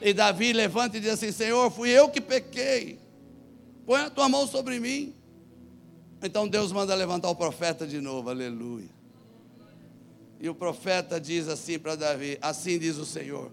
E 0.00 0.12
Davi 0.12 0.52
levanta 0.52 0.96
e 0.96 1.00
diz 1.00 1.10
assim: 1.10 1.32
Senhor, 1.32 1.70
fui 1.70 1.90
eu 1.90 2.08
que 2.08 2.20
pequei. 2.20 2.98
Põe 3.86 4.02
a 4.02 4.10
tua 4.10 4.28
mão 4.28 4.46
sobre 4.46 4.80
mim. 4.80 5.14
Então 6.22 6.48
Deus 6.48 6.72
manda 6.72 6.94
levantar 6.94 7.28
o 7.28 7.36
profeta 7.36 7.86
de 7.86 8.00
novo, 8.00 8.30
aleluia. 8.30 8.88
E 10.40 10.48
o 10.48 10.54
profeta 10.54 11.20
diz 11.20 11.48
assim 11.48 11.78
para 11.78 11.94
Davi: 11.94 12.38
Assim 12.40 12.78
diz 12.78 12.96
o 12.96 13.06
Senhor: 13.06 13.50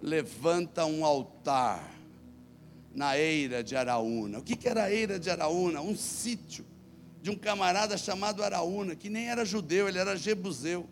Levanta 0.00 0.84
um 0.84 1.04
altar 1.04 1.92
na 2.94 3.18
eira 3.18 3.62
de 3.62 3.76
Araúna. 3.76 4.38
O 4.38 4.42
que, 4.42 4.56
que 4.56 4.68
era 4.68 4.84
a 4.84 4.90
eira 4.90 5.18
de 5.18 5.30
Araúna? 5.30 5.80
Um 5.80 5.96
sítio 5.96 6.64
de 7.22 7.30
um 7.30 7.36
camarada 7.36 7.96
chamado 7.96 8.42
Araúna, 8.42 8.96
que 8.96 9.08
nem 9.08 9.28
era 9.28 9.44
judeu, 9.44 9.88
ele 9.88 9.98
era 9.98 10.16
jebuseu. 10.16 10.88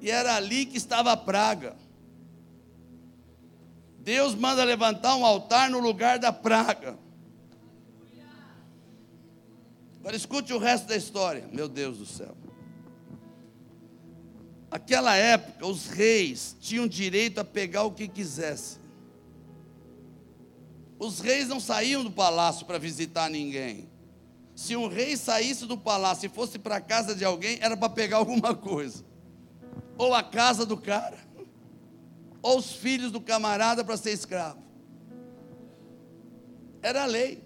E 0.00 0.10
era 0.10 0.34
ali 0.34 0.66
que 0.66 0.76
estava 0.76 1.12
a 1.12 1.16
praga. 1.16 1.76
Deus 4.04 4.34
manda 4.34 4.62
levantar 4.62 5.16
um 5.16 5.24
altar 5.24 5.70
no 5.70 5.80
lugar 5.80 6.18
da 6.18 6.30
praga. 6.30 6.98
Agora 9.98 10.14
escute 10.14 10.52
o 10.52 10.58
resto 10.58 10.86
da 10.86 10.94
história, 10.94 11.48
meu 11.50 11.66
Deus 11.66 11.96
do 11.96 12.04
céu. 12.04 12.36
Aquela 14.70 15.16
época, 15.16 15.66
os 15.66 15.86
reis 15.86 16.54
tinham 16.60 16.86
direito 16.86 17.40
a 17.40 17.44
pegar 17.44 17.84
o 17.84 17.92
que 17.92 18.06
quisessem. 18.06 18.82
Os 20.98 21.20
reis 21.20 21.48
não 21.48 21.58
saíam 21.58 22.04
do 22.04 22.10
palácio 22.10 22.66
para 22.66 22.76
visitar 22.76 23.30
ninguém. 23.30 23.88
Se 24.54 24.76
um 24.76 24.86
rei 24.86 25.16
saísse 25.16 25.64
do 25.64 25.78
palácio 25.78 26.26
e 26.26 26.28
fosse 26.28 26.58
para 26.58 26.76
a 26.76 26.80
casa 26.80 27.14
de 27.14 27.24
alguém, 27.24 27.58
era 27.62 27.74
para 27.74 27.88
pegar 27.88 28.18
alguma 28.20 28.54
coisa. 28.54 29.02
Ou 29.96 30.12
a 30.12 30.22
casa 30.22 30.66
do 30.66 30.76
cara, 30.76 31.23
ou 32.44 32.58
os 32.58 32.72
filhos 32.72 33.10
do 33.10 33.22
camarada 33.22 33.82
para 33.82 33.96
ser 33.96 34.10
escravo. 34.10 34.62
Era 36.82 37.04
a 37.04 37.06
lei. 37.06 37.42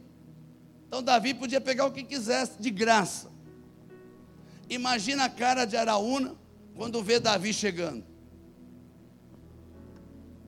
Então 0.89 1.01
Davi 1.01 1.35
podia 1.35 1.61
pegar 1.61 1.87
o 1.87 1.93
que 1.93 2.03
quisesse, 2.03 2.61
de 2.61 2.69
graça. 2.69 3.31
Imagina 4.69 5.27
a 5.27 5.29
cara 5.29 5.65
de 5.65 5.77
Araúna 5.77 6.35
quando 6.75 7.01
vê 7.01 7.21
Davi 7.21 7.55
chegando. 7.55 8.05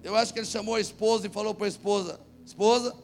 Eu 0.02 0.16
acho 0.16 0.32
que 0.32 0.40
ele 0.40 0.46
chamou 0.46 0.74
a 0.74 0.80
esposa 0.80 1.28
e 1.28 1.30
falou 1.30 1.54
para 1.54 1.66
a 1.66 1.68
esposa: 1.68 2.18
Esposa, 2.44 2.96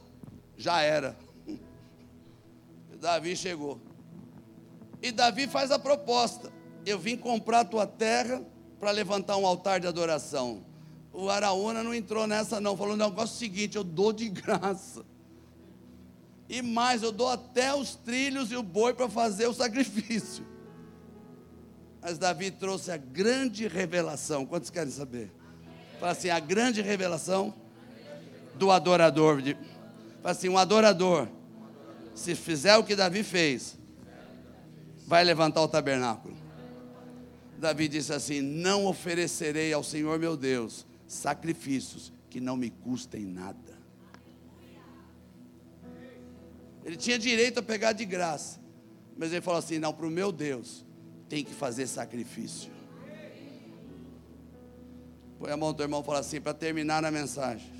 já 0.57 0.81
era. 0.81 1.15
Davi 2.99 3.37
chegou. 3.37 3.79
E 5.01 5.13
Davi 5.13 5.47
faz 5.47 5.71
a 5.71 5.79
proposta: 5.79 6.51
Eu 6.85 6.99
vim 6.99 7.15
comprar 7.15 7.63
tua 7.63 7.87
terra 7.87 8.43
para 8.81 8.91
levantar 8.91 9.37
um 9.37 9.47
altar 9.47 9.79
de 9.79 9.87
adoração 9.87 10.66
o 11.19 11.31
Araúna 11.31 11.81
não 11.81 11.95
entrou 11.95 12.27
nessa, 12.27 12.61
não. 12.61 12.77
Falou: 12.77 12.95
não, 12.95 13.09
negócio 13.09 13.33
é 13.33 13.35
o 13.35 13.39
seguinte: 13.39 13.75
eu 13.75 13.83
dou 13.83 14.13
de 14.13 14.29
graça. 14.29 15.03
E 16.47 16.61
mais, 16.61 17.01
eu 17.01 17.11
dou 17.11 17.27
até 17.27 17.73
os 17.73 17.95
trilhos 17.95 18.51
e 18.51 18.55
o 18.55 18.61
boi 18.61 18.93
para 18.93 19.09
fazer 19.09 19.47
o 19.47 19.53
sacrifício. 19.53 20.45
Mas 21.99 22.19
Davi 22.19 22.51
trouxe 22.51 22.91
a 22.91 22.97
grande 22.97 23.67
revelação. 23.67 24.45
Quantos 24.45 24.69
querem 24.69 24.91
saber? 24.91 25.31
Fala 25.99 26.11
assim: 26.11 26.29
a 26.29 26.39
grande 26.39 26.83
revelação 26.83 27.51
do 28.53 28.69
adorador. 28.69 29.41
Fala 30.21 30.31
assim: 30.31 30.49
um 30.49 30.57
adorador, 30.57 31.27
se 32.13 32.35
fizer 32.35 32.77
o 32.77 32.83
que 32.83 32.95
Davi 32.95 33.23
fez, 33.23 33.75
vai 35.07 35.23
levantar 35.23 35.63
o 35.63 35.67
tabernáculo. 35.67 36.37
Davi 37.57 37.87
disse 37.87 38.13
assim: 38.13 38.39
Não 38.39 38.85
oferecerei 38.85 39.73
ao 39.73 39.83
Senhor 39.83 40.19
meu 40.19 40.37
Deus 40.37 40.85
sacrifícios 41.07 42.11
que 42.29 42.41
não 42.41 42.57
me 42.57 42.69
custem 42.69 43.25
nada. 43.25 43.77
Ele 46.83 46.95
tinha 46.95 47.17
direito 47.17 47.59
a 47.59 47.63
pegar 47.63 47.93
de 47.93 48.05
graça, 48.05 48.59
mas 49.17 49.31
ele 49.31 49.41
falou 49.41 49.59
assim: 49.59 49.79
não, 49.79 49.93
para 49.93 50.05
o 50.05 50.09
meu 50.11 50.31
Deus 50.31 50.85
tem 51.27 51.43
que 51.43 51.53
fazer 51.53 51.87
sacrifício. 51.87 52.71
Põe 55.39 55.51
a 55.51 55.57
mão 55.57 55.71
do 55.71 55.77
teu 55.77 55.85
irmão 55.85 56.01
e 56.01 56.03
fala 56.03 56.19
assim: 56.19 56.39
para 56.39 56.53
terminar 56.53 57.03
a 57.03 57.11
mensagem, 57.11 57.71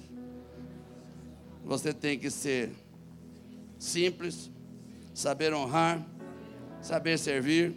você 1.63 1.93
tem 1.93 2.17
que 2.17 2.30
ser 2.30 2.71
simples, 3.78 4.49
saber 5.13 5.53
honrar, 5.53 6.05
saber 6.82 7.17
servir, 7.17 7.75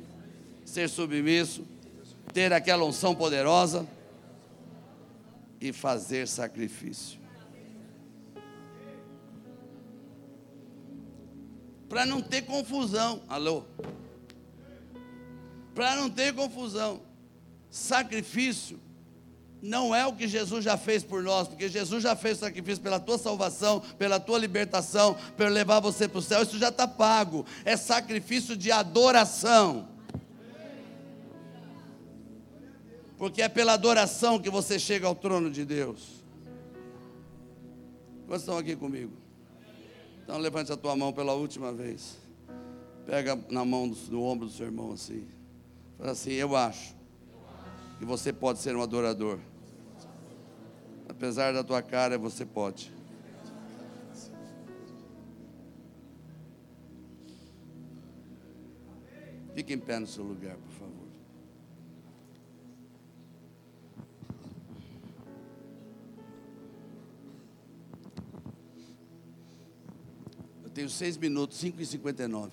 ser 0.64 0.88
submisso, 0.88 1.64
ter 2.32 2.52
aquela 2.52 2.84
unção 2.84 3.14
poderosa 3.14 3.86
e 5.60 5.72
fazer 5.72 6.26
sacrifício. 6.26 7.20
Para 11.88 12.06
não 12.06 12.22
ter 12.22 12.42
confusão, 12.42 13.22
alô? 13.28 13.64
Para 15.74 15.96
não 15.96 16.08
ter 16.08 16.32
confusão, 16.32 17.02
sacrifício 17.68 18.80
não 19.62 19.94
é 19.94 20.06
o 20.06 20.14
que 20.14 20.26
Jesus 20.26 20.64
já 20.64 20.76
fez 20.76 21.02
por 21.02 21.22
nós, 21.22 21.46
porque 21.46 21.68
Jesus 21.68 22.02
já 22.02 22.16
fez 22.16 22.38
sacrifício 22.38 22.82
pela 22.82 22.98
tua 22.98 23.18
salvação, 23.18 23.80
pela 23.98 24.18
tua 24.18 24.38
libertação, 24.38 25.16
para 25.36 25.48
levar 25.48 25.80
você 25.80 26.08
para 26.08 26.18
o 26.18 26.22
céu, 26.22 26.42
isso 26.42 26.58
já 26.58 26.68
está 26.68 26.88
pago, 26.88 27.44
é 27.64 27.76
sacrifício 27.76 28.56
de 28.56 28.72
adoração. 28.72 29.89
Porque 33.20 33.42
é 33.42 33.50
pela 33.50 33.74
adoração 33.74 34.40
que 34.40 34.48
você 34.48 34.78
chega 34.78 35.06
ao 35.06 35.14
trono 35.14 35.50
de 35.50 35.62
Deus. 35.62 36.24
Quantos 38.26 38.40
estão 38.44 38.56
aqui 38.56 38.74
comigo? 38.74 39.12
Então 40.24 40.38
levante 40.38 40.72
a 40.72 40.76
tua 40.76 40.96
mão 40.96 41.12
pela 41.12 41.34
última 41.34 41.70
vez. 41.70 42.16
Pega 43.04 43.38
na 43.50 43.62
mão 43.62 43.86
do, 43.86 44.22
ombro 44.22 44.46
do 44.46 44.52
seu 44.52 44.64
irmão 44.64 44.92
assim. 44.92 45.28
Fala 45.98 46.12
assim, 46.12 46.32
eu 46.32 46.56
acho 46.56 46.96
que 47.98 48.06
você 48.06 48.32
pode 48.32 48.58
ser 48.58 48.74
um 48.74 48.80
adorador. 48.80 49.38
Apesar 51.06 51.52
da 51.52 51.62
tua 51.62 51.82
cara, 51.82 52.16
você 52.16 52.46
pode. 52.46 52.90
Fique 59.54 59.74
em 59.74 59.78
pé 59.78 59.98
no 59.98 60.06
seu 60.06 60.24
lugar, 60.24 60.56
por 60.56 60.70
favor. 60.70 60.99
Tenho 70.74 70.88
seis 70.88 71.16
minutos, 71.16 71.58
5 71.58 71.80
e 71.80 71.86
59. 71.86 72.50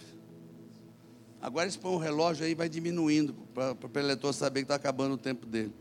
Agora 1.42 1.66
eles 1.66 1.78
põem 1.78 1.96
o 1.96 1.98
relógio 1.98 2.46
aí 2.46 2.56
vai 2.56 2.68
diminuindo, 2.68 3.34
para 3.54 3.74
o 3.74 4.00
eleitor 4.00 4.34
saber 4.34 4.62
que 4.62 4.66
está 4.66 4.76
acabando 4.76 5.14
o 5.14 5.18
tempo 5.18 5.46
dele. 5.46 5.74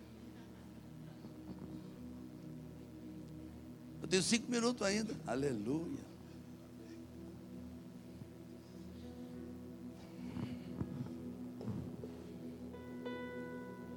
Eu 4.02 4.08
tenho 4.08 4.22
cinco 4.22 4.48
minutos 4.48 4.86
ainda. 4.86 5.14
Aleluia. 5.26 5.98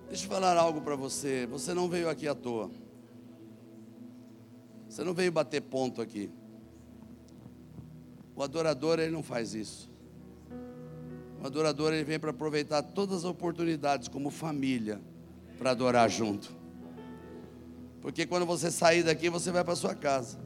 Deixa 0.07 0.25
eu 0.25 0.29
falar 0.29 0.57
algo 0.57 0.81
para 0.81 0.95
você. 0.95 1.45
Você 1.45 1.75
não 1.75 1.87
veio 1.87 2.09
aqui 2.09 2.27
à 2.27 2.33
toa. 2.33 2.71
Você 4.89 5.03
não 5.03 5.13
veio 5.13 5.31
bater 5.31 5.61
ponto 5.61 6.01
aqui. 6.01 6.31
O 8.39 8.43
adorador 8.43 8.99
ele 8.99 9.11
não 9.11 9.21
faz 9.21 9.53
isso. 9.53 9.91
O 11.43 11.45
adorador 11.45 11.91
ele 11.91 12.05
vem 12.05 12.17
para 12.17 12.29
aproveitar 12.29 12.81
todas 12.81 13.17
as 13.17 13.25
oportunidades 13.25 14.07
como 14.07 14.29
família 14.29 15.01
para 15.57 15.71
adorar 15.71 16.09
junto. 16.09 16.49
Porque 18.01 18.25
quando 18.25 18.45
você 18.45 18.71
sair 18.71 19.03
daqui, 19.03 19.29
você 19.29 19.51
vai 19.51 19.61
para 19.61 19.75
sua 19.75 19.93
casa. 19.93 20.39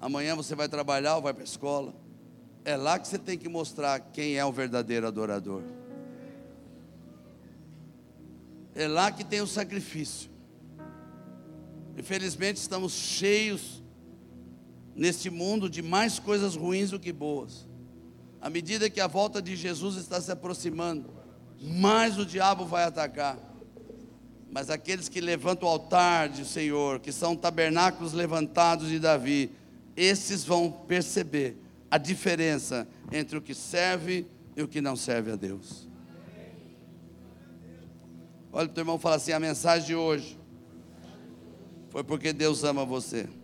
Amanhã 0.00 0.36
você 0.36 0.54
vai 0.54 0.68
trabalhar 0.68 1.16
ou 1.16 1.22
vai 1.22 1.34
para 1.34 1.42
a 1.42 1.44
escola. 1.44 1.92
É 2.64 2.76
lá 2.76 3.00
que 3.00 3.08
você 3.08 3.18
tem 3.18 3.36
que 3.36 3.48
mostrar 3.48 3.98
quem 3.98 4.36
é 4.36 4.44
o 4.44 4.52
verdadeiro 4.52 5.08
adorador. 5.08 5.64
É 8.76 8.86
lá 8.86 9.10
que 9.10 9.24
tem 9.24 9.40
o 9.40 9.46
sacrifício. 9.46 10.30
Infelizmente 11.98 12.58
estamos 12.58 12.92
cheios 12.92 13.79
neste 15.00 15.30
mundo 15.30 15.70
de 15.70 15.80
mais 15.80 16.18
coisas 16.18 16.54
ruins 16.54 16.90
do 16.90 17.00
que 17.00 17.10
boas. 17.10 17.66
À 18.38 18.50
medida 18.50 18.90
que 18.90 19.00
a 19.00 19.06
volta 19.06 19.40
de 19.40 19.56
Jesus 19.56 19.96
está 19.96 20.20
se 20.20 20.30
aproximando, 20.30 21.08
mais 21.58 22.18
o 22.18 22.26
diabo 22.26 22.66
vai 22.66 22.84
atacar. 22.84 23.38
Mas 24.52 24.68
aqueles 24.68 25.08
que 25.08 25.18
levantam 25.18 25.66
o 25.66 25.72
altar 25.72 26.28
de 26.28 26.44
Senhor, 26.44 27.00
que 27.00 27.12
são 27.12 27.34
tabernáculos 27.34 28.12
levantados 28.12 28.88
de 28.88 28.98
Davi, 28.98 29.50
esses 29.96 30.44
vão 30.44 30.70
perceber 30.70 31.56
a 31.90 31.96
diferença 31.96 32.86
entre 33.10 33.38
o 33.38 33.42
que 33.42 33.54
serve 33.54 34.26
e 34.54 34.62
o 34.62 34.68
que 34.68 34.82
não 34.82 34.96
serve 34.96 35.32
a 35.32 35.36
Deus. 35.36 35.88
Olha 38.52 38.66
o 38.66 38.70
teu 38.70 38.82
irmão 38.82 38.98
fala 38.98 39.16
assim: 39.16 39.32
a 39.32 39.40
mensagem 39.40 39.86
de 39.86 39.94
hoje 39.94 40.38
foi 41.88 42.04
porque 42.04 42.34
Deus 42.34 42.64
ama 42.64 42.84
você. 42.84 43.39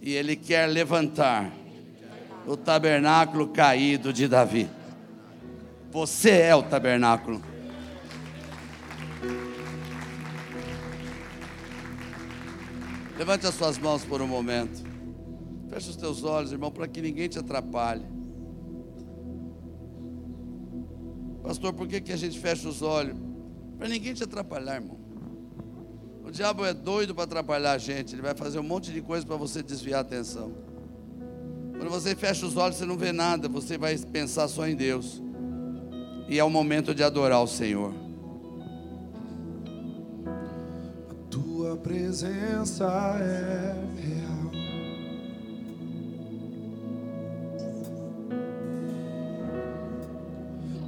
E 0.00 0.12
Ele 0.12 0.36
quer 0.36 0.66
levantar 0.66 1.52
o 2.46 2.56
tabernáculo 2.56 3.48
caído 3.48 4.12
de 4.12 4.28
Davi. 4.28 4.68
Você 5.90 6.30
é 6.30 6.54
o 6.54 6.62
tabernáculo. 6.62 7.42
Levante 13.18 13.46
as 13.46 13.54
suas 13.54 13.78
mãos 13.78 14.04
por 14.04 14.20
um 14.20 14.26
momento. 14.26 14.84
Feche 15.70 15.90
os 15.90 15.96
teus 15.96 16.22
olhos, 16.22 16.52
irmão, 16.52 16.70
para 16.70 16.86
que 16.86 17.00
ninguém 17.00 17.28
te 17.28 17.38
atrapalhe. 17.38 18.04
Pastor, 21.42 21.72
por 21.72 21.88
que, 21.88 22.00
que 22.00 22.12
a 22.12 22.16
gente 22.16 22.38
fecha 22.38 22.68
os 22.68 22.82
olhos? 22.82 23.16
Para 23.78 23.88
ninguém 23.88 24.12
te 24.12 24.22
atrapalhar, 24.22 24.76
irmão. 24.76 25.05
O 26.26 26.30
diabo 26.32 26.64
é 26.66 26.74
doido 26.74 27.14
para 27.14 27.22
atrapalhar 27.22 27.72
a 27.72 27.78
gente. 27.78 28.16
Ele 28.16 28.22
vai 28.22 28.34
fazer 28.34 28.58
um 28.58 28.62
monte 28.64 28.92
de 28.92 29.00
coisa 29.00 29.24
para 29.24 29.36
você 29.36 29.62
desviar 29.62 29.98
a 29.98 30.00
atenção. 30.00 30.50
Quando 31.70 31.88
você 31.88 32.16
fecha 32.16 32.44
os 32.44 32.56
olhos, 32.56 32.76
você 32.76 32.84
não 32.84 32.96
vê 32.98 33.12
nada. 33.12 33.48
Você 33.48 33.78
vai 33.78 33.96
pensar 33.96 34.48
só 34.48 34.66
em 34.66 34.74
Deus. 34.74 35.22
E 36.28 36.36
é 36.36 36.42
o 36.42 36.50
momento 36.50 36.92
de 36.92 37.04
adorar 37.04 37.40
o 37.40 37.46
Senhor. 37.46 37.94
Tua 41.30 41.76
presença 41.76 42.84
é 43.20 43.74
real. 44.02 44.50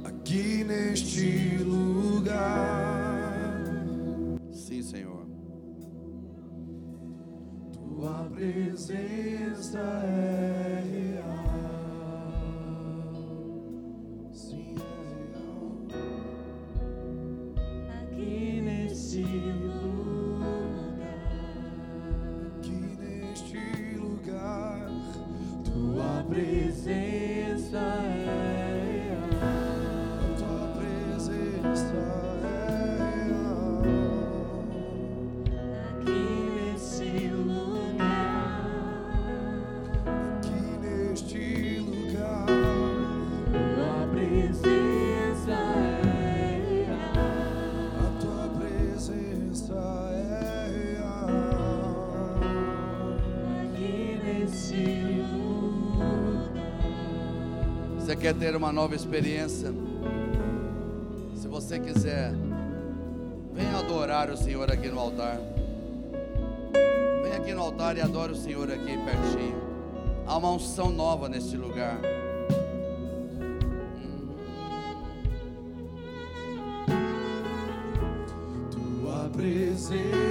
Aqui 0.03 0.65
neste 0.65 1.59
lugar, 1.63 2.88
tua 8.51 8.51
presença 8.51 10.38
quer 58.19 58.35
ter 58.35 58.53
uma 58.53 58.71
nova 58.71 58.95
experiência? 58.95 59.73
Se 61.35 61.47
você 61.47 61.79
quiser, 61.79 62.33
venha 63.53 63.77
adorar 63.77 64.29
o 64.29 64.35
Senhor 64.35 64.69
aqui 64.69 64.89
no 64.89 64.99
altar. 64.99 65.39
Venha 67.23 67.37
aqui 67.37 67.53
no 67.53 67.61
altar 67.61 67.95
e 67.97 68.01
adore 68.01 68.33
o 68.33 68.35
Senhor 68.35 68.69
aqui 68.69 68.97
pertinho. 68.97 69.69
Há 70.27 70.37
uma 70.37 70.51
unção 70.51 70.91
nova 70.91 71.29
neste 71.29 71.55
lugar. 71.55 71.97
Tua 78.69 79.29
presença 79.29 80.28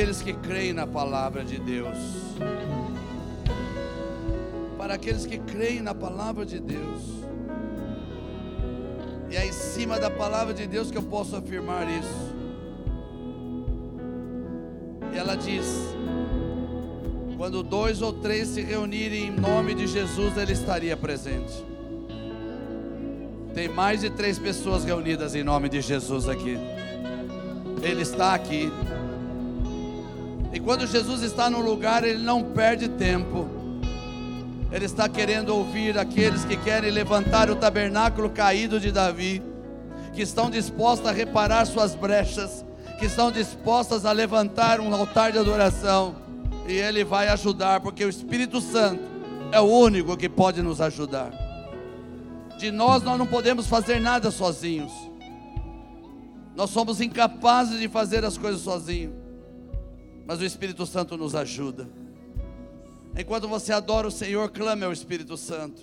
aqueles 0.00 0.22
que 0.22 0.32
creem 0.32 0.72
na 0.72 0.86
palavra 0.86 1.44
de 1.44 1.58
Deus. 1.58 1.94
Para 4.78 4.94
aqueles 4.94 5.26
que 5.26 5.36
creem 5.36 5.82
na 5.82 5.94
palavra 5.94 6.46
de 6.46 6.58
Deus. 6.58 7.02
E 9.28 9.36
é 9.36 9.46
em 9.46 9.52
cima 9.52 10.00
da 10.00 10.10
palavra 10.10 10.54
de 10.54 10.66
Deus 10.66 10.90
que 10.90 10.96
eu 10.96 11.02
posso 11.02 11.36
afirmar 11.36 11.86
isso. 11.86 12.34
E 15.12 15.18
ela 15.18 15.34
diz: 15.34 15.66
quando 17.36 17.62
dois 17.62 18.00
ou 18.00 18.14
três 18.14 18.48
se 18.48 18.62
reunirem 18.62 19.26
em 19.26 19.30
nome 19.30 19.74
de 19.74 19.86
Jesus, 19.86 20.34
Ele 20.38 20.54
estaria 20.54 20.96
presente. 20.96 21.62
Tem 23.52 23.68
mais 23.68 24.00
de 24.00 24.08
três 24.08 24.38
pessoas 24.38 24.82
reunidas 24.82 25.34
em 25.34 25.44
nome 25.44 25.68
de 25.68 25.82
Jesus 25.82 26.26
aqui. 26.26 26.56
Ele 27.82 28.00
está 28.00 28.32
aqui. 28.32 28.72
E 30.60 30.62
quando 30.62 30.86
Jesus 30.86 31.22
está 31.22 31.48
no 31.48 31.58
lugar, 31.58 32.04
ele 32.04 32.22
não 32.22 32.42
perde 32.42 32.86
tempo. 32.86 33.48
Ele 34.70 34.84
está 34.84 35.08
querendo 35.08 35.56
ouvir 35.56 35.98
aqueles 35.98 36.44
que 36.44 36.54
querem 36.54 36.90
levantar 36.90 37.48
o 37.48 37.56
tabernáculo 37.56 38.28
caído 38.28 38.78
de 38.78 38.92
Davi, 38.92 39.42
que 40.12 40.20
estão 40.20 40.50
dispostos 40.50 41.08
a 41.08 41.12
reparar 41.12 41.64
suas 41.64 41.94
brechas, 41.94 42.62
que 42.98 43.06
estão 43.06 43.32
dispostas 43.32 44.04
a 44.04 44.12
levantar 44.12 44.80
um 44.80 44.94
altar 44.94 45.32
de 45.32 45.38
adoração. 45.38 46.16
E 46.68 46.74
ele 46.74 47.04
vai 47.04 47.28
ajudar, 47.28 47.80
porque 47.80 48.04
o 48.04 48.10
Espírito 48.10 48.60
Santo 48.60 49.02
é 49.52 49.60
o 49.60 49.64
único 49.64 50.14
que 50.14 50.28
pode 50.28 50.60
nos 50.60 50.78
ajudar. 50.82 51.32
De 52.58 52.70
nós, 52.70 53.02
nós 53.02 53.18
não 53.18 53.26
podemos 53.26 53.66
fazer 53.66 53.98
nada 53.98 54.30
sozinhos. 54.30 54.92
Nós 56.54 56.68
somos 56.68 57.00
incapazes 57.00 57.80
de 57.80 57.88
fazer 57.88 58.26
as 58.26 58.36
coisas 58.36 58.60
sozinhos 58.60 59.19
mas 60.26 60.40
o 60.40 60.44
Espírito 60.44 60.86
Santo 60.86 61.16
nos 61.16 61.34
ajuda. 61.34 61.88
Enquanto 63.16 63.48
você 63.48 63.72
adora 63.72 64.06
o 64.06 64.10
Senhor, 64.10 64.50
clame 64.50 64.84
ao 64.84 64.92
Espírito 64.92 65.36
Santo. 65.36 65.82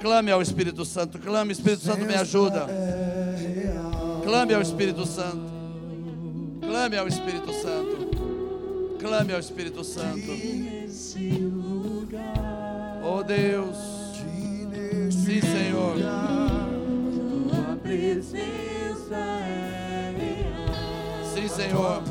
Clame 0.00 0.30
ao 0.30 0.42
Espírito 0.42 0.84
Santo, 0.84 1.18
clame, 1.18 1.52
Espírito 1.52 1.82
Santo, 1.82 2.04
me 2.04 2.14
ajuda. 2.14 2.66
É. 2.68 3.72
Clame 4.24 4.54
ao 4.54 4.60
Espírito 4.60 5.06
Santo. 5.06 5.56
Clame 6.60 6.96
ao 6.96 7.08
Espírito 7.08 7.52
Santo. 7.52 8.96
Clame 9.00 9.32
ao 9.32 9.40
Espírito 9.40 9.84
Santo. 9.84 10.26
Oh 13.02 13.22
Deus. 13.22 13.76
Neste 14.70 15.20
Sim, 15.20 15.40
Senhor. 15.40 15.96
é. 15.98 16.02
Sim, 21.34 21.48
Senhor. 21.48 22.02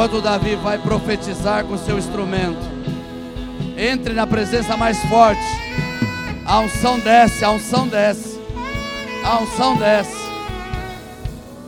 Enquanto 0.00 0.22
Davi 0.22 0.56
vai 0.56 0.78
profetizar 0.78 1.62
com 1.62 1.76
seu 1.76 1.98
instrumento, 1.98 2.56
entre 3.76 4.14
na 4.14 4.26
presença 4.26 4.74
mais 4.74 4.98
forte. 5.10 5.42
A 6.46 6.60
unção 6.60 6.98
desce, 6.98 7.44
a 7.44 7.50
unção 7.50 7.86
desce. 7.86 8.40
A 9.22 9.40
unção 9.40 9.76
desce. 9.76 10.16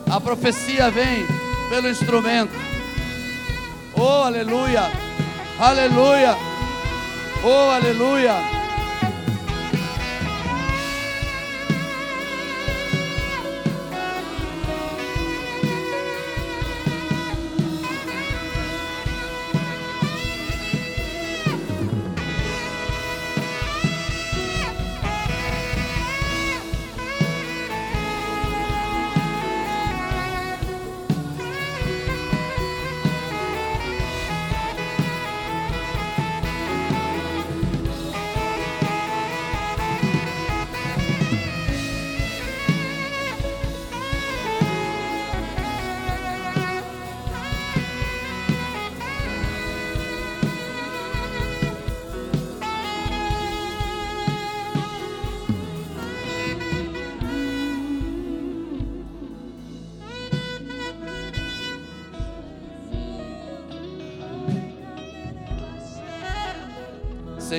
A 0.09 0.19
profecia 0.19 0.89
vem 0.89 1.27
pelo 1.69 1.87
instrumento. 1.87 2.53
Oh, 3.95 4.23
aleluia! 4.23 4.89
Aleluia! 5.59 6.35
Oh, 7.43 7.69
aleluia! 7.69 8.52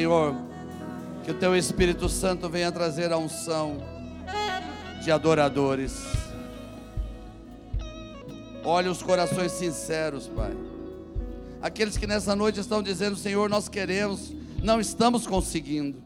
Senhor, 0.04 0.36
que 1.24 1.30
o 1.30 1.34
teu 1.34 1.56
Espírito 1.56 2.10
Santo 2.10 2.46
venha 2.46 2.70
trazer 2.70 3.10
a 3.10 3.16
unção 3.16 3.78
de 5.02 5.10
adoradores. 5.10 5.98
Olha 8.62 8.90
os 8.90 9.02
corações 9.02 9.52
sinceros, 9.52 10.28
Pai. 10.28 10.54
Aqueles 11.62 11.96
que 11.96 12.06
nessa 12.06 12.36
noite 12.36 12.60
estão 12.60 12.82
dizendo: 12.82 13.16
Senhor, 13.16 13.48
nós 13.48 13.66
queremos, 13.66 14.30
não 14.62 14.78
estamos 14.78 15.26
conseguindo. 15.26 15.96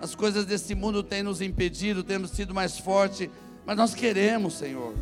As 0.00 0.14
coisas 0.14 0.46
desse 0.46 0.76
mundo 0.76 1.02
têm 1.02 1.24
nos 1.24 1.40
impedido, 1.40 2.04
temos 2.04 2.30
sido 2.30 2.54
mais 2.54 2.78
forte, 2.78 3.28
mas 3.66 3.76
nós 3.76 3.96
queremos, 3.96 4.54
Senhor. 4.54 4.94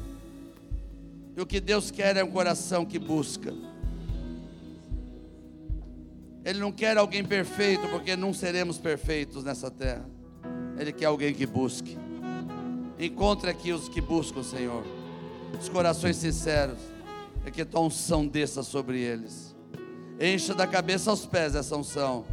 E 1.37 1.41
o 1.43 1.45
que 1.45 1.61
Deus 1.61 1.91
quer 1.91 2.17
é 2.17 2.25
um 2.25 2.31
coração 2.31 2.87
que 2.87 2.99
busca. 2.99 3.53
Ele 6.45 6.59
não 6.59 6.71
quer 6.71 6.97
alguém 6.99 7.25
perfeito, 7.25 7.89
porque 7.89 8.15
não 8.15 8.35
seremos 8.35 8.79
perfeitos 8.79 9.43
nessa 9.43 9.71
terra. 9.71 10.05
Ele 10.79 10.93
quer 10.93 11.07
alguém 11.07 11.33
que 11.33 11.47
busque. 11.47 11.97
Encontre 12.99 13.51
aqui 13.51 13.73
os 13.73 13.89
que 13.89 14.01
buscam, 14.01 14.43
Senhor. 14.43 14.85
Os 15.59 15.69
corações 15.69 16.17
sinceros. 16.17 16.79
É 17.47 17.51
que 17.51 17.65
tua 17.65 17.81
unção 17.81 18.27
desça 18.27 18.63
sobre 18.63 19.01
eles. 19.01 19.55
Encha 20.21 20.55
da 20.55 20.67
cabeça 20.67 21.11
aos 21.11 21.25
pés 21.27 21.55
essa 21.55 21.77
unção. 21.77 22.25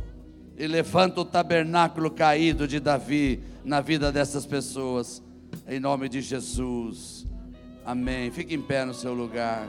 E 0.57 0.67
levanta 0.67 1.21
o 1.21 1.25
tabernáculo 1.25 2.11
caído 2.11 2.67
de 2.67 2.79
Davi 2.79 3.41
na 3.63 3.81
vida 3.81 4.11
dessas 4.11 4.45
pessoas. 4.45 5.23
Em 5.67 5.79
nome 5.79 6.09
de 6.09 6.21
Jesus. 6.21 7.25
Amém. 7.85 8.29
Fique 8.31 8.53
em 8.53 8.61
pé 8.61 8.85
no 8.85 8.93
seu 8.93 9.13
lugar. 9.13 9.67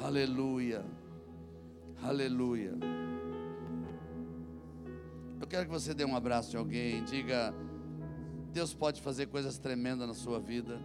Aleluia. 0.00 0.82
Aleluia. 2.02 2.72
Eu 5.44 5.48
quero 5.48 5.66
que 5.66 5.70
você 5.70 5.92
dê 5.92 6.06
um 6.06 6.16
abraço 6.16 6.56
em 6.56 6.58
alguém, 6.58 7.04
diga: 7.04 7.54
Deus 8.50 8.72
pode 8.72 9.02
fazer 9.02 9.26
coisas 9.26 9.58
tremendas 9.58 10.08
na 10.08 10.14
sua 10.14 10.40
vida. 10.40 10.80